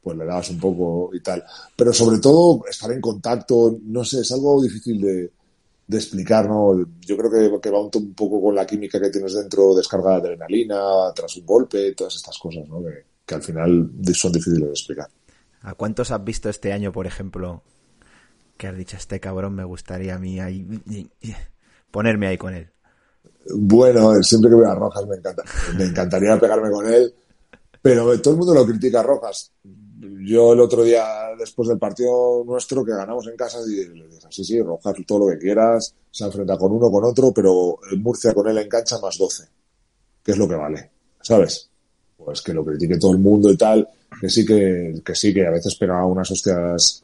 pues 0.00 0.16
le 0.16 0.24
dabas 0.24 0.48
un 0.50 0.58
poco 0.58 1.10
y 1.12 1.20
tal. 1.20 1.44
Pero 1.76 1.92
sobre 1.92 2.18
todo 2.18 2.62
estar 2.68 2.90
en 2.92 3.00
contacto, 3.00 3.78
no 3.82 4.04
sé, 4.04 4.20
es 4.20 4.32
algo 4.32 4.62
difícil 4.62 5.00
de, 5.00 5.32
de 5.86 5.96
explicar, 5.98 6.48
¿no? 6.48 6.84
Yo 7.00 7.16
creo 7.16 7.30
que, 7.30 7.60
que 7.60 7.70
va 7.70 7.80
un, 7.80 7.90
un, 7.94 8.14
poco 8.14 8.42
con 8.42 8.54
la 8.54 8.66
química 8.66 9.00
que 9.00 9.10
tienes 9.10 9.34
dentro, 9.34 9.74
descarga 9.74 10.10
de 10.10 10.16
adrenalina, 10.16 11.12
tras 11.14 11.36
un 11.36 11.46
golpe, 11.46 11.94
todas 11.94 12.16
estas 12.16 12.38
cosas, 12.38 12.68
¿no? 12.68 12.82
Que, 12.82 13.04
que 13.24 13.34
al 13.34 13.42
final 13.42 13.90
son 14.14 14.32
difíciles 14.32 14.64
de 14.64 14.70
explicar. 14.70 15.08
¿A 15.62 15.74
cuántos 15.74 16.12
has 16.12 16.22
visto 16.22 16.48
este 16.48 16.72
año, 16.72 16.92
por 16.92 17.06
ejemplo, 17.06 17.62
que 18.56 18.68
has 18.68 18.76
dicho, 18.76 18.96
este 18.96 19.18
cabrón 19.18 19.54
me 19.54 19.64
gustaría 19.64 20.14
a 20.14 20.18
mí 20.18 20.38
ahí, 20.38 20.64
ponerme 21.90 22.28
ahí 22.28 22.38
con 22.38 22.54
él? 22.54 22.70
Bueno, 23.54 24.22
siempre 24.22 24.50
que 24.50 24.56
veo 24.56 24.70
a 24.70 24.74
Rojas 24.74 25.06
me 25.06 25.16
encanta, 25.16 25.42
me 25.76 25.84
encantaría 25.84 26.38
pegarme 26.38 26.70
con 26.70 26.86
él, 26.86 27.12
pero 27.82 28.20
todo 28.20 28.34
el 28.34 28.38
mundo 28.38 28.54
lo 28.54 28.66
critica 28.66 29.00
a 29.00 29.02
Rojas. 29.02 29.52
Yo 29.98 30.52
el 30.52 30.60
otro 30.60 30.82
día, 30.82 31.04
después 31.38 31.68
del 31.68 31.78
partido 31.78 32.44
nuestro 32.44 32.84
que 32.84 32.92
ganamos 32.92 33.26
en 33.28 33.36
casa, 33.36 33.60
le 33.60 33.88
dije, 33.88 34.08
sí, 34.30 34.44
sí, 34.44 34.60
Rojas, 34.60 34.94
todo 35.06 35.20
lo 35.20 35.32
que 35.32 35.38
quieras, 35.38 35.94
se 36.10 36.24
enfrenta 36.24 36.58
con 36.58 36.72
uno, 36.72 36.90
con 36.90 37.04
otro, 37.04 37.32
pero 37.32 37.78
Murcia 37.96 38.34
con 38.34 38.48
él 38.48 38.58
en 38.58 38.68
cancha 38.68 38.98
más 38.98 39.16
12, 39.16 39.44
que 40.22 40.32
es 40.32 40.38
lo 40.38 40.46
que 40.46 40.54
vale, 40.54 40.90
¿sabes? 41.22 41.70
Pues 42.16 42.42
que 42.42 42.52
lo 42.52 42.64
critique 42.64 42.98
todo 42.98 43.12
el 43.12 43.18
mundo 43.18 43.50
y 43.50 43.56
tal, 43.56 43.88
que 44.20 44.28
sí 44.28 44.44
que, 44.44 45.00
que 45.04 45.14
sí, 45.14 45.32
que 45.32 45.46
a 45.46 45.50
veces 45.50 45.74
pega 45.76 46.04
unas 46.04 46.30
hostias 46.30 47.02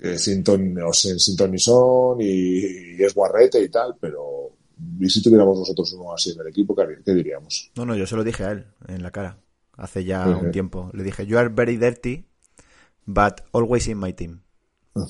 eh, 0.00 0.18
sin, 0.18 0.42
ni 0.42 1.58
son 1.58 2.20
y, 2.20 2.96
y, 2.96 3.02
es 3.02 3.14
guarrete 3.14 3.62
y 3.62 3.68
tal, 3.68 3.96
pero 3.98 4.50
¿y 4.98 5.08
si 5.08 5.22
tuviéramos 5.22 5.58
nosotros 5.58 5.92
uno 5.94 6.12
así 6.14 6.32
en 6.32 6.40
el 6.40 6.48
equipo, 6.48 6.74
qué, 6.74 6.84
qué 7.04 7.14
diríamos? 7.14 7.70
No, 7.76 7.86
no, 7.86 7.94
yo 7.94 8.06
se 8.06 8.16
lo 8.16 8.24
dije 8.24 8.44
a 8.44 8.52
él 8.52 8.66
en 8.88 9.02
la 9.02 9.10
cara, 9.10 9.38
hace 9.80 10.04
ya 10.04 10.28
un 10.28 10.52
tiempo. 10.52 10.90
Le 10.92 11.02
dije, 11.02 11.26
you 11.26 11.38
are 11.38 11.48
very 11.48 11.76
dirty, 11.76 12.26
but 13.06 13.40
always 13.52 13.88
in 13.88 13.98
my 13.98 14.12
team. 14.12 14.42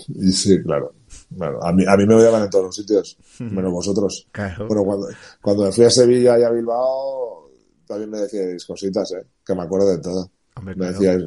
Y 0.08 0.32
sí, 0.32 0.62
claro. 0.62 0.94
Bueno, 1.30 1.58
a 1.62 1.72
mí, 1.72 1.84
a 1.86 1.96
mí 1.96 2.06
me 2.06 2.14
odiaban 2.14 2.44
en 2.44 2.50
todos 2.50 2.66
los 2.66 2.76
sitios, 2.76 3.18
menos 3.40 3.72
vosotros. 3.72 4.28
Claro. 4.30 4.68
Bueno, 4.68 4.84
cuando, 4.84 5.08
cuando 5.40 5.64
me 5.64 5.72
fui 5.72 5.84
a 5.84 5.90
Sevilla 5.90 6.38
y 6.38 6.42
a 6.42 6.50
Bilbao, 6.50 7.50
también 7.86 8.10
me 8.10 8.20
decíais 8.20 8.64
cositas, 8.64 9.10
¿eh? 9.12 9.26
Que 9.44 9.54
me 9.54 9.62
acuerdo 9.62 9.88
de 9.88 9.98
todo. 9.98 10.30
Hombre, 10.54 10.74
me 10.74 10.78
claro. 10.78 10.92
decíais, 10.92 11.24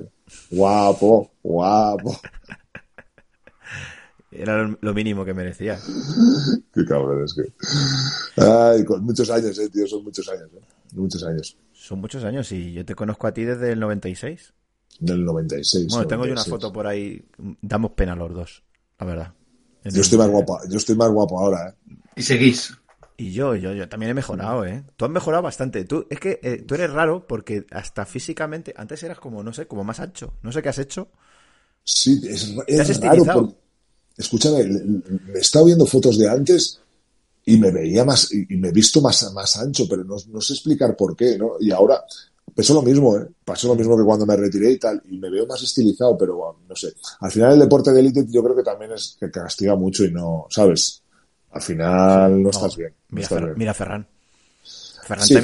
guapo, 0.52 1.32
guapo. 1.42 2.20
Era 4.32 4.76
lo 4.82 4.94
mínimo 4.94 5.26
que 5.26 5.34
merecía. 5.34 5.80
Qué 6.74 6.86
cabrón 6.86 7.24
es 7.24 7.34
que. 7.34 8.42
Ay, 8.42 8.86
con 8.86 9.04
muchos 9.04 9.30
años, 9.30 9.58
eh, 9.60 9.70
tío, 9.70 9.88
son 9.88 10.04
muchos 10.04 10.28
años, 10.30 10.50
eh. 10.54 10.62
Muchos 10.94 11.24
años. 11.24 11.58
Son 11.74 12.00
muchos 12.00 12.24
años 12.24 12.52
y 12.52 12.74
yo 12.74 12.86
te 12.86 12.96
conozco 12.96 13.28
a 13.28 13.34
ti 13.34 13.44
desde 13.44 13.72
el 13.72 13.80
96. 13.80 14.54
Del 15.00 15.26
96. 15.26 15.88
Bueno, 15.88 16.04
96. 16.04 16.08
tengo 16.08 16.26
yo 16.26 16.34
una 16.34 16.44
foto 16.44 16.72
por 16.72 16.88
ahí. 16.88 17.26
Damos 17.62 17.92
pena 17.92 18.16
los 18.16 18.34
dos, 18.34 18.64
la 19.00 19.06
verdad. 19.06 19.34
Yo 19.86 20.02
estoy 20.02 20.18
más 20.18 20.30
guapo, 20.30 20.60
yo 20.70 20.78
estoy 20.78 20.96
más 20.96 21.10
guapo 21.12 21.40
ahora, 21.40 21.70
eh. 21.70 21.96
Y 22.16 22.22
seguís. 22.22 22.74
Y 23.18 23.32
yo, 23.34 23.56
yo, 23.56 23.74
yo 23.74 23.88
también 23.90 24.12
he 24.12 24.14
mejorado, 24.14 24.66
¿eh? 24.66 24.84
Tú 24.96 25.06
has 25.06 25.12
mejorado 25.12 25.44
bastante. 25.44 25.84
Tú, 25.86 26.08
es 26.10 26.20
que 26.20 26.40
eh, 26.42 26.64
tú 26.66 26.76
eres 26.76 26.92
raro 26.92 27.28
porque 27.28 27.66
hasta 27.72 28.06
físicamente, 28.06 28.74
antes 28.78 29.04
eras 29.04 29.20
como, 29.20 29.44
no 29.44 29.52
sé, 29.54 29.68
como 29.68 29.84
más 29.84 30.00
ancho. 30.00 30.34
No 30.42 30.52
sé 30.52 30.62
qué 30.62 30.70
has 30.70 30.80
hecho. 30.80 31.10
Sí, 31.84 32.22
es, 32.28 32.56
Te 32.66 32.82
has 32.82 32.90
es 32.90 33.02
raro. 33.02 33.24
por- 33.26 33.56
escúchame, 34.18 34.64
me 34.64 35.34
he 35.36 35.40
estado 35.40 35.66
viendo 35.66 35.86
fotos 35.86 36.18
de 36.18 36.30
antes 36.30 36.80
y 37.46 37.58
me 37.58 37.72
veía 37.72 38.06
más, 38.06 38.32
y 38.34 38.46
me 38.58 38.70
he 38.70 38.72
visto 38.72 39.02
más, 39.02 39.32
más 39.34 39.58
ancho, 39.58 39.86
pero 39.90 40.04
no, 40.04 40.16
no 40.30 40.42
sé 40.42 40.54
explicar 40.54 40.96
por 40.96 41.16
qué, 41.16 41.38
¿no? 41.38 41.54
Y 41.60 41.72
ahora, 41.72 42.02
pasó 42.56 42.74
lo 42.74 42.82
mismo, 42.82 43.18
¿eh? 43.18 43.28
Pasó 43.44 43.68
lo 43.68 43.76
mismo 43.76 43.98
que 43.98 44.04
cuando 44.04 44.26
me 44.26 44.36
retiré 44.38 44.72
y 44.72 44.80
tal, 44.80 45.02
y 45.10 45.18
me 45.18 45.30
veo 45.30 45.46
más 45.46 45.62
estilizado, 45.62 46.18
pero 46.18 46.36
bueno, 46.38 46.60
no 46.70 46.76
sé. 46.76 46.94
Al 47.20 47.32
final 47.32 47.54
el 47.54 47.60
deporte 47.60 47.92
de 47.92 48.00
élite 48.00 48.26
yo 48.30 48.44
creo 48.44 48.56
que 48.56 48.64
también 48.64 48.92
es 48.94 49.18
que 49.20 49.30
castiga 49.30 49.76
mucho 49.76 50.06
y 50.06 50.12
no, 50.12 50.48
¿sabes? 50.50 51.02
Al 51.52 51.62
final 51.62 52.42
no, 52.42 52.50
estás 52.50 52.76
bien. 52.78 52.92
no 53.10 53.16
Mira, 53.16 53.24
estás 53.26 53.40
Fer- 53.40 53.46
bien. 53.46 53.58
mira 53.58 53.74
Ferran. 53.74 54.08
Ferran 55.06 55.28
Sí, 55.28 55.36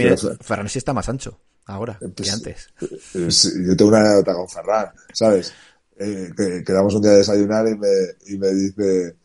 Ferran 0.41 0.69
sí 0.69 0.77
está 0.79 0.93
más 0.93 1.09
ancho 1.09 1.37
ahora 1.65 1.99
Pues- 1.99 2.13
que 2.15 2.29
antes. 2.31 2.67
Eh, 3.13 3.29
sí, 3.29 3.49
yo 3.67 3.75
tengo 3.75 3.89
una 3.89 3.99
anécdota 3.99 4.33
con 4.33 4.47
Ferran, 4.49 4.87
¿sabes? 5.13 5.51
Eh, 5.99 6.29
que 6.35 6.63
quedamos 6.63 6.95
un 6.95 7.01
día 7.01 7.11
a 7.11 7.15
desayunar 7.15 7.67
y 7.67 7.75
me, 7.77 7.87
y 8.27 8.37
me 8.37 8.53
dice, 8.53 9.17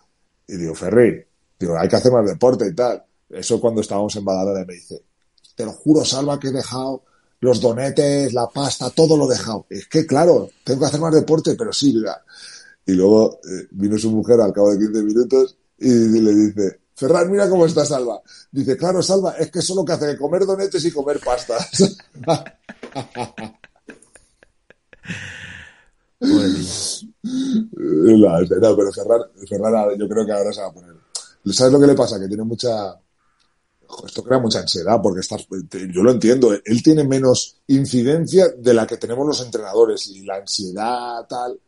y 0.48 0.56
digo, 0.56 0.74
Ferri, 0.74 1.24
digo, 1.64 1.78
hay 1.78 1.88
que 1.88 1.96
hacer 1.96 2.12
más 2.12 2.26
deporte 2.26 2.66
y 2.68 2.74
tal. 2.74 3.02
Eso 3.28 3.60
cuando 3.60 3.80
estábamos 3.80 4.14
en 4.16 4.24
Badalona 4.24 4.64
me 4.64 4.74
dice, 4.74 5.02
te 5.56 5.64
lo 5.64 5.72
juro, 5.72 6.04
Salva, 6.04 6.38
que 6.38 6.48
he 6.48 6.52
dejado 6.52 7.02
los 7.40 7.60
donetes, 7.60 8.32
la 8.32 8.48
pasta, 8.48 8.90
todo 8.90 9.16
lo 9.16 9.26
he 9.26 9.34
dejado. 9.36 9.66
Es 9.68 9.86
que, 9.86 10.06
claro, 10.06 10.50
tengo 10.64 10.80
que 10.80 10.86
hacer 10.86 11.00
más 11.00 11.14
deporte, 11.14 11.54
pero 11.56 11.72
sí, 11.72 11.92
mira. 11.94 12.22
Y 12.86 12.92
luego 12.92 13.40
eh, 13.44 13.66
vino 13.72 13.98
su 13.98 14.10
mujer 14.10 14.40
al 14.40 14.52
cabo 14.52 14.70
de 14.72 14.78
15 14.78 15.02
minutos 15.02 15.56
y 15.78 15.88
le 16.20 16.34
dice, 16.34 16.80
Ferran, 16.94 17.30
mira 17.30 17.48
cómo 17.48 17.66
está 17.66 17.84
Salva. 17.84 18.20
Dice, 18.52 18.76
claro, 18.76 19.02
Salva, 19.02 19.32
es 19.32 19.50
que 19.50 19.58
eso 19.58 19.72
es 19.72 19.76
lo 19.76 19.84
que 19.84 19.92
hace 19.92 20.06
que 20.06 20.18
comer 20.18 20.46
donetes 20.46 20.84
y 20.84 20.90
comer 20.92 21.20
pastas. 21.24 21.70
Niño. 26.20 26.64
La- 28.18 28.40
no, 28.40 28.76
pero 28.76 28.92
Ferran, 28.92 29.22
Ferran 29.48 29.98
yo 29.98 30.08
creo 30.08 30.26
que 30.26 30.32
ahora 30.32 30.52
se 30.52 30.60
va 30.60 30.68
a 30.68 30.72
poner. 30.72 30.94
¿Sabes 31.52 31.72
lo 31.72 31.80
que 31.80 31.86
le 31.86 31.94
pasa? 31.94 32.18
Que 32.18 32.28
tiene 32.28 32.44
mucha. 32.44 32.98
Esto 34.06 34.24
crea 34.24 34.38
mucha 34.38 34.60
ansiedad 34.60 34.98
porque 35.02 35.20
estás. 35.20 35.46
te- 35.68 35.92
Yo 35.92 36.02
lo 36.02 36.10
entiendo. 36.10 36.52
Él 36.64 36.82
tiene 36.82 37.04
menos 37.04 37.60
incidencia 37.66 38.48
de 38.56 38.74
la 38.74 38.86
que 38.86 38.96
tenemos 38.96 39.26
los 39.26 39.40
entrenadores 39.42 40.06
y 40.08 40.24
la 40.24 40.36
ansiedad, 40.36 41.26
tal. 41.28 41.58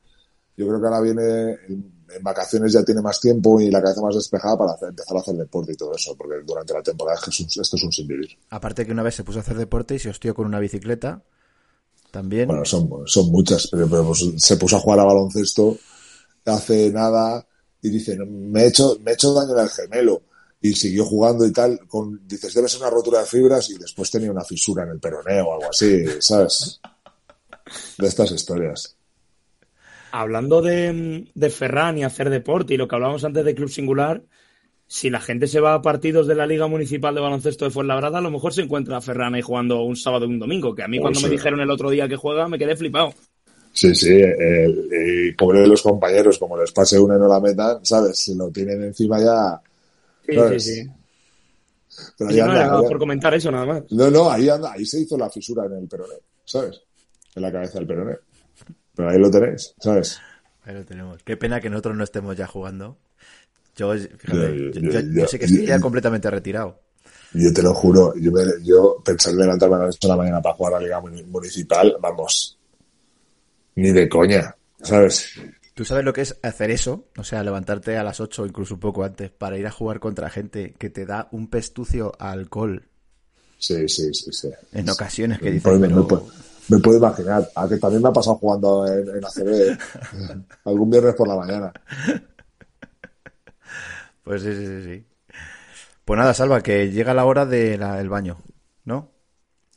Yo 0.56 0.66
creo 0.66 0.80
que 0.80 0.86
ahora 0.86 1.00
viene. 1.00 1.50
En, 1.68 1.96
vacaciones 2.22 2.72
ya 2.72 2.84
tiene 2.84 3.02
más 3.02 3.20
tiempo 3.20 3.60
y 3.60 3.68
la 3.68 3.82
cabeza 3.82 4.00
más 4.00 4.14
despejada 4.14 4.56
para 4.56 4.72
hacer- 4.72 4.88
empezar 4.90 5.16
a 5.16 5.20
hacer 5.20 5.34
deporte 5.34 5.72
y 5.72 5.76
todo 5.76 5.92
eso. 5.94 6.14
Porque 6.16 6.36
durante 6.46 6.72
la 6.72 6.82
temporada 6.82 7.18
esto 7.18 7.30
es 7.76 7.82
un 7.82 7.92
sin 7.92 8.06
vivir. 8.06 8.28
Aparte 8.48 8.86
que 8.86 8.92
una 8.92 9.02
vez 9.02 9.16
se 9.16 9.24
puso 9.24 9.40
a 9.40 9.42
hacer 9.42 9.58
deporte 9.58 9.96
y 9.96 9.98
se 9.98 10.08
hostió 10.08 10.34
con 10.34 10.46
una 10.46 10.60
bicicleta. 10.60 11.22
También. 12.12 12.46
Bueno, 12.46 12.64
son, 12.64 12.88
son 13.06 13.30
muchas, 13.30 13.66
pero, 13.70 13.88
pero, 13.88 14.06
pues, 14.06 14.24
se 14.38 14.56
puso 14.56 14.76
a 14.76 14.80
jugar 14.80 15.00
a 15.00 15.04
baloncesto 15.04 15.76
hace 16.46 16.90
nada 16.92 17.44
y 17.86 17.90
dice, 17.90 18.16
"No, 18.16 18.26
me 18.26 18.64
he 18.64 18.66
hecho, 18.68 18.98
me 19.02 19.12
he 19.12 19.14
hecho 19.14 19.32
daño 19.32 19.52
en 19.52 19.64
el 19.64 19.70
gemelo. 19.70 20.22
Y 20.60 20.72
siguió 20.74 21.04
jugando 21.04 21.46
y 21.46 21.52
tal, 21.52 21.78
con, 21.86 22.26
dices, 22.26 22.54
debe 22.54 22.68
ser 22.68 22.80
una 22.80 22.90
rotura 22.90 23.20
de 23.20 23.26
fibras 23.26 23.68
y 23.70 23.78
después 23.78 24.10
tenía 24.10 24.30
una 24.30 24.42
fisura 24.42 24.84
en 24.84 24.90
el 24.90 24.98
peroneo 24.98 25.48
o 25.48 25.52
algo 25.54 25.70
así, 25.70 26.04
¿sabes? 26.18 26.80
De 27.98 28.06
estas 28.06 28.32
historias. 28.32 28.96
Hablando 30.12 30.62
de, 30.62 31.30
de 31.34 31.50
Ferran 31.50 31.98
y 31.98 32.04
hacer 32.04 32.30
deporte 32.30 32.74
y 32.74 32.76
lo 32.78 32.88
que 32.88 32.94
hablábamos 32.94 33.24
antes 33.24 33.44
de 33.44 33.54
Club 33.54 33.68
Singular, 33.68 34.22
si 34.86 35.10
la 35.10 35.20
gente 35.20 35.46
se 35.46 35.60
va 35.60 35.74
a 35.74 35.82
partidos 35.82 36.26
de 36.26 36.36
la 36.36 36.46
Liga 36.46 36.68
Municipal 36.68 37.14
de 37.14 37.20
Baloncesto 37.20 37.64
de 37.64 37.70
Fuenlabrada, 37.70 38.18
a 38.18 38.22
lo 38.22 38.30
mejor 38.30 38.54
se 38.54 38.62
encuentra 38.62 38.96
a 38.96 39.00
Ferran 39.00 39.34
ahí 39.34 39.42
jugando 39.42 39.82
un 39.82 39.96
sábado 39.96 40.24
y 40.24 40.28
un 40.28 40.38
domingo, 40.38 40.74
que 40.74 40.82
a 40.82 40.88
mí 40.88 40.98
Pues 40.98 41.12
cuando 41.12 41.28
me 41.28 41.34
dijeron 41.34 41.60
el 41.60 41.70
otro 41.70 41.90
día 41.90 42.08
que 42.08 42.16
juega 42.16 42.48
me 42.48 42.58
quedé 42.58 42.76
flipado. 42.76 43.12
Sí, 43.76 43.94
sí, 43.94 44.08
el- 44.10 44.88
y 45.28 45.32
pobre 45.32 45.60
de 45.60 45.66
los 45.66 45.82
compañeros, 45.82 46.38
como 46.38 46.58
les 46.58 46.72
pase 46.72 46.98
una 46.98 47.16
y 47.16 47.18
no 47.18 47.28
la 47.28 47.40
metan, 47.40 47.84
¿sabes? 47.84 48.18
Si 48.18 48.34
lo 48.34 48.48
tienen 48.50 48.82
encima 48.84 49.20
ya... 49.20 49.60
Sí, 50.26 50.34
¿sabes? 50.34 50.64
sí, 50.64 50.74
sí. 50.82 50.90
Pero 52.16 52.30
ahí 52.30 52.36
no 52.38 52.50
anda, 52.50 52.88
por 52.88 52.98
comentar 52.98 53.34
eso 53.34 53.50
nada 53.50 53.66
más. 53.66 53.82
No, 53.90 54.10
no, 54.10 54.30
ahí 54.30 54.48
anda, 54.48 54.72
ahí 54.72 54.86
se 54.86 55.00
hizo 55.00 55.18
la 55.18 55.28
fisura 55.28 55.66
en 55.66 55.74
el 55.74 55.86
peroné, 55.88 56.14
¿sabes? 56.44 56.80
En 57.34 57.42
la 57.42 57.52
cabeza 57.52 57.78
del 57.78 57.86
peroné. 57.86 58.16
Pero 58.94 59.10
ahí 59.10 59.18
lo 59.18 59.30
tenéis, 59.30 59.74
¿sabes? 59.78 60.18
Ahí 60.64 60.74
lo 60.74 60.84
tenemos. 60.84 61.22
Qué 61.22 61.36
pena 61.36 61.60
que 61.60 61.68
nosotros 61.68 61.96
no 61.96 62.04
estemos 62.04 62.34
ya 62.34 62.46
jugando. 62.46 62.96
Yo, 63.76 63.92
fíjate, 63.94 64.72
yo, 64.72 65.26
sé 65.28 65.38
que 65.38 65.44
estoy 65.44 65.66
ya 65.66 65.76
ya. 65.76 65.80
completamente 65.80 66.30
retirado. 66.30 66.80
Yo 67.34 67.52
te 67.52 67.62
lo 67.62 67.74
juro, 67.74 68.14
yo, 68.16 68.32
me, 68.32 68.42
yo 68.64 69.02
pensar 69.04 69.34
en 69.34 69.40
levantarme 69.40 69.76
a 69.76 69.78
las 69.80 69.96
8 69.96 70.08
de 70.08 70.12
la 70.12 70.16
mañana 70.16 70.40
para 70.40 70.54
jugar 70.54 70.74
a 70.74 70.78
la 70.78 70.84
Liga 70.84 71.00
Muni- 71.00 71.24
Municipal, 71.24 71.94
vamos, 72.00 72.55
ni 73.76 73.92
de 73.92 74.08
coña, 74.08 74.56
¿sabes? 74.82 75.30
¿Tú 75.74 75.84
sabes 75.84 76.04
lo 76.04 76.12
que 76.12 76.22
es 76.22 76.36
hacer 76.42 76.70
eso? 76.70 77.06
O 77.18 77.24
sea, 77.24 77.42
levantarte 77.44 77.96
a 77.98 78.02
las 78.02 78.20
8 78.20 78.42
o 78.42 78.46
incluso 78.46 78.74
un 78.74 78.80
poco 78.80 79.04
antes 79.04 79.30
para 79.30 79.58
ir 79.58 79.66
a 79.66 79.70
jugar 79.70 80.00
contra 80.00 80.30
gente 80.30 80.74
que 80.78 80.90
te 80.90 81.04
da 81.06 81.28
un 81.32 81.48
pestucio 81.48 82.12
a 82.18 82.30
alcohol 82.32 82.88
Sí, 83.58 83.88
sí, 83.88 84.12
sí, 84.12 84.30
sí. 84.32 84.50
en 84.72 84.88
ocasiones 84.90 85.38
que 85.38 85.52
puedo, 85.60 85.78
me 85.78 85.88
pero... 85.88 86.06
puedo- 86.08 86.26
me 86.68 86.78
puedo 86.78 86.98
imaginar, 86.98 87.48
a 87.54 87.68
que 87.68 87.76
también 87.76 88.02
me 88.02 88.08
ha 88.08 88.12
pasado 88.12 88.36
jugando 88.36 88.84
en, 88.88 89.08
en 89.08 89.24
ACB, 89.24 89.48
¿eh? 89.72 89.78
algún 90.64 90.90
viernes 90.90 91.14
por 91.14 91.28
la 91.28 91.36
mañana. 91.36 91.72
Pues 94.24 94.42
sí, 94.42 94.52
sí, 94.52 94.66
sí, 94.66 94.82
sí. 94.82 95.06
Pues 96.04 96.18
nada, 96.18 96.34
Salva, 96.34 96.62
que 96.62 96.90
llega 96.90 97.14
la 97.14 97.24
hora 97.24 97.46
del 97.46 98.08
baño, 98.08 98.38
¿no? 98.84 99.10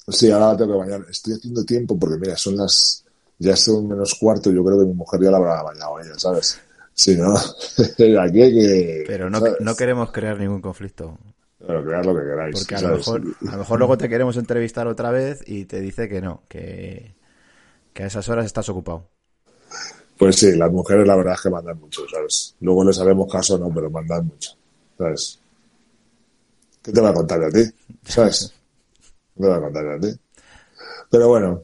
Sí, 0.08 0.32
ahora 0.32 0.58
tengo 0.58 0.74
que 0.74 0.80
bañar. 0.90 1.06
Estoy 1.10 1.34
haciendo 1.36 1.64
tiempo 1.64 1.98
porque, 2.00 2.18
mira, 2.18 2.36
son 2.38 2.58
las. 2.58 3.06
Ya 3.40 3.56
son 3.56 3.88
menos 3.88 4.16
cuarto. 4.16 4.52
Yo 4.52 4.64
creo 4.64 4.80
que 4.80 4.86
mi 4.86 4.94
mujer 4.94 5.22
ya 5.22 5.32
la 5.32 5.38
habrá 5.38 5.64
bañado 5.64 6.00
ella, 6.00 6.14
¿sabes? 6.18 6.60
Si 6.94 7.16
no, 7.16 7.34
aquí 8.22 8.42
hay 8.42 8.54
que. 8.54 9.04
Pero 9.08 9.30
no, 9.30 9.40
no 9.60 9.76
queremos 9.76 10.12
crear 10.12 10.38
ningún 10.38 10.62
conflicto. 10.62 11.18
Pero 11.66 11.84
cread 11.84 12.06
lo 12.06 12.16
que 12.16 12.22
queráis. 12.22 12.56
Porque 12.58 12.76
a 12.76 12.82
lo, 12.82 12.98
mejor, 12.98 13.22
a 13.22 13.52
lo 13.52 13.58
mejor 13.58 13.80
luego 13.80 13.98
te 13.98 14.10
queremos 14.10 14.38
entrevistar 14.38 14.88
otra 14.88 15.12
vez 15.12 15.42
y 15.46 15.66
te 15.66 15.80
dice 15.82 16.08
que 16.10 16.22
no, 16.22 16.44
que, 16.48 17.16
que 17.94 18.04
a 18.04 18.08
esas 18.08 18.28
horas 18.30 18.46
estás 18.46 18.68
ocupado. 18.70 19.08
Pues 20.18 20.36
sí, 20.36 20.56
las 20.58 20.72
mujeres 20.72 21.08
la 21.08 21.16
verdad 21.16 21.36
es 21.36 21.42
que 21.42 21.50
mandan 21.50 21.80
mucho, 21.80 22.02
¿sabes? 22.12 22.56
Luego 22.60 22.84
les 22.84 23.00
haremos 23.00 23.32
caso, 23.32 23.58
no, 23.58 23.74
pero 23.74 23.90
mandan 23.90 24.26
mucho, 24.26 24.52
¿sabes? 24.98 25.40
¿Qué 26.82 26.92
te 26.92 27.02
va 27.02 27.10
a 27.10 27.14
contar 27.14 27.42
a 27.44 27.50
ti? 27.50 27.64
¿Sabes? 28.04 28.54
¿Qué 29.36 29.44
te 29.44 29.48
va 29.48 29.58
a 29.58 29.62
contar 29.62 29.88
a 29.88 30.00
ti? 30.00 30.08
Pero 31.10 31.28
bueno, 31.30 31.64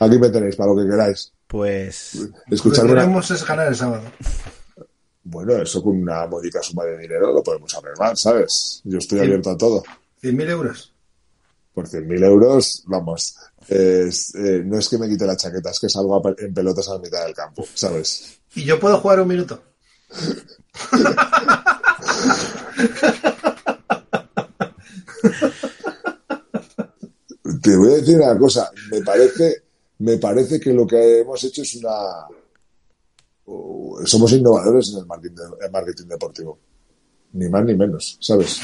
aquí 0.00 0.18
me 0.18 0.28
tenéis 0.30 0.56
para 0.56 0.72
lo 0.72 0.76
que 0.82 0.88
queráis. 0.90 1.32
Pues 1.46 2.14
Lo 2.48 2.54
Escuchar 2.54 2.86
que 2.86 2.92
una... 2.92 3.00
queremos 3.02 3.30
es 3.30 3.46
ganar 3.46 3.68
el 3.68 3.76
sábado. 3.76 4.02
Bueno, 5.24 5.54
eso 5.56 5.82
con 5.82 6.00
una 6.00 6.26
módica 6.26 6.62
suma 6.62 6.84
de 6.84 6.98
dinero 6.98 7.32
lo 7.32 7.42
podemos 7.42 7.74
arreglar, 7.74 8.16
¿sabes? 8.16 8.80
Yo 8.84 8.98
estoy 8.98 9.18
Sí. 9.18 9.24
abierto 9.24 9.50
a 9.50 9.56
todo. 9.56 9.82
100.000 10.22 10.48
euros. 10.50 10.92
Por 11.74 11.88
100.000 11.88 12.24
euros, 12.24 12.82
vamos, 12.86 13.36
es- 13.68 14.34
eh, 14.34 14.62
no 14.64 14.78
es 14.78 14.88
que 14.88 14.98
me 14.98 15.08
quite 15.08 15.26
la 15.26 15.36
chaqueta, 15.36 15.70
es 15.70 15.78
que 15.80 15.88
salgo 15.88 16.16
a 16.16 16.34
en 16.38 16.52
pelotas 16.52 16.88
a 16.88 16.94
la 16.94 16.98
mitad 17.00 17.24
del 17.24 17.34
campo, 17.34 17.64
¿sabes? 17.74 18.40
Y 18.54 18.64
yo 18.64 18.78
puedo 18.80 18.98
jugar 18.98 19.20
un 19.20 19.28
minuto. 19.28 19.62
Te 27.62 27.76
voy 27.76 27.92
a 27.92 27.96
decir 27.96 28.16
una 28.16 28.38
cosa, 28.38 28.70
me 28.90 29.00
parece, 29.02 29.62
me 30.00 30.16
parece 30.16 30.58
que 30.58 30.72
lo 30.72 30.86
que 30.86 31.20
hemos 31.20 31.42
hecho 31.44 31.62
es 31.62 31.76
una... 31.76 31.90
somos 34.04 34.32
innovadores 34.32 34.92
en 34.92 35.00
el 35.00 35.06
marketing, 35.70 36.06
deportivo. 36.06 36.58
Ni 37.32 37.48
más 37.48 37.64
ni 37.64 37.74
menos, 37.74 38.18
¿sabes? 38.20 38.60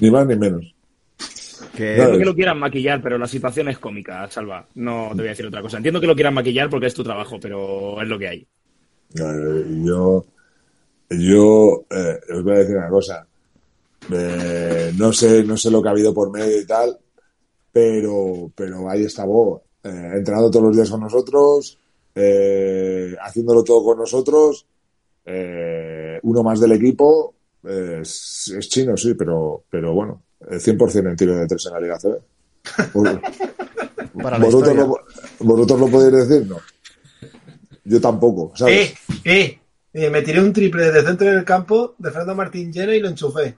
Ni 0.00 0.10
más 0.10 0.26
ni 0.26 0.36
menos. 0.36 0.74
que. 1.76 1.90
Entiendo 1.90 2.18
que 2.18 2.24
lo 2.24 2.34
quieran 2.34 2.58
maquillar, 2.58 3.02
pero 3.02 3.18
la 3.18 3.26
situación 3.26 3.68
es 3.68 3.78
cómica, 3.78 4.28
Salva. 4.30 4.66
No 4.76 5.08
te 5.10 5.16
voy 5.16 5.26
a 5.26 5.30
decir 5.30 5.46
otra 5.46 5.62
cosa. 5.62 5.76
Entiendo 5.76 6.00
que 6.00 6.06
lo 6.06 6.14
quieran 6.14 6.34
maquillar 6.34 6.70
porque 6.70 6.86
es 6.86 6.94
tu 6.94 7.04
trabajo, 7.04 7.38
pero 7.40 8.00
es 8.00 8.08
lo 8.08 8.18
que 8.18 8.28
hay. 8.28 8.46
Eh, 9.18 9.82
Yo, 9.84 10.24
yo 11.10 11.84
eh, 11.90 12.20
os 12.34 12.42
voy 12.44 12.54
a 12.54 12.58
decir 12.58 12.76
una 12.76 12.88
cosa. 12.88 13.26
Eh, 14.12 14.92
no 14.96 15.12
sé, 15.12 15.44
no 15.44 15.56
sé 15.56 15.70
lo 15.70 15.82
que 15.82 15.88
ha 15.88 15.92
habido 15.92 16.14
por 16.14 16.30
medio 16.30 16.60
y 16.60 16.66
tal, 16.66 16.98
pero, 17.72 18.50
pero 18.54 18.88
ahí 18.88 19.04
está 19.04 19.24
Bo, 19.24 19.62
eh, 19.84 20.10
entrenando 20.14 20.50
todos 20.50 20.66
los 20.66 20.76
días 20.76 20.90
con 20.90 21.00
nosotros, 21.00 21.78
eh, 22.14 23.14
haciéndolo 23.22 23.62
todo 23.64 23.84
con 23.84 23.98
nosotros. 23.98 24.66
eh, 25.24 26.18
uno 26.22 26.42
más 26.42 26.60
del 26.60 26.72
equipo 26.72 27.34
eh, 27.64 28.00
es, 28.02 28.52
es 28.58 28.68
chino, 28.68 28.96
sí, 28.96 29.14
pero, 29.14 29.64
pero 29.70 29.92
bueno, 29.94 30.22
el 30.50 30.60
100% 30.60 31.08
en 31.10 31.16
tiro 31.16 31.36
de 31.36 31.46
tres 31.46 31.66
en 31.66 31.72
la 31.74 31.80
Liga 31.80 31.98
CB. 31.98 32.16
Para 34.22 34.38
¿Vosotros, 34.38 34.76
lo, 34.76 34.94
vosotros 35.40 35.80
lo 35.80 35.88
podéis 35.88 36.28
decir, 36.28 36.46
no. 36.48 36.58
Yo 37.84 38.00
tampoco, 38.00 38.52
¿sabes? 38.54 38.94
¡Eh! 39.24 39.58
Me 39.94 40.22
tiré 40.22 40.40
un 40.40 40.52
triple 40.52 40.84
desde 40.86 41.02
centro 41.06 41.28
del 41.30 41.44
campo 41.44 41.94
de 41.98 42.10
Fernando 42.10 42.34
Martín 42.34 42.72
lleno 42.72 42.92
y 42.92 43.00
lo 43.00 43.08
enchufé. 43.08 43.54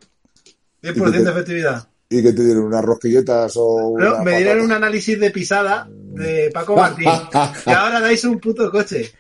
100% 0.83 1.11
de 1.25 1.31
efectividad. 1.31 1.89
y 2.09 2.23
que 2.23 2.33
te 2.33 2.45
dieron 2.45 2.65
unas 2.65 2.85
rosquilletas 2.85 3.55
o 3.57 3.97
No, 3.99 4.15
una 4.15 4.23
me 4.23 4.37
dieron 4.37 4.59
patata. 4.59 4.65
un 4.65 4.73
análisis 4.73 5.19
de 5.19 5.31
pisada 5.31 5.89
de 6.15 6.51
Paco 6.53 6.77
Martín. 6.83 7.09
y 7.67 7.71
ahora 7.71 8.01
dais 8.01 8.25
un 8.25 8.39
puto 8.39 8.71
coche. 8.71 9.13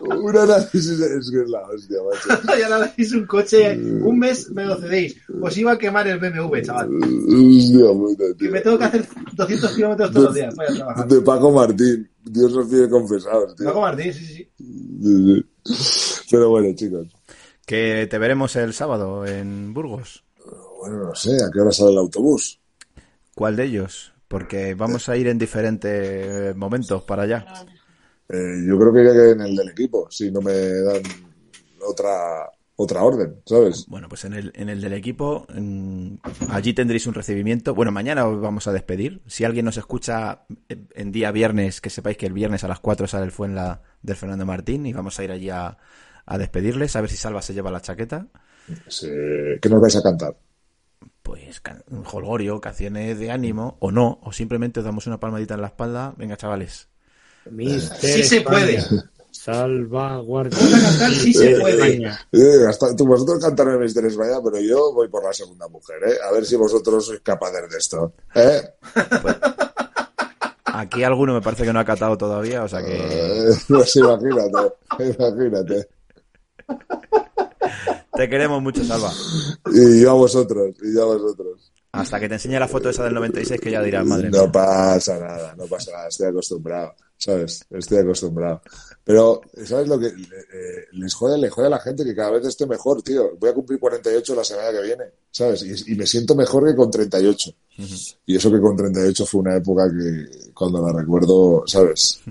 un 0.00 0.36
análisis 0.36 0.98
de- 0.98 1.18
es 1.18 1.30
que 1.30 1.42
es 1.42 1.48
la 1.48 1.60
hostia 1.62 1.98
macho 2.02 2.42
y 2.58 2.62
ahora 2.62 2.78
dais 2.80 3.12
un 3.12 3.26
coche. 3.26 3.76
Un 3.78 4.18
mes 4.18 4.50
me 4.50 4.64
lo 4.64 4.76
cedéis. 4.76 5.16
Os 5.40 5.56
iba 5.56 5.72
a 5.72 5.78
quemar 5.78 6.06
el 6.08 6.18
BMW, 6.18 6.60
chaval. 6.62 6.88
hostia 6.98 7.86
puta, 7.92 8.24
Y 8.40 8.48
me 8.48 8.60
tengo 8.60 8.78
que 8.78 8.84
hacer 8.84 9.06
200 9.32 9.72
kilómetros 9.74 10.10
todos 10.12 10.24
los 10.26 10.34
días. 10.34 10.54
Voy 10.54 10.66
a 10.68 10.74
trabajar. 10.74 11.08
de 11.08 11.20
Paco 11.22 11.52
Martín 11.52 12.10
Dios 12.24 12.52
nos 12.52 12.66
pide 12.68 12.88
confesados 12.90 13.54
tío. 13.56 13.66
Paco 13.66 13.80
Martín, 13.80 14.12
sí, 14.12 14.24
sí. 14.26 14.50
Sí, 14.58 15.44
sí. 15.64 16.20
pero 16.30 16.50
bueno 16.50 16.74
chicos 16.74 17.06
que 17.66 18.06
te 18.10 18.18
veremos 18.18 18.56
el 18.56 18.72
sábado 18.72 19.26
en 19.26 19.72
Burgos. 19.74 20.24
bueno 20.80 21.04
no 21.04 21.14
sé 21.14 21.36
a 21.36 21.50
qué 21.52 21.60
hora 21.60 21.70
sale 21.72 21.92
el 21.92 21.98
autobús 21.98 22.60
¿Cuál 23.34 23.54
de 23.56 23.64
ellos? 23.66 24.12
Porque 24.28 24.74
vamos 24.74 25.08
a 25.08 25.16
ir 25.16 25.26
en 25.28 25.38
diferentes 25.38 26.54
momentos 26.54 27.02
para 27.04 27.22
allá. 27.22 27.46
Eh, 28.28 28.62
yo 28.68 28.78
creo 28.78 28.92
que 28.92 29.30
en 29.32 29.40
el 29.40 29.56
del 29.56 29.70
equipo 29.70 30.06
si 30.10 30.30
no 30.30 30.42
me 30.42 30.52
dan 30.52 31.02
otra 31.86 32.50
otra 32.76 33.02
orden 33.02 33.40
sabes 33.44 33.86
Bueno, 33.88 34.08
pues 34.08 34.24
en 34.24 34.34
el, 34.34 34.52
en 34.54 34.68
el 34.68 34.80
del 34.80 34.92
equipo, 34.92 35.46
allí 36.50 36.74
tendréis 36.74 37.06
un 37.08 37.14
recibimiento. 37.14 37.74
Bueno, 37.74 37.90
mañana 37.90 38.26
os 38.28 38.40
vamos 38.40 38.68
a 38.68 38.72
despedir. 38.72 39.20
Si 39.26 39.44
alguien 39.44 39.64
nos 39.64 39.78
escucha 39.78 40.42
en- 40.68 40.88
en 40.94 41.10
día 41.10 41.32
viernes, 41.32 41.80
que 41.80 41.90
sepáis 41.90 42.16
que 42.18 42.26
el 42.26 42.32
viernes 42.34 42.62
a 42.62 42.68
las 42.68 42.78
4 42.80 43.06
sale 43.08 43.24
el 43.24 43.32
Fuenla 43.32 43.82
del 44.02 44.14
Fernando 44.16 44.46
Martín 44.46 44.86
y 44.86 44.92
vamos 44.92 45.18
a 45.18 45.24
ir 45.24 45.32
allí 45.32 45.50
a, 45.50 45.76
a 46.26 46.38
despedirles, 46.38 46.94
a 46.94 47.00
ver 47.00 47.10
si 47.10 47.16
Salva 47.16 47.42
se 47.42 47.54
lleva 47.54 47.70
la 47.72 47.80
chaqueta. 47.80 48.26
Sí, 48.86 49.08
¿qué 49.60 49.68
nos 49.68 49.80
vais 49.80 49.96
a 49.96 50.02
cantar? 50.02 50.36
Pues 51.28 51.60
un 51.90 52.04
jolgorio, 52.04 52.58
canciones 52.58 53.18
de 53.18 53.30
ánimo, 53.30 53.76
o 53.80 53.90
no, 53.92 54.18
o 54.22 54.32
simplemente 54.32 54.80
os 54.80 54.86
damos 54.86 55.06
una 55.06 55.20
palmadita 55.20 55.52
en 55.56 55.60
la 55.60 55.66
espalda. 55.66 56.14
Venga, 56.16 56.38
chavales. 56.38 56.88
Mister 57.50 57.98
Sí 58.10 58.22
se 58.24 58.40
puede. 58.40 58.82
Salvaguardia. 59.30 60.58
Cantar 60.58 61.10
sí 61.12 61.34
se 61.34 61.60
puede. 61.60 62.02
Eh, 62.32 62.66
hasta- 62.66 62.96
tú, 62.96 63.06
vosotros 63.06 63.44
cantarme 63.44 63.76
Mister 63.76 64.06
España, 64.06 64.38
pero 64.42 64.58
yo 64.58 64.90
voy 64.94 65.08
por 65.08 65.22
la 65.22 65.34
segunda 65.34 65.68
mujer, 65.68 65.98
¿eh? 66.06 66.14
A 66.26 66.32
ver 66.32 66.46
si 66.46 66.56
vosotros 66.56 67.04
sois 67.04 67.20
capaces 67.20 67.68
de 67.70 67.76
esto, 67.76 68.14
¿eh? 68.34 68.62
Aquí 70.64 71.02
alguno 71.02 71.34
me 71.34 71.42
parece 71.42 71.64
que 71.64 71.72
no 71.74 71.80
ha 71.80 71.84
catado 71.84 72.16
todavía, 72.16 72.62
o 72.64 72.68
sea 72.68 72.82
que 72.82 72.96
Eh, 72.96 73.54
Pues 73.68 73.94
imagínate, 73.96 74.72
imagínate. 74.98 75.88
Te 78.18 78.28
queremos 78.28 78.60
mucho, 78.60 78.84
Salva. 78.84 79.12
Y 79.72 80.02
yo 80.02 80.10
a 80.10 80.14
vosotros, 80.14 80.74
y 80.82 80.92
yo 80.92 81.02
a 81.02 81.16
vosotros. 81.16 81.72
Hasta 81.92 82.18
que 82.18 82.28
te 82.28 82.34
enseñe 82.34 82.58
la 82.58 82.66
foto 82.66 82.90
esa 82.90 83.04
del 83.04 83.14
96 83.14 83.60
que 83.60 83.70
ya 83.70 83.80
dirás, 83.80 84.04
madre 84.04 84.28
mía. 84.28 84.40
No 84.40 84.50
pasa 84.50 85.20
nada, 85.20 85.54
no 85.56 85.66
pasa 85.66 85.92
nada, 85.92 86.08
estoy 86.08 86.26
acostumbrado, 86.26 86.96
¿sabes? 87.16 87.64
Estoy 87.70 87.98
acostumbrado. 87.98 88.60
Pero, 89.04 89.40
¿sabes 89.64 89.86
lo 89.86 90.00
que 90.00 90.08
eh, 90.08 90.86
les 90.94 91.14
jode? 91.14 91.38
Le 91.38 91.48
jode 91.48 91.68
a 91.68 91.70
la 91.70 91.78
gente 91.78 92.04
que 92.04 92.16
cada 92.16 92.32
vez 92.32 92.44
esté 92.44 92.66
mejor, 92.66 93.00
tío. 93.04 93.36
Voy 93.38 93.50
a 93.50 93.54
cumplir 93.54 93.78
48 93.78 94.34
la 94.34 94.44
semana 94.44 94.72
que 94.72 94.82
viene, 94.82 95.04
¿sabes? 95.30 95.62
Y, 95.62 95.92
y 95.92 95.94
me 95.94 96.04
siento 96.04 96.34
mejor 96.34 96.66
que 96.68 96.74
con 96.74 96.90
38. 96.90 97.50
Y 98.26 98.36
eso 98.36 98.50
que 98.50 98.60
con 98.60 98.76
38 98.76 99.26
fue 99.26 99.42
una 99.42 99.56
época 99.56 99.88
que 99.88 100.50
cuando 100.52 100.84
la 100.84 100.92
recuerdo, 100.92 101.62
¿sabes? 101.66 102.20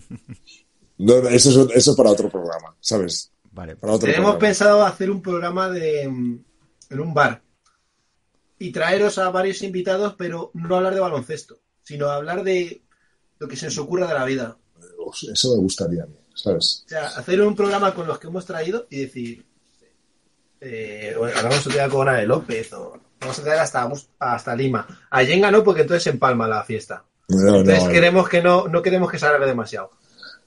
No, 1.00 1.14
eso, 1.30 1.50
es, 1.50 1.76
eso 1.76 1.92
es 1.92 1.96
para 1.96 2.10
otro 2.10 2.28
programa, 2.28 2.76
¿sabes? 2.80 3.32
Vale, 3.58 3.76
Para 3.76 3.94
otro 3.94 4.06
Tenemos 4.06 4.34
programa. 4.34 4.40
pensado 4.40 4.86
hacer 4.86 5.10
un 5.10 5.20
programa 5.20 5.68
de 5.68 6.04
en 6.04 7.00
un 7.00 7.12
bar 7.12 7.42
y 8.60 8.72
traeros 8.72 9.18
a 9.18 9.32
varios 9.32 9.64
invitados, 9.64 10.14
pero 10.16 10.52
no 10.54 10.76
hablar 10.76 10.94
de 10.94 11.00
baloncesto, 11.00 11.60
sino 11.82 12.08
hablar 12.08 12.44
de 12.44 12.84
lo 13.40 13.48
que 13.48 13.56
se 13.56 13.66
nos 13.66 13.78
ocurra 13.80 14.08
de 14.08 14.14
la 14.14 14.26
vida. 14.26 14.58
Eso 15.34 15.56
me 15.56 15.62
gustaría 15.62 16.04
a 16.04 16.06
mí, 16.06 16.18
¿sabes? 16.36 16.84
O 16.86 16.90
sea, 16.90 17.08
hacer 17.08 17.42
un 17.42 17.56
programa 17.56 17.96
con 17.96 18.06
los 18.06 18.20
que 18.20 18.28
hemos 18.28 18.46
traído 18.46 18.86
y 18.92 19.02
decir, 19.02 19.44
eh, 20.62 21.16
bueno, 21.18 21.50
día 21.74 21.90
con 21.90 22.08
Ana 22.08 22.22
López 22.24 22.72
o 22.74 23.00
vamos 23.20 23.40
a 23.40 23.44
traer 23.44 23.60
hasta, 23.60 23.90
hasta 24.20 24.56
Lima. 24.56 24.86
A 25.10 25.24
Yenga 25.24 25.50
no, 25.50 25.64
porque 25.64 25.82
entonces 25.82 26.04
se 26.04 26.12
empalma 26.12 26.48
la 26.48 26.64
fiesta. 26.64 27.04
No, 27.30 27.58
Entonces 27.58 27.86
no, 27.86 27.90
queremos 27.90 28.30
que 28.30 28.44
no, 28.44 28.68
no 28.68 28.84
queremos 28.84 29.12
que 29.12 29.18
alargue 29.18 29.48
demasiado. 29.48 29.90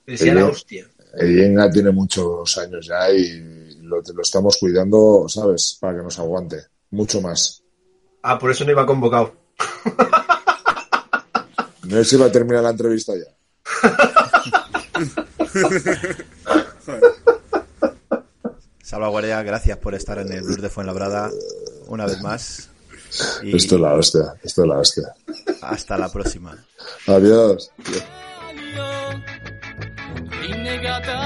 Sí. 0.07 0.31
la 0.31 0.45
hostia. 0.45 0.87
El 1.17 1.35
Yenga 1.35 1.69
tiene 1.69 1.91
muchos 1.91 2.57
años 2.57 2.85
ya 2.87 3.11
y 3.11 3.75
lo, 3.81 4.01
lo 4.01 4.21
estamos 4.21 4.57
cuidando, 4.57 5.25
¿sabes? 5.27 5.77
Para 5.79 5.97
que 5.97 6.03
nos 6.03 6.17
aguante. 6.19 6.63
Mucho 6.91 7.21
más. 7.21 7.61
Ah, 8.23 8.37
por 8.39 8.51
eso 8.51 8.63
no 8.65 8.71
iba 8.71 8.85
convocado. 8.85 9.33
No 11.83 11.97
sé 11.97 12.05
si 12.05 12.15
va 12.17 12.27
a 12.27 12.31
terminar 12.31 12.63
la 12.63 12.69
entrevista 12.69 13.13
ya. 13.15 13.25
Salvaguardia, 18.83 19.41
gracias 19.43 19.77
por 19.77 19.95
estar 19.95 20.19
en 20.19 20.31
el 20.31 20.41
Blues 20.41 20.61
de 20.61 20.69
Fuenlabrada 20.69 21.29
una 21.87 22.05
vez 22.05 22.21
más. 22.21 22.69
Y 23.43 23.55
Esto 23.55 23.75
es 23.75 23.81
la 23.81 23.93
hostia, 23.93 24.33
esto 24.43 24.61
es 24.63 24.67
la 24.67 24.77
hostia. 24.79 25.13
hasta 25.61 25.97
la 25.97 26.09
próxima. 26.09 26.55
Adiós. 27.07 27.71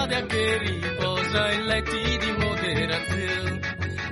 Da 0.05 0.23
che 0.25 0.57
riposa 0.59 1.51
in 1.51 1.65
letti 1.65 2.17
di 2.17 2.31
moderazione. 2.37 3.59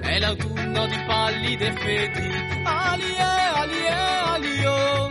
È 0.01 0.19
l'autunno 0.19 0.85
di 0.87 1.03
pallide 1.05 1.71
feti, 1.73 2.31
alie, 2.63 3.21
alie, 3.53 3.89
alio. 3.89 5.09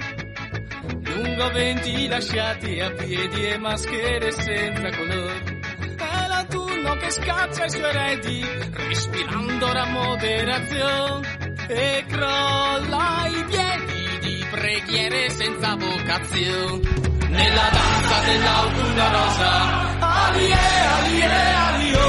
Lungo 1.04 1.50
venti 1.50 2.08
lasciati 2.08 2.80
a 2.80 2.90
piedi 2.90 3.46
e 3.46 3.58
maschere 3.58 4.32
senza 4.32 4.90
colore. 4.96 5.60
È 5.96 6.26
l'autunno 6.28 6.96
che 6.96 7.10
scaccia 7.10 7.64
i 7.64 7.70
suoi 7.70 7.82
eredi, 7.82 8.44
respirando 8.88 9.72
la 9.72 9.84
moderazione. 9.86 11.40
E 11.68 12.04
crolla 12.08 13.26
i 13.28 13.44
piedi 13.44 14.18
di 14.20 14.46
preghiere 14.50 15.30
senza 15.30 15.76
vocazione. 15.76 17.01
Nella 17.32 17.68
danza 17.72 18.16
dell'autunno 18.26 19.04
rosa. 19.10 19.52
Alie, 19.98 20.56
alie, 20.96 21.54
alio, 21.68 22.06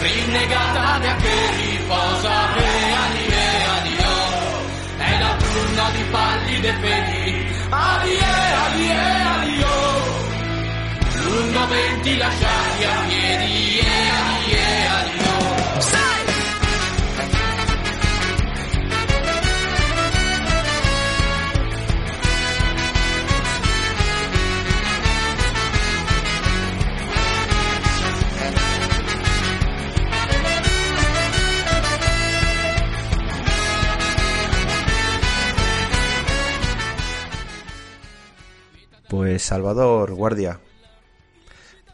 rinnegata 0.00 0.98
da 1.04 1.14
che 1.16 1.36
riposa. 1.56 2.34
Re, 2.54 2.72
alie, 3.04 3.44
alio, 3.76 4.14
è 4.96 5.18
l'autunno 5.20 5.90
di 5.92 6.04
pallide 6.10 6.72
fedi. 6.80 7.46
Alie, 7.68 8.54
alie, 8.64 9.00
alio, 9.34 9.74
lungo 11.22 11.66
venti 11.66 12.16
lasciati 12.16 12.84
a 12.84 13.04
piedi. 13.08 13.78
E, 13.78 14.08
alie, 14.24 14.85
Pues 39.08 39.42
Salvador 39.42 40.14
Guardia. 40.14 40.60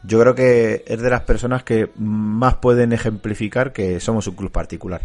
Yo 0.03 0.19
creo 0.19 0.35
que 0.35 0.83
es 0.85 1.01
de 1.01 1.09
las 1.09 1.21
personas 1.21 1.63
que 1.63 1.89
más 1.97 2.55
pueden 2.55 2.91
ejemplificar 2.91 3.71
que 3.71 3.99
somos 3.99 4.27
un 4.27 4.35
club 4.35 4.51
particular. 4.51 5.01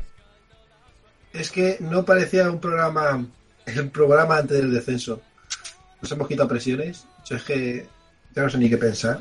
Es 1.32 1.50
que 1.50 1.76
no 1.80 2.04
parecía 2.04 2.50
un 2.50 2.60
programa, 2.60 3.24
el 3.66 3.90
programa 3.90 4.38
antes 4.38 4.56
del 4.58 4.72
descenso. 4.72 5.20
Nos 6.02 6.10
hemos 6.10 6.26
quitado 6.26 6.48
presiones. 6.48 7.06
Yo 7.24 7.36
es 7.36 7.42
que 7.44 7.86
ya 8.34 8.42
no 8.42 8.50
sé 8.50 8.58
ni 8.58 8.68
qué 8.68 8.76
pensar. 8.76 9.20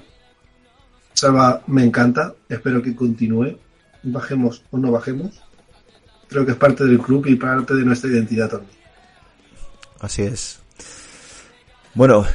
Salva, 1.13 1.61
me 1.67 1.83
encanta. 1.83 2.33
Espero 2.49 2.81
que 2.81 2.95
continúe. 2.95 3.57
Bajemos 4.03 4.63
o 4.71 4.77
no 4.77 4.91
bajemos. 4.91 5.41
Creo 6.27 6.45
que 6.45 6.51
es 6.51 6.57
parte 6.57 6.85
del 6.85 6.99
club 6.99 7.25
y 7.27 7.35
parte 7.35 7.75
de 7.75 7.85
nuestra 7.85 8.09
identidad 8.09 8.49
también. 8.49 8.77
Así 9.99 10.23
es. 10.23 10.59
Bueno, 11.93 12.25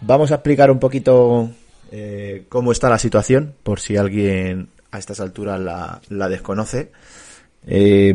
vamos 0.00 0.30
a 0.30 0.36
explicar 0.36 0.70
un 0.70 0.78
poquito 0.78 1.50
eh, 1.90 2.44
cómo 2.48 2.72
está 2.72 2.88
la 2.88 2.98
situación, 2.98 3.54
por 3.62 3.80
si 3.80 3.96
alguien 3.96 4.68
a 4.90 4.98
estas 4.98 5.20
alturas 5.20 5.60
la, 6.08 6.28
desconoce. 6.28 6.90
Eh, 7.66 8.14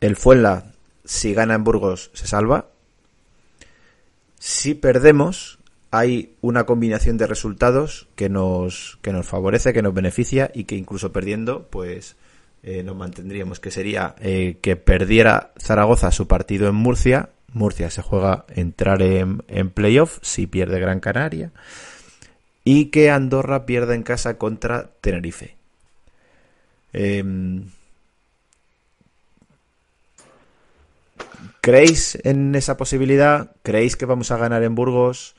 el 0.00 0.16
Fuenla, 0.16 0.72
si 1.04 1.34
gana 1.34 1.54
en 1.54 1.64
Burgos, 1.64 2.10
se 2.14 2.26
salva. 2.26 2.66
Si 4.38 4.74
perdemos, 4.74 5.58
hay 5.90 6.34
una 6.40 6.64
combinación 6.64 7.16
de 7.16 7.26
resultados 7.26 8.08
que 8.16 8.28
nos, 8.28 8.98
que 9.02 9.12
nos 9.12 9.26
favorece, 9.26 9.72
que 9.72 9.82
nos 9.82 9.94
beneficia 9.94 10.50
y 10.52 10.64
que 10.64 10.76
incluso 10.76 11.12
perdiendo, 11.12 11.68
pues 11.70 12.16
eh, 12.62 12.82
nos 12.82 12.96
mantendríamos, 12.96 13.60
que 13.60 13.70
sería 13.70 14.14
eh, 14.20 14.58
que 14.60 14.76
perdiera 14.76 15.52
Zaragoza 15.58 16.10
su 16.10 16.26
partido 16.26 16.68
en 16.68 16.74
Murcia. 16.74 17.30
Murcia 17.56 17.90
se 17.90 18.02
juega 18.02 18.44
entrar 18.54 19.02
en, 19.02 19.42
en 19.48 19.70
playoff 19.70 20.18
si 20.22 20.46
pierde 20.46 20.78
Gran 20.80 21.00
Canaria. 21.00 21.52
Y 22.64 22.86
que 22.86 23.10
Andorra 23.10 23.64
pierda 23.64 23.94
en 23.94 24.02
casa 24.02 24.38
contra 24.38 24.90
Tenerife. 25.00 25.56
Em, 26.92 27.66
¿Creéis 31.60 32.18
en 32.24 32.54
esa 32.54 32.76
posibilidad? 32.76 33.52
¿Creéis 33.62 33.96
que 33.96 34.06
vamos 34.06 34.30
a 34.30 34.36
ganar 34.36 34.62
en 34.62 34.74
Burgos? 34.74 35.34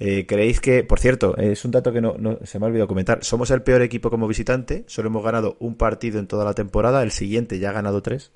Eh, 0.00 0.26
¿Creéis 0.26 0.60
que, 0.60 0.84
por 0.84 1.00
cierto, 1.00 1.36
es 1.36 1.64
un 1.64 1.70
dato 1.72 1.92
que 1.92 2.00
no, 2.00 2.14
no- 2.18 2.38
se 2.44 2.58
me 2.58 2.66
ha 2.66 2.68
olvidado 2.68 2.88
comentar, 2.88 3.24
somos 3.24 3.50
el 3.50 3.62
peor 3.62 3.82
equipo 3.82 4.10
como 4.10 4.28
visitante, 4.28 4.84
solo 4.86 5.08
hemos 5.08 5.24
ganado 5.24 5.56
un 5.60 5.74
partido 5.76 6.18
en 6.20 6.28
toda 6.28 6.44
la 6.44 6.54
temporada, 6.54 7.02
el 7.02 7.10
siguiente 7.10 7.58
ya 7.58 7.70
ha 7.70 7.72
ganado 7.72 8.00
tres, 8.00 8.30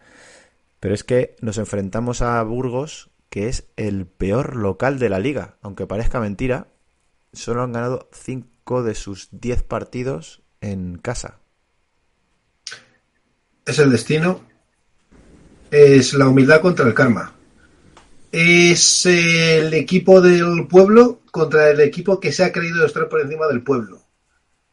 pero 0.81 0.95
es 0.95 1.05
que 1.05 1.37
nos 1.41 1.59
enfrentamos 1.59 2.23
a 2.23 2.43
Burgos, 2.43 3.11
que 3.33 3.49
es 3.49 3.65
el 3.77 4.05
peor 4.05 4.57
local 4.57 4.99
de 4.99 5.09
la 5.09 5.19
liga, 5.19 5.57
aunque 5.63 5.87
parezca 5.87 6.21
mentira, 6.21 6.67
solo 7.33 7.63
han 7.63 7.73
ganado 7.73 8.11
cinco 8.13 8.83
de 8.83 8.95
sus 8.95 9.29
diez 9.31 9.63
partidos 9.63 10.43
en 10.61 10.99
casa. 10.99 11.39
Es 13.65 13.79
el 13.79 13.91
destino. 13.91 14.43
Es 15.71 16.13
la 16.13 16.29
humildad 16.29 16.61
contra 16.61 16.87
el 16.87 16.93
karma. 16.93 17.33
Es 18.31 19.07
el 19.07 19.73
equipo 19.73 20.21
del 20.21 20.69
pueblo 20.69 21.23
contra 21.31 21.71
el 21.71 21.81
equipo 21.81 22.21
que 22.21 22.33
se 22.33 22.45
ha 22.45 22.53
creído 22.53 22.85
estar 22.85 23.09
por 23.09 23.23
encima 23.23 23.47
del 23.47 23.63
pueblo. 23.63 24.03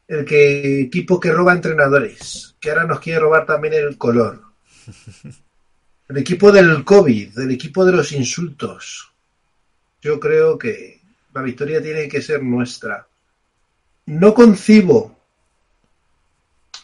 El 0.05 0.25
que, 0.25 0.81
equipo 0.81 1.17
que 1.17 1.31
roba 1.31 1.53
entrenadores, 1.53 2.57
que 2.59 2.71
ahora 2.71 2.83
nos 2.83 2.99
quiere 2.99 3.21
robar 3.21 3.45
también 3.45 3.75
el 3.75 3.97
color. 3.97 4.43
El 6.09 6.17
equipo 6.17 6.51
del 6.51 6.83
COVID, 6.83 7.37
el 7.37 7.51
equipo 7.51 7.85
de 7.85 7.91
los 7.91 8.11
insultos. 8.11 9.13
Yo 10.01 10.19
creo 10.19 10.57
que 10.57 11.01
la 11.33 11.43
victoria 11.43 11.81
tiene 11.81 12.07
que 12.07 12.21
ser 12.21 12.41
nuestra. 12.41 13.07
No 14.07 14.33
concibo. 14.33 15.15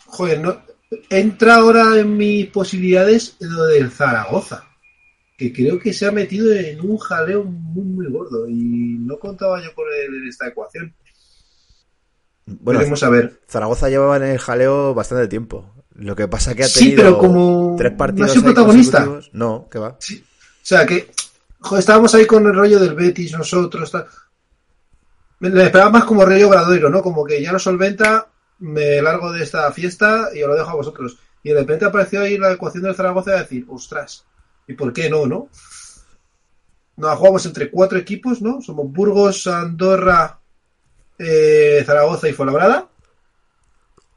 Joder, 0.05 0.39
no, 0.39 0.61
entra 1.09 1.55
ahora 1.55 1.99
en 1.99 2.15
mis 2.15 2.47
posibilidades 2.47 3.35
lo 3.39 3.65
del 3.65 3.89
Zaragoza, 3.89 4.67
que 5.37 5.51
creo 5.51 5.79
que 5.79 5.91
se 5.91 6.05
ha 6.05 6.11
metido 6.11 6.53
en 6.53 6.79
un 6.81 6.97
jaleo 6.97 7.43
muy, 7.43 7.83
muy 7.83 8.11
gordo 8.11 8.47
y 8.47 8.53
no 8.99 9.17
contaba 9.17 9.59
yo 9.63 9.73
con 9.73 9.85
él 9.87 10.21
en 10.21 10.27
esta 10.27 10.47
ecuación. 10.47 10.93
Bueno, 12.45 12.79
Veremos 12.79 13.01
a 13.01 13.09
ver. 13.09 13.41
Zaragoza 13.49 13.89
llevaba 13.89 14.17
en 14.17 14.23
el 14.23 14.37
jaleo 14.37 14.93
bastante 14.93 15.27
tiempo. 15.27 15.74
Lo 15.95 16.15
que 16.15 16.27
pasa 16.27 16.53
que 16.53 16.63
ha 16.63 16.67
Sí, 16.67 16.91
tenido 16.91 16.97
pero 17.03 17.17
como 17.17 17.75
tres 17.77 17.91
no 17.93 17.97
partidos 17.97 18.29
ha 18.29 18.33
sido 18.33 18.45
protagonista. 18.45 19.07
No, 19.33 19.67
que 19.69 19.79
va. 19.79 19.89
O 19.89 19.97
sea, 20.61 20.85
que 20.85 21.09
joder, 21.59 21.79
estábamos 21.79 22.13
ahí 22.15 22.25
con 22.25 22.45
el 22.45 22.53
rollo 22.53 22.79
del 22.79 22.95
Betis, 22.95 23.31
nosotros. 23.31 23.91
tal. 23.91 24.05
Me 25.39 25.49
le 25.49 25.63
esperaba 25.63 25.91
más 25.91 26.03
como 26.05 26.25
rollo 26.25 26.49
Bradoiro, 26.49 26.89
¿no? 26.89 27.01
Como 27.01 27.23
que 27.25 27.41
ya 27.41 27.51
lo 27.51 27.59
solventa, 27.59 28.27
me 28.59 29.01
largo 29.01 29.31
de 29.31 29.43
esta 29.43 29.71
fiesta 29.71 30.29
y 30.33 30.41
os 30.43 30.49
lo 30.49 30.55
dejo 30.55 30.69
a 30.69 30.75
vosotros. 30.75 31.17
Y 31.43 31.49
de 31.49 31.59
repente 31.59 31.85
apareció 31.85 32.21
ahí 32.21 32.37
la 32.37 32.51
ecuación 32.51 32.83
del 32.83 32.95
Zaragoza 32.95 33.31
de 33.31 33.39
decir, 33.39 33.65
ostras, 33.69 34.25
¿y 34.67 34.73
por 34.73 34.91
qué 34.91 35.09
no, 35.09 35.25
no? 35.27 35.49
Nos 36.97 37.17
jugamos 37.17 37.45
entre 37.45 37.69
cuatro 37.69 37.97
equipos, 37.97 38.41
¿no? 38.41 38.61
Somos 38.61 38.91
Burgos, 38.91 39.45
Andorra, 39.47 40.39
eh, 41.19 41.83
Zaragoza 41.85 42.27
y 42.29 42.33
Fuenlabrada. 42.33 42.87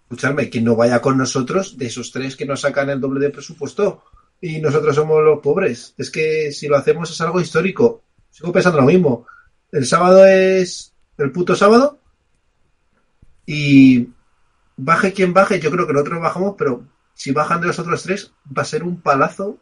Escuchadme, 0.09 0.48
que 0.48 0.62
no 0.62 0.74
vaya 0.74 1.02
con 1.02 1.18
nosotros 1.18 1.76
de 1.76 1.86
esos 1.86 2.11
tres 2.11 2.34
que 2.34 2.46
nos 2.46 2.62
sacan 2.62 2.88
el 2.88 2.98
doble 2.98 3.20
de 3.20 3.30
presupuesto 3.30 4.04
y 4.40 4.59
nosotros 4.59 4.96
somos 4.96 5.22
los 5.22 5.40
pobres. 5.40 5.94
Es 5.98 6.11
que 6.11 6.50
si 6.50 6.66
lo 6.66 6.78
hacemos 6.78 7.11
es 7.11 7.20
algo 7.20 7.42
histórico. 7.42 8.04
Sigo 8.30 8.50
pensando 8.50 8.80
lo 8.80 8.86
mismo. 8.86 9.26
El 9.70 9.84
sábado 9.84 10.24
es 10.26 10.94
el 11.18 11.30
puto 11.30 11.54
sábado 11.54 12.00
y 13.44 14.09
baje 14.78 15.12
quien 15.12 15.34
baje, 15.34 15.61
yo 15.61 15.70
creo 15.70 15.86
que 15.86 15.92
nosotros 15.92 16.22
bajamos, 16.22 16.54
pero 16.56 16.86
si 17.12 17.32
bajan 17.32 17.61
de 17.61 17.66
los 17.66 17.78
otros 17.78 18.02
tres 18.02 18.32
va 18.56 18.62
a 18.62 18.64
ser 18.64 18.84
un 18.84 19.02
palazo 19.02 19.59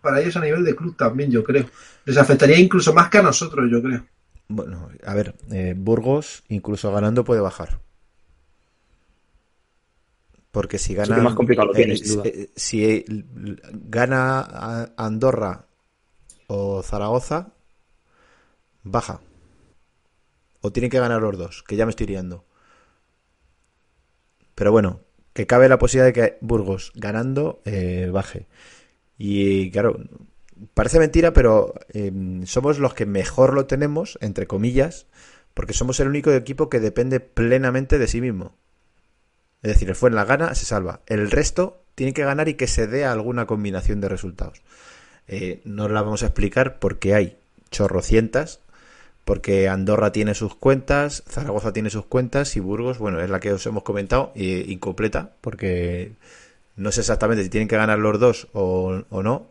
para 0.00 0.20
ellos 0.20 0.36
a 0.36 0.40
nivel 0.40 0.64
de 0.64 0.74
club 0.74 0.96
también, 0.96 1.30
yo 1.30 1.44
creo. 1.44 1.66
Les 2.06 2.16
afectaría 2.16 2.58
incluso 2.58 2.92
más 2.92 3.08
que 3.08 3.18
a 3.18 3.22
nosotros, 3.22 3.70
yo 3.70 3.80
creo. 3.80 4.04
Bueno, 4.48 4.88
a 5.06 5.14
ver, 5.14 5.36
eh, 5.52 5.74
Burgos 5.76 6.42
incluso 6.48 6.90
ganando 6.90 7.22
puede 7.22 7.40
bajar. 7.40 7.78
Porque 10.50 10.78
si 10.78 10.94
gana. 10.94 11.14
que 11.14 11.22
más 11.22 11.34
complicado 11.34 11.68
lo 11.68 11.74
tiene, 11.74 11.94
eh, 11.94 11.96
sin 11.96 12.16
duda. 12.16 12.30
si 12.56 13.04
gana 13.88 14.92
Andorra 14.96 15.66
o 16.48 16.82
Zaragoza, 16.82 17.52
baja. 18.82 19.20
O 20.60 20.72
tienen 20.72 20.90
que 20.90 20.98
ganar 20.98 21.22
los 21.22 21.38
dos, 21.38 21.62
que 21.62 21.76
ya 21.76 21.86
me 21.86 21.90
estoy 21.90 22.06
liando. 22.06 22.44
Pero 24.54 24.72
bueno, 24.72 25.00
que 25.32 25.46
cabe 25.46 25.68
la 25.68 25.78
posibilidad 25.78 26.06
de 26.06 26.12
que 26.12 26.38
Burgos 26.40 26.92
ganando 26.94 27.62
eh, 27.64 28.10
baje. 28.12 28.46
Y 29.16 29.70
claro, 29.70 29.98
parece 30.74 30.98
mentira, 30.98 31.32
pero 31.32 31.74
eh, 31.92 32.12
somos 32.44 32.78
los 32.78 32.94
que 32.94 33.06
mejor 33.06 33.54
lo 33.54 33.66
tenemos, 33.66 34.18
entre 34.20 34.46
comillas, 34.46 35.06
porque 35.54 35.72
somos 35.72 36.00
el 36.00 36.08
único 36.08 36.32
equipo 36.32 36.68
que 36.68 36.80
depende 36.80 37.20
plenamente 37.20 37.98
de 37.98 38.08
sí 38.08 38.20
mismo. 38.20 38.56
Es 39.62 39.72
decir, 39.72 39.88
el 39.88 39.94
Fuenla 39.94 40.24
gana, 40.24 40.54
se 40.54 40.64
salva. 40.64 41.00
El 41.06 41.30
resto 41.30 41.82
tiene 41.94 42.12
que 42.14 42.24
ganar 42.24 42.48
y 42.48 42.54
que 42.54 42.66
se 42.66 42.86
dé 42.86 43.04
alguna 43.04 43.46
combinación 43.46 44.00
de 44.00 44.08
resultados. 44.08 44.62
Eh, 45.28 45.60
no 45.64 45.88
la 45.88 46.02
vamos 46.02 46.22
a 46.22 46.26
explicar 46.26 46.78
porque 46.78 47.14
hay 47.14 47.36
chorrocientas, 47.70 48.60
porque 49.24 49.68
Andorra 49.68 50.12
tiene 50.12 50.34
sus 50.34 50.54
cuentas, 50.54 51.22
Zaragoza 51.28 51.72
tiene 51.72 51.90
sus 51.90 52.06
cuentas 52.06 52.56
y 52.56 52.60
Burgos, 52.60 52.98
bueno, 52.98 53.20
es 53.20 53.30
la 53.30 53.38
que 53.38 53.52
os 53.52 53.64
hemos 53.66 53.82
comentado, 53.82 54.32
eh, 54.34 54.64
incompleta, 54.66 55.32
porque 55.40 56.12
no 56.76 56.90
sé 56.90 57.00
exactamente 57.00 57.44
si 57.44 57.50
tienen 57.50 57.68
que 57.68 57.76
ganar 57.76 57.98
los 57.98 58.18
dos 58.18 58.48
o, 58.54 59.02
o 59.08 59.22
no. 59.22 59.46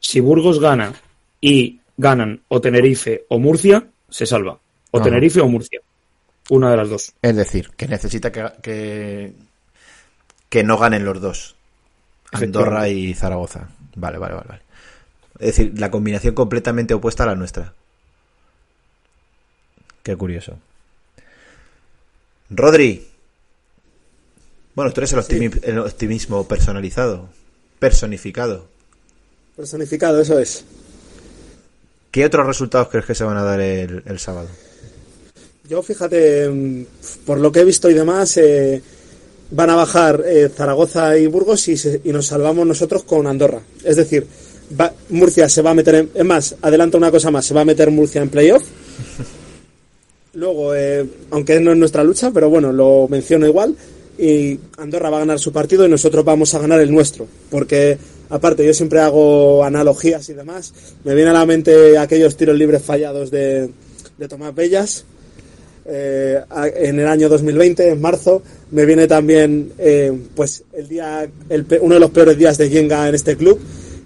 Si 0.00 0.20
Burgos 0.20 0.60
gana 0.60 0.92
y 1.40 1.80
ganan 1.96 2.42
o 2.48 2.60
Tenerife 2.60 3.24
o 3.28 3.38
Murcia, 3.38 3.86
se 4.08 4.26
salva. 4.26 4.58
O 4.90 4.98
Ajá. 4.98 5.04
Tenerife 5.04 5.40
o 5.40 5.48
Murcia. 5.48 5.80
Una 6.50 6.70
de 6.70 6.76
las 6.76 6.88
dos. 6.90 7.12
Es 7.22 7.36
decir, 7.36 7.70
que 7.76 7.88
necesita 7.88 8.30
que, 8.30 8.46
que, 8.62 9.32
que 10.48 10.62
no 10.64 10.76
ganen 10.76 11.04
los 11.04 11.20
dos. 11.20 11.56
Andorra 12.32 12.88
y 12.88 13.14
Zaragoza. 13.14 13.68
Vale, 13.96 14.18
vale, 14.18 14.34
vale, 14.34 14.46
vale. 14.48 14.62
Es 15.38 15.56
decir, 15.56 15.78
la 15.78 15.90
combinación 15.90 16.34
completamente 16.34 16.92
opuesta 16.92 17.22
a 17.22 17.26
la 17.26 17.34
nuestra. 17.34 17.72
Qué 20.02 20.16
curioso. 20.16 20.58
Rodri. 22.50 23.06
Bueno, 24.74 24.92
tú 24.92 25.00
eres 25.00 25.12
el, 25.12 25.20
optimi- 25.20 25.60
el 25.62 25.78
optimismo 25.78 26.46
personalizado. 26.48 27.28
Personificado. 27.78 28.68
Personificado, 29.56 30.20
eso 30.20 30.38
es. 30.38 30.64
¿Qué 32.10 32.24
otros 32.24 32.46
resultados 32.46 32.88
crees 32.88 33.06
que 33.06 33.14
se 33.14 33.24
van 33.24 33.36
a 33.36 33.42
dar 33.44 33.60
el, 33.60 34.02
el 34.06 34.18
sábado? 34.18 34.48
Yo, 35.70 35.82
fíjate, 35.82 36.48
mm, 36.48 36.84
por 37.24 37.38
lo 37.38 37.52
que 37.52 37.60
he 37.60 37.64
visto 37.64 37.88
y 37.88 37.94
demás, 37.94 38.36
eh, 38.38 38.82
van 39.52 39.70
a 39.70 39.76
bajar 39.76 40.20
eh, 40.26 40.48
Zaragoza 40.52 41.16
y 41.16 41.28
Burgos 41.28 41.68
y, 41.68 41.76
se- 41.76 42.00
y 42.02 42.10
nos 42.10 42.26
salvamos 42.26 42.66
nosotros 42.66 43.04
con 43.04 43.28
Andorra. 43.28 43.60
Es 43.84 43.94
decir, 43.94 44.26
va- 44.78 44.92
Murcia 45.10 45.48
se 45.48 45.62
va 45.62 45.70
a 45.70 45.74
meter 45.74 45.94
en... 45.94 46.10
Es 46.12 46.24
más, 46.24 46.56
adelanta 46.60 46.98
una 46.98 47.12
cosa 47.12 47.30
más, 47.30 47.46
se 47.46 47.54
va 47.54 47.60
a 47.60 47.64
meter 47.64 47.88
Murcia 47.92 48.20
en 48.20 48.30
playoff. 48.30 48.64
Luego, 50.34 50.74
eh, 50.74 51.06
aunque 51.30 51.60
no 51.60 51.70
es 51.70 51.78
nuestra 51.78 52.02
lucha, 52.02 52.32
pero 52.32 52.50
bueno, 52.50 52.72
lo 52.72 53.06
menciono 53.08 53.46
igual. 53.46 53.76
Y 54.18 54.58
Andorra 54.76 55.08
va 55.08 55.18
a 55.18 55.20
ganar 55.20 55.38
su 55.38 55.52
partido 55.52 55.86
y 55.86 55.88
nosotros 55.88 56.24
vamos 56.24 56.52
a 56.54 56.58
ganar 56.58 56.80
el 56.80 56.90
nuestro. 56.90 57.28
Porque, 57.48 57.96
aparte, 58.28 58.66
yo 58.66 58.74
siempre 58.74 58.98
hago 58.98 59.62
analogías 59.64 60.28
y 60.30 60.34
demás. 60.34 60.72
Me 61.04 61.14
viene 61.14 61.30
a 61.30 61.34
la 61.34 61.46
mente 61.46 61.96
aquellos 61.96 62.36
tiros 62.36 62.56
libres 62.58 62.82
fallados 62.82 63.30
de, 63.30 63.70
de 64.18 64.28
Tomás 64.28 64.52
Bellas 64.54 65.04
eh, 65.90 66.40
en 66.76 67.00
el 67.00 67.06
año 67.06 67.28
2020, 67.28 67.90
en 67.90 68.00
marzo. 68.00 68.42
Me 68.70 68.86
viene 68.86 69.06
también 69.06 69.72
eh, 69.78 70.16
pues 70.34 70.64
el 70.72 70.88
día, 70.88 71.28
el 71.48 71.66
uno 71.80 71.94
de 71.94 72.00
los 72.00 72.10
peores 72.10 72.38
días 72.38 72.56
de 72.56 72.70
Yenga 72.70 73.08
en 73.08 73.14
este 73.14 73.36
club. 73.36 73.60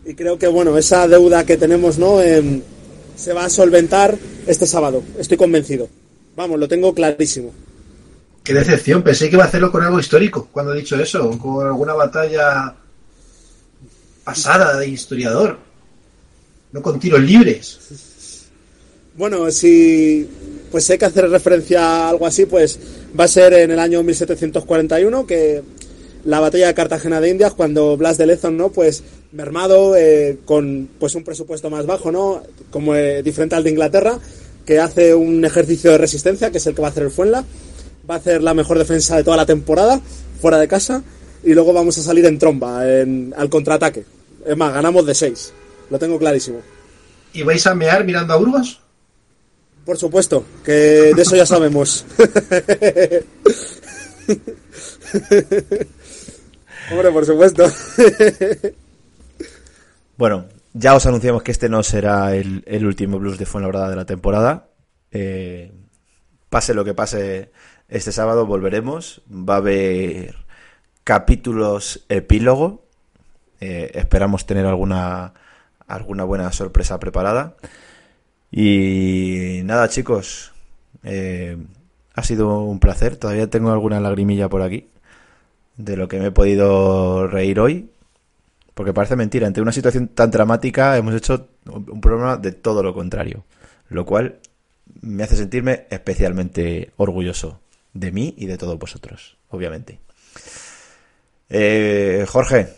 Y 0.06 0.14
creo 0.14 0.38
que 0.38 0.46
bueno, 0.46 0.76
esa 0.76 1.06
deuda 1.06 1.44
que 1.44 1.56
tenemos 1.56 1.98
no 1.98 2.20
Em, 2.20 2.62
se 3.16 3.32
va 3.32 3.44
a 3.44 3.50
solventar 3.50 4.16
este 4.46 4.66
sábado. 4.66 5.02
Estoy 5.18 5.36
convencido. 5.36 5.88
Vamos, 6.36 6.58
lo 6.58 6.66
tengo 6.66 6.92
clarísimo. 6.94 7.52
Qué 8.42 8.52
decepción, 8.52 9.02
pensé 9.02 9.28
que 9.28 9.36
iba 9.36 9.44
a 9.44 9.46
hacerlo 9.46 9.70
con 9.70 9.82
algo 9.82 10.00
histórico 10.00 10.48
cuando 10.52 10.74
he 10.74 10.78
dicho 10.78 10.96
eso, 11.00 11.38
con 11.38 11.66
alguna 11.66 11.94
batalla 11.94 12.74
pasada 14.22 14.78
de 14.78 14.88
historiador, 14.88 15.58
no 16.72 16.82
con 16.82 16.98
tiros 16.98 17.20
libres. 17.20 18.48
Bueno, 19.16 19.50
si 19.50 20.28
pues 20.70 20.88
hay 20.90 20.98
que 20.98 21.04
hacer 21.04 21.28
referencia 21.28 21.80
a 21.80 22.08
algo 22.10 22.26
así, 22.26 22.46
pues 22.46 22.78
va 23.18 23.24
a 23.24 23.28
ser 23.28 23.52
en 23.54 23.70
el 23.70 23.78
año 23.78 24.02
1741 24.02 25.26
que 25.26 25.62
la 26.24 26.40
batalla 26.40 26.68
de 26.68 26.74
Cartagena 26.74 27.20
de 27.20 27.30
Indias, 27.30 27.52
cuando 27.52 27.96
Blas 27.96 28.18
de 28.18 28.26
Lezo, 28.26 28.50
¿no? 28.50 28.70
Pues 28.70 29.02
mermado, 29.32 29.94
eh, 29.96 30.38
con 30.44 30.88
pues 30.98 31.14
un 31.14 31.24
presupuesto 31.24 31.70
más 31.70 31.86
bajo, 31.86 32.10
¿no? 32.10 32.42
Como 32.70 32.94
eh, 32.94 33.22
diferente 33.22 33.54
al 33.54 33.64
de 33.64 33.70
Inglaterra, 33.70 34.18
que 34.64 34.78
hace 34.78 35.14
un 35.14 35.44
ejercicio 35.44 35.90
de 35.92 35.98
resistencia, 35.98 36.50
que 36.50 36.58
es 36.58 36.66
el 36.66 36.74
que 36.74 36.82
va 36.82 36.88
a 36.88 36.90
hacer 36.90 37.04
el 37.04 37.10
Fuenla. 37.10 37.44
Va 38.08 38.14
a 38.16 38.18
hacer 38.18 38.42
la 38.42 38.54
mejor 38.54 38.78
defensa 38.78 39.16
de 39.16 39.24
toda 39.24 39.36
la 39.36 39.46
temporada, 39.46 40.00
fuera 40.40 40.58
de 40.58 40.68
casa, 40.68 41.02
y 41.42 41.54
luego 41.54 41.72
vamos 41.72 41.96
a 41.98 42.02
salir 42.02 42.24
en 42.26 42.38
tromba, 42.38 42.80
al 42.80 43.48
contraataque. 43.50 44.04
Es 44.46 44.56
más, 44.56 44.74
ganamos 44.74 45.06
de 45.06 45.14
6. 45.14 45.52
Lo 45.90 45.98
tengo 45.98 46.18
clarísimo. 46.18 46.58
¿Y 47.32 47.42
vais 47.42 47.66
a 47.66 47.74
mear 47.74 48.04
mirando 48.04 48.34
a 48.34 48.36
Burgos? 48.36 48.80
Por 49.84 49.98
supuesto, 49.98 50.44
que 50.64 51.12
de 51.14 51.22
eso 51.22 51.36
ya 51.36 51.46
sabemos. 51.46 52.06
Hombre, 56.90 57.10
por 57.10 57.26
supuesto. 57.26 57.64
Bueno, 60.16 60.46
ya 60.72 60.94
os 60.94 61.06
anunciamos 61.06 61.42
que 61.42 61.52
este 61.52 61.68
no 61.68 61.82
será 61.82 62.34
el, 62.34 62.86
último 62.86 63.18
blues 63.18 63.38
de 63.38 63.46
Fuenlabrada 63.46 63.90
de 63.90 63.96
la 63.96 64.06
temporada. 64.06 64.68
Eh, 65.10 65.72
pase 66.48 66.72
lo 66.72 66.84
que 66.84 66.94
pase 66.94 67.50
este 67.88 68.12
sábado, 68.12 68.46
volveremos. 68.46 69.22
Va 69.30 69.54
a 69.54 69.58
haber 69.58 70.34
capítulos 71.02 72.04
epílogo. 72.08 72.86
Eh, 73.60 73.90
esperamos 73.94 74.46
tener 74.46 74.66
alguna, 74.66 75.34
alguna 75.86 76.24
buena 76.24 76.52
sorpresa 76.52 76.98
preparada. 76.98 77.56
Y 78.56 79.62
nada, 79.64 79.88
chicos. 79.88 80.52
eh, 81.02 81.56
ha 82.14 82.22
sido 82.22 82.60
un 82.60 82.78
placer. 82.78 83.16
Todavía 83.16 83.50
tengo 83.50 83.72
alguna 83.72 83.98
lagrimilla 83.98 84.48
por 84.48 84.62
aquí. 84.62 84.86
De 85.76 85.96
lo 85.96 86.06
que 86.06 86.20
me 86.20 86.26
he 86.26 86.30
podido 86.30 87.26
reír 87.26 87.58
hoy. 87.58 87.90
Porque 88.74 88.92
parece 88.92 89.16
mentira, 89.16 89.48
ante 89.48 89.60
una 89.60 89.72
situación 89.72 90.06
tan 90.08 90.30
dramática 90.30 90.96
hemos 90.96 91.14
hecho 91.14 91.48
un 91.66 92.00
programa 92.00 92.36
de 92.36 92.52
todo 92.52 92.84
lo 92.84 92.94
contrario. 92.94 93.44
Lo 93.88 94.06
cual 94.06 94.38
me 95.00 95.24
hace 95.24 95.36
sentirme 95.36 95.86
especialmente 95.90 96.92
orgulloso 96.96 97.60
de 97.92 98.12
mí 98.12 98.34
y 98.38 98.46
de 98.46 98.56
todos 98.56 98.78
vosotros, 98.78 99.36
obviamente. 99.50 99.98
Eh, 101.48 102.24
Jorge, 102.28 102.68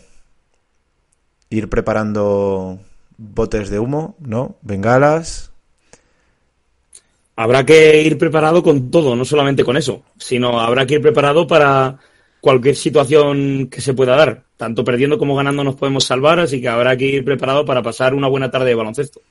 ir 1.51 1.69
preparando 1.69 2.79
botes 3.17 3.69
de 3.69 3.79
humo, 3.79 4.15
¿no? 4.19 4.55
Bengalas. 4.61 5.51
Habrá 7.39 7.63
que 7.63 8.01
ir 8.01 8.17
preparado 8.17 8.63
con 8.63 8.89
todo, 8.89 9.15
no 9.15 9.23
solamente 9.23 9.63
con 9.63 9.77
eso, 9.77 10.03
sino 10.17 10.59
habrá 10.59 10.87
que 10.87 10.95
ir 10.95 11.01
preparado 11.01 11.45
para 11.45 11.99
cualquier 12.41 12.75
situación 12.75 13.67
que 13.67 13.79
se 13.79 13.93
pueda 13.93 14.15
dar. 14.15 14.45
Tanto 14.57 14.83
perdiendo 14.83 15.19
como 15.19 15.35
ganando 15.35 15.63
nos 15.63 15.75
podemos 15.75 16.03
salvar, 16.03 16.39
así 16.39 16.59
que 16.59 16.67
habrá 16.67 16.97
que 16.97 17.05
ir 17.05 17.23
preparado 17.23 17.63
para 17.63 17.83
pasar 17.83 18.15
una 18.15 18.27
buena 18.27 18.49
tarde 18.49 18.69
de 18.69 18.75
baloncesto. 18.75 19.21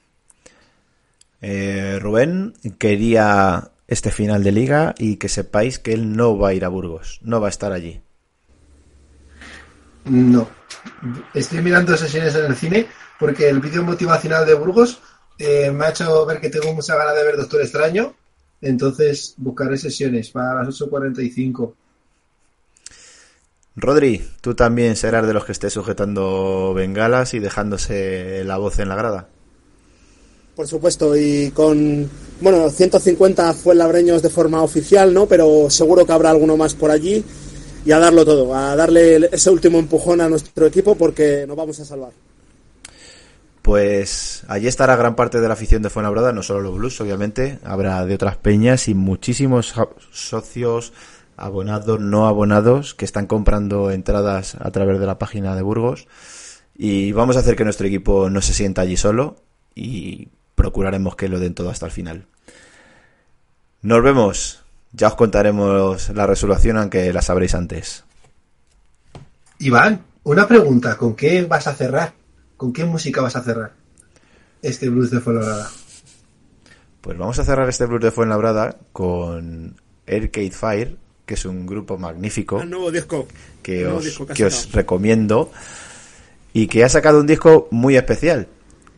Eh, 1.42 1.98
Rubén 2.00 2.54
quería 2.78 3.72
este 3.88 4.12
final 4.12 4.44
de 4.44 4.52
liga 4.52 4.94
y 4.98 5.16
que 5.16 5.28
sepáis 5.28 5.80
que 5.80 5.92
él 5.92 6.16
no 6.16 6.38
va 6.38 6.50
a 6.50 6.54
ir 6.54 6.64
a 6.64 6.68
Burgos, 6.68 7.18
no 7.22 7.40
va 7.40 7.48
a 7.48 7.50
estar 7.50 7.72
allí. 7.72 8.00
No. 10.04 10.48
Estoy 11.34 11.60
mirando 11.60 11.96
sesiones 11.96 12.36
en 12.36 12.44
el 12.44 12.54
cine 12.54 12.86
porque 13.18 13.48
el 13.48 13.58
vídeo 13.58 13.82
motivacional 13.82 14.46
de 14.46 14.54
Burgos 14.54 15.00
eh, 15.38 15.70
me 15.70 15.86
ha 15.86 15.90
hecho 15.90 16.24
ver 16.26 16.40
que 16.40 16.50
tengo 16.50 16.72
mucha 16.72 16.96
ganas 16.96 17.14
de 17.14 17.24
ver 17.24 17.36
Doctor 17.36 17.60
Extraño. 17.60 18.14
Entonces 18.60 19.34
buscaré 19.36 19.76
sesiones 19.76 20.30
para 20.30 20.62
las 20.62 20.80
8.45. 20.80 21.74
Rodri, 23.76 24.26
tú 24.40 24.54
también 24.54 24.96
serás 24.96 25.26
de 25.26 25.34
los 25.34 25.44
que 25.44 25.52
esté 25.52 25.68
sujetando 25.68 26.72
bengalas 26.72 27.34
y 27.34 27.40
dejándose 27.40 28.42
la 28.44 28.56
voz 28.56 28.78
en 28.78 28.88
la 28.88 28.96
grada. 28.96 29.28
Por 30.54 30.66
supuesto, 30.66 31.14
y 31.14 31.50
con, 31.50 32.08
bueno, 32.40 32.70
150 32.70 33.52
fuenlabreños 33.52 34.22
de 34.22 34.30
forma 34.30 34.62
oficial, 34.62 35.12
¿no? 35.12 35.26
Pero 35.26 35.68
seguro 35.68 36.06
que 36.06 36.12
habrá 36.12 36.30
alguno 36.30 36.56
más 36.56 36.74
por 36.74 36.90
allí 36.90 37.22
y 37.84 37.92
a 37.92 37.98
darlo 37.98 38.24
todo, 38.24 38.54
a 38.54 38.74
darle 38.74 39.28
ese 39.30 39.50
último 39.50 39.78
empujón 39.78 40.22
a 40.22 40.28
nuestro 40.30 40.66
equipo 40.66 40.94
porque 40.94 41.44
nos 41.46 41.58
vamos 41.58 41.78
a 41.78 41.84
salvar. 41.84 42.12
Pues 43.66 44.44
allí 44.46 44.68
estará 44.68 44.94
gran 44.94 45.16
parte 45.16 45.40
de 45.40 45.48
la 45.48 45.54
afición 45.54 45.82
de 45.82 45.90
Fuenlabrada, 45.90 46.32
no 46.32 46.44
solo 46.44 46.60
los 46.60 46.76
Blues, 46.76 47.00
obviamente, 47.00 47.58
habrá 47.64 48.06
de 48.06 48.14
otras 48.14 48.36
peñas 48.36 48.86
y 48.86 48.94
muchísimos 48.94 49.74
socios, 50.12 50.92
abonados, 51.36 51.98
no 51.98 52.28
abonados, 52.28 52.94
que 52.94 53.04
están 53.04 53.26
comprando 53.26 53.90
entradas 53.90 54.56
a 54.60 54.70
través 54.70 55.00
de 55.00 55.06
la 55.06 55.18
página 55.18 55.56
de 55.56 55.62
Burgos. 55.62 56.06
Y 56.76 57.10
vamos 57.10 57.36
a 57.36 57.40
hacer 57.40 57.56
que 57.56 57.64
nuestro 57.64 57.88
equipo 57.88 58.30
no 58.30 58.40
se 58.40 58.54
sienta 58.54 58.82
allí 58.82 58.96
solo 58.96 59.34
y 59.74 60.28
procuraremos 60.54 61.16
que 61.16 61.28
lo 61.28 61.40
den 61.40 61.54
todo 61.54 61.70
hasta 61.70 61.86
el 61.86 61.92
final. 61.92 62.26
Nos 63.82 64.00
vemos. 64.00 64.62
Ya 64.92 65.08
os 65.08 65.16
contaremos 65.16 66.10
la 66.10 66.28
resolución, 66.28 66.76
aunque 66.76 67.12
la 67.12 67.20
sabréis 67.20 67.56
antes. 67.56 68.04
Iván, 69.58 70.04
una 70.22 70.46
pregunta. 70.46 70.96
¿Con 70.96 71.16
qué 71.16 71.42
vas 71.42 71.66
a 71.66 71.74
cerrar? 71.74 72.15
¿Con 72.56 72.72
qué 72.72 72.84
música 72.84 73.20
vas 73.20 73.36
a 73.36 73.42
cerrar 73.42 73.72
este 74.62 74.88
blues 74.88 75.10
de 75.10 75.20
Colorado? 75.20 75.66
Pues 77.06 77.18
vamos 77.18 77.38
a 77.38 77.44
cerrar 77.44 77.68
este 77.68 77.86
Blues 77.86 78.02
de 78.02 78.10
Fuenlabrada 78.10 78.78
con 78.92 79.76
Arcade 80.08 80.50
Fire, 80.50 80.96
que 81.24 81.34
es 81.34 81.44
un 81.44 81.64
grupo 81.64 81.98
magnífico 81.98 82.60
El 82.60 82.70
nuevo 82.70 82.90
disco. 82.90 83.28
que 83.62 83.84
nuevo 83.84 83.98
os, 83.98 84.04
disco 84.04 84.26
que 84.26 84.32
ha 84.32 84.34
que 84.34 84.44
os 84.46 84.72
recomiendo 84.72 85.52
y 86.52 86.66
que 86.66 86.82
ha 86.82 86.88
sacado 86.88 87.20
un 87.20 87.28
disco 87.28 87.68
muy 87.70 87.96
especial, 87.96 88.48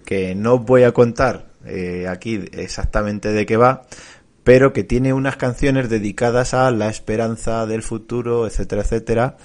que 0.07 0.35
no 0.35 0.59
voy 0.59 0.85
a 0.85 0.93
contar 0.93 1.51
eh, 1.67 2.07
aquí 2.09 2.43
exactamente 2.53 3.33
de 3.33 3.45
qué 3.45 3.59
va, 3.59 3.87
pero 4.43 4.73
que 4.73 4.85
tiene 4.85 5.13
unas 5.13 5.37
canciones 5.37 5.91
dedicadas 5.91 6.55
a 6.55 6.71
la 6.71 6.89
esperanza 6.89 7.67
del 7.67 7.83
futuro, 7.83 8.47
etcétera, 8.47 8.81
etcétera, 8.81 9.37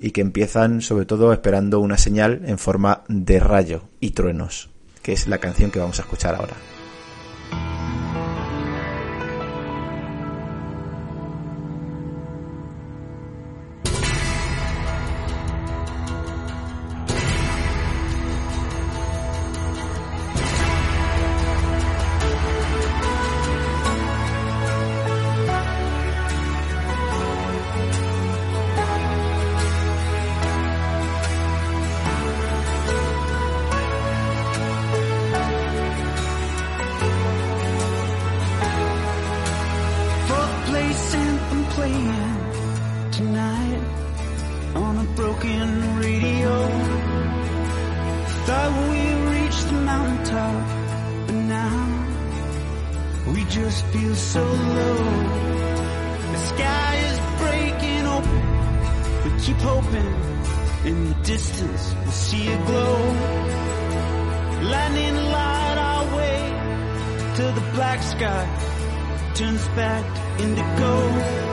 y 0.00 0.12
que 0.12 0.22
empiezan 0.22 0.80
sobre 0.80 1.04
todo 1.04 1.32
esperando 1.32 1.78
una 1.78 1.98
señal 1.98 2.42
en 2.46 2.58
forma 2.58 3.04
de 3.08 3.38
rayo 3.38 3.82
y 4.00 4.10
truenos, 4.10 4.70
que 5.02 5.12
es 5.12 5.28
la 5.28 5.38
canción 5.38 5.70
que 5.70 5.78
vamos 5.78 5.98
a 5.98 6.02
escuchar 6.02 6.34
ahora. 6.34 6.54
The 56.32 56.40
sky 56.52 56.92
is 57.10 57.18
breaking 57.42 58.06
open. 58.16 58.40
We 59.24 59.30
keep 59.44 59.56
hoping 59.56 60.12
in 60.84 61.08
the 61.08 61.14
distance 61.22 61.94
we'll 62.02 62.12
see 62.12 62.48
a 62.48 62.56
glow. 62.66 62.96
Lightning 64.72 65.16
light 65.16 65.76
our 65.78 66.16
way 66.16 67.34
till 67.36 67.52
the 67.52 67.66
black 67.72 68.02
sky 68.02 68.44
turns 69.34 69.66
back 69.68 70.04
to 70.14 70.44
indigo. 70.44 71.49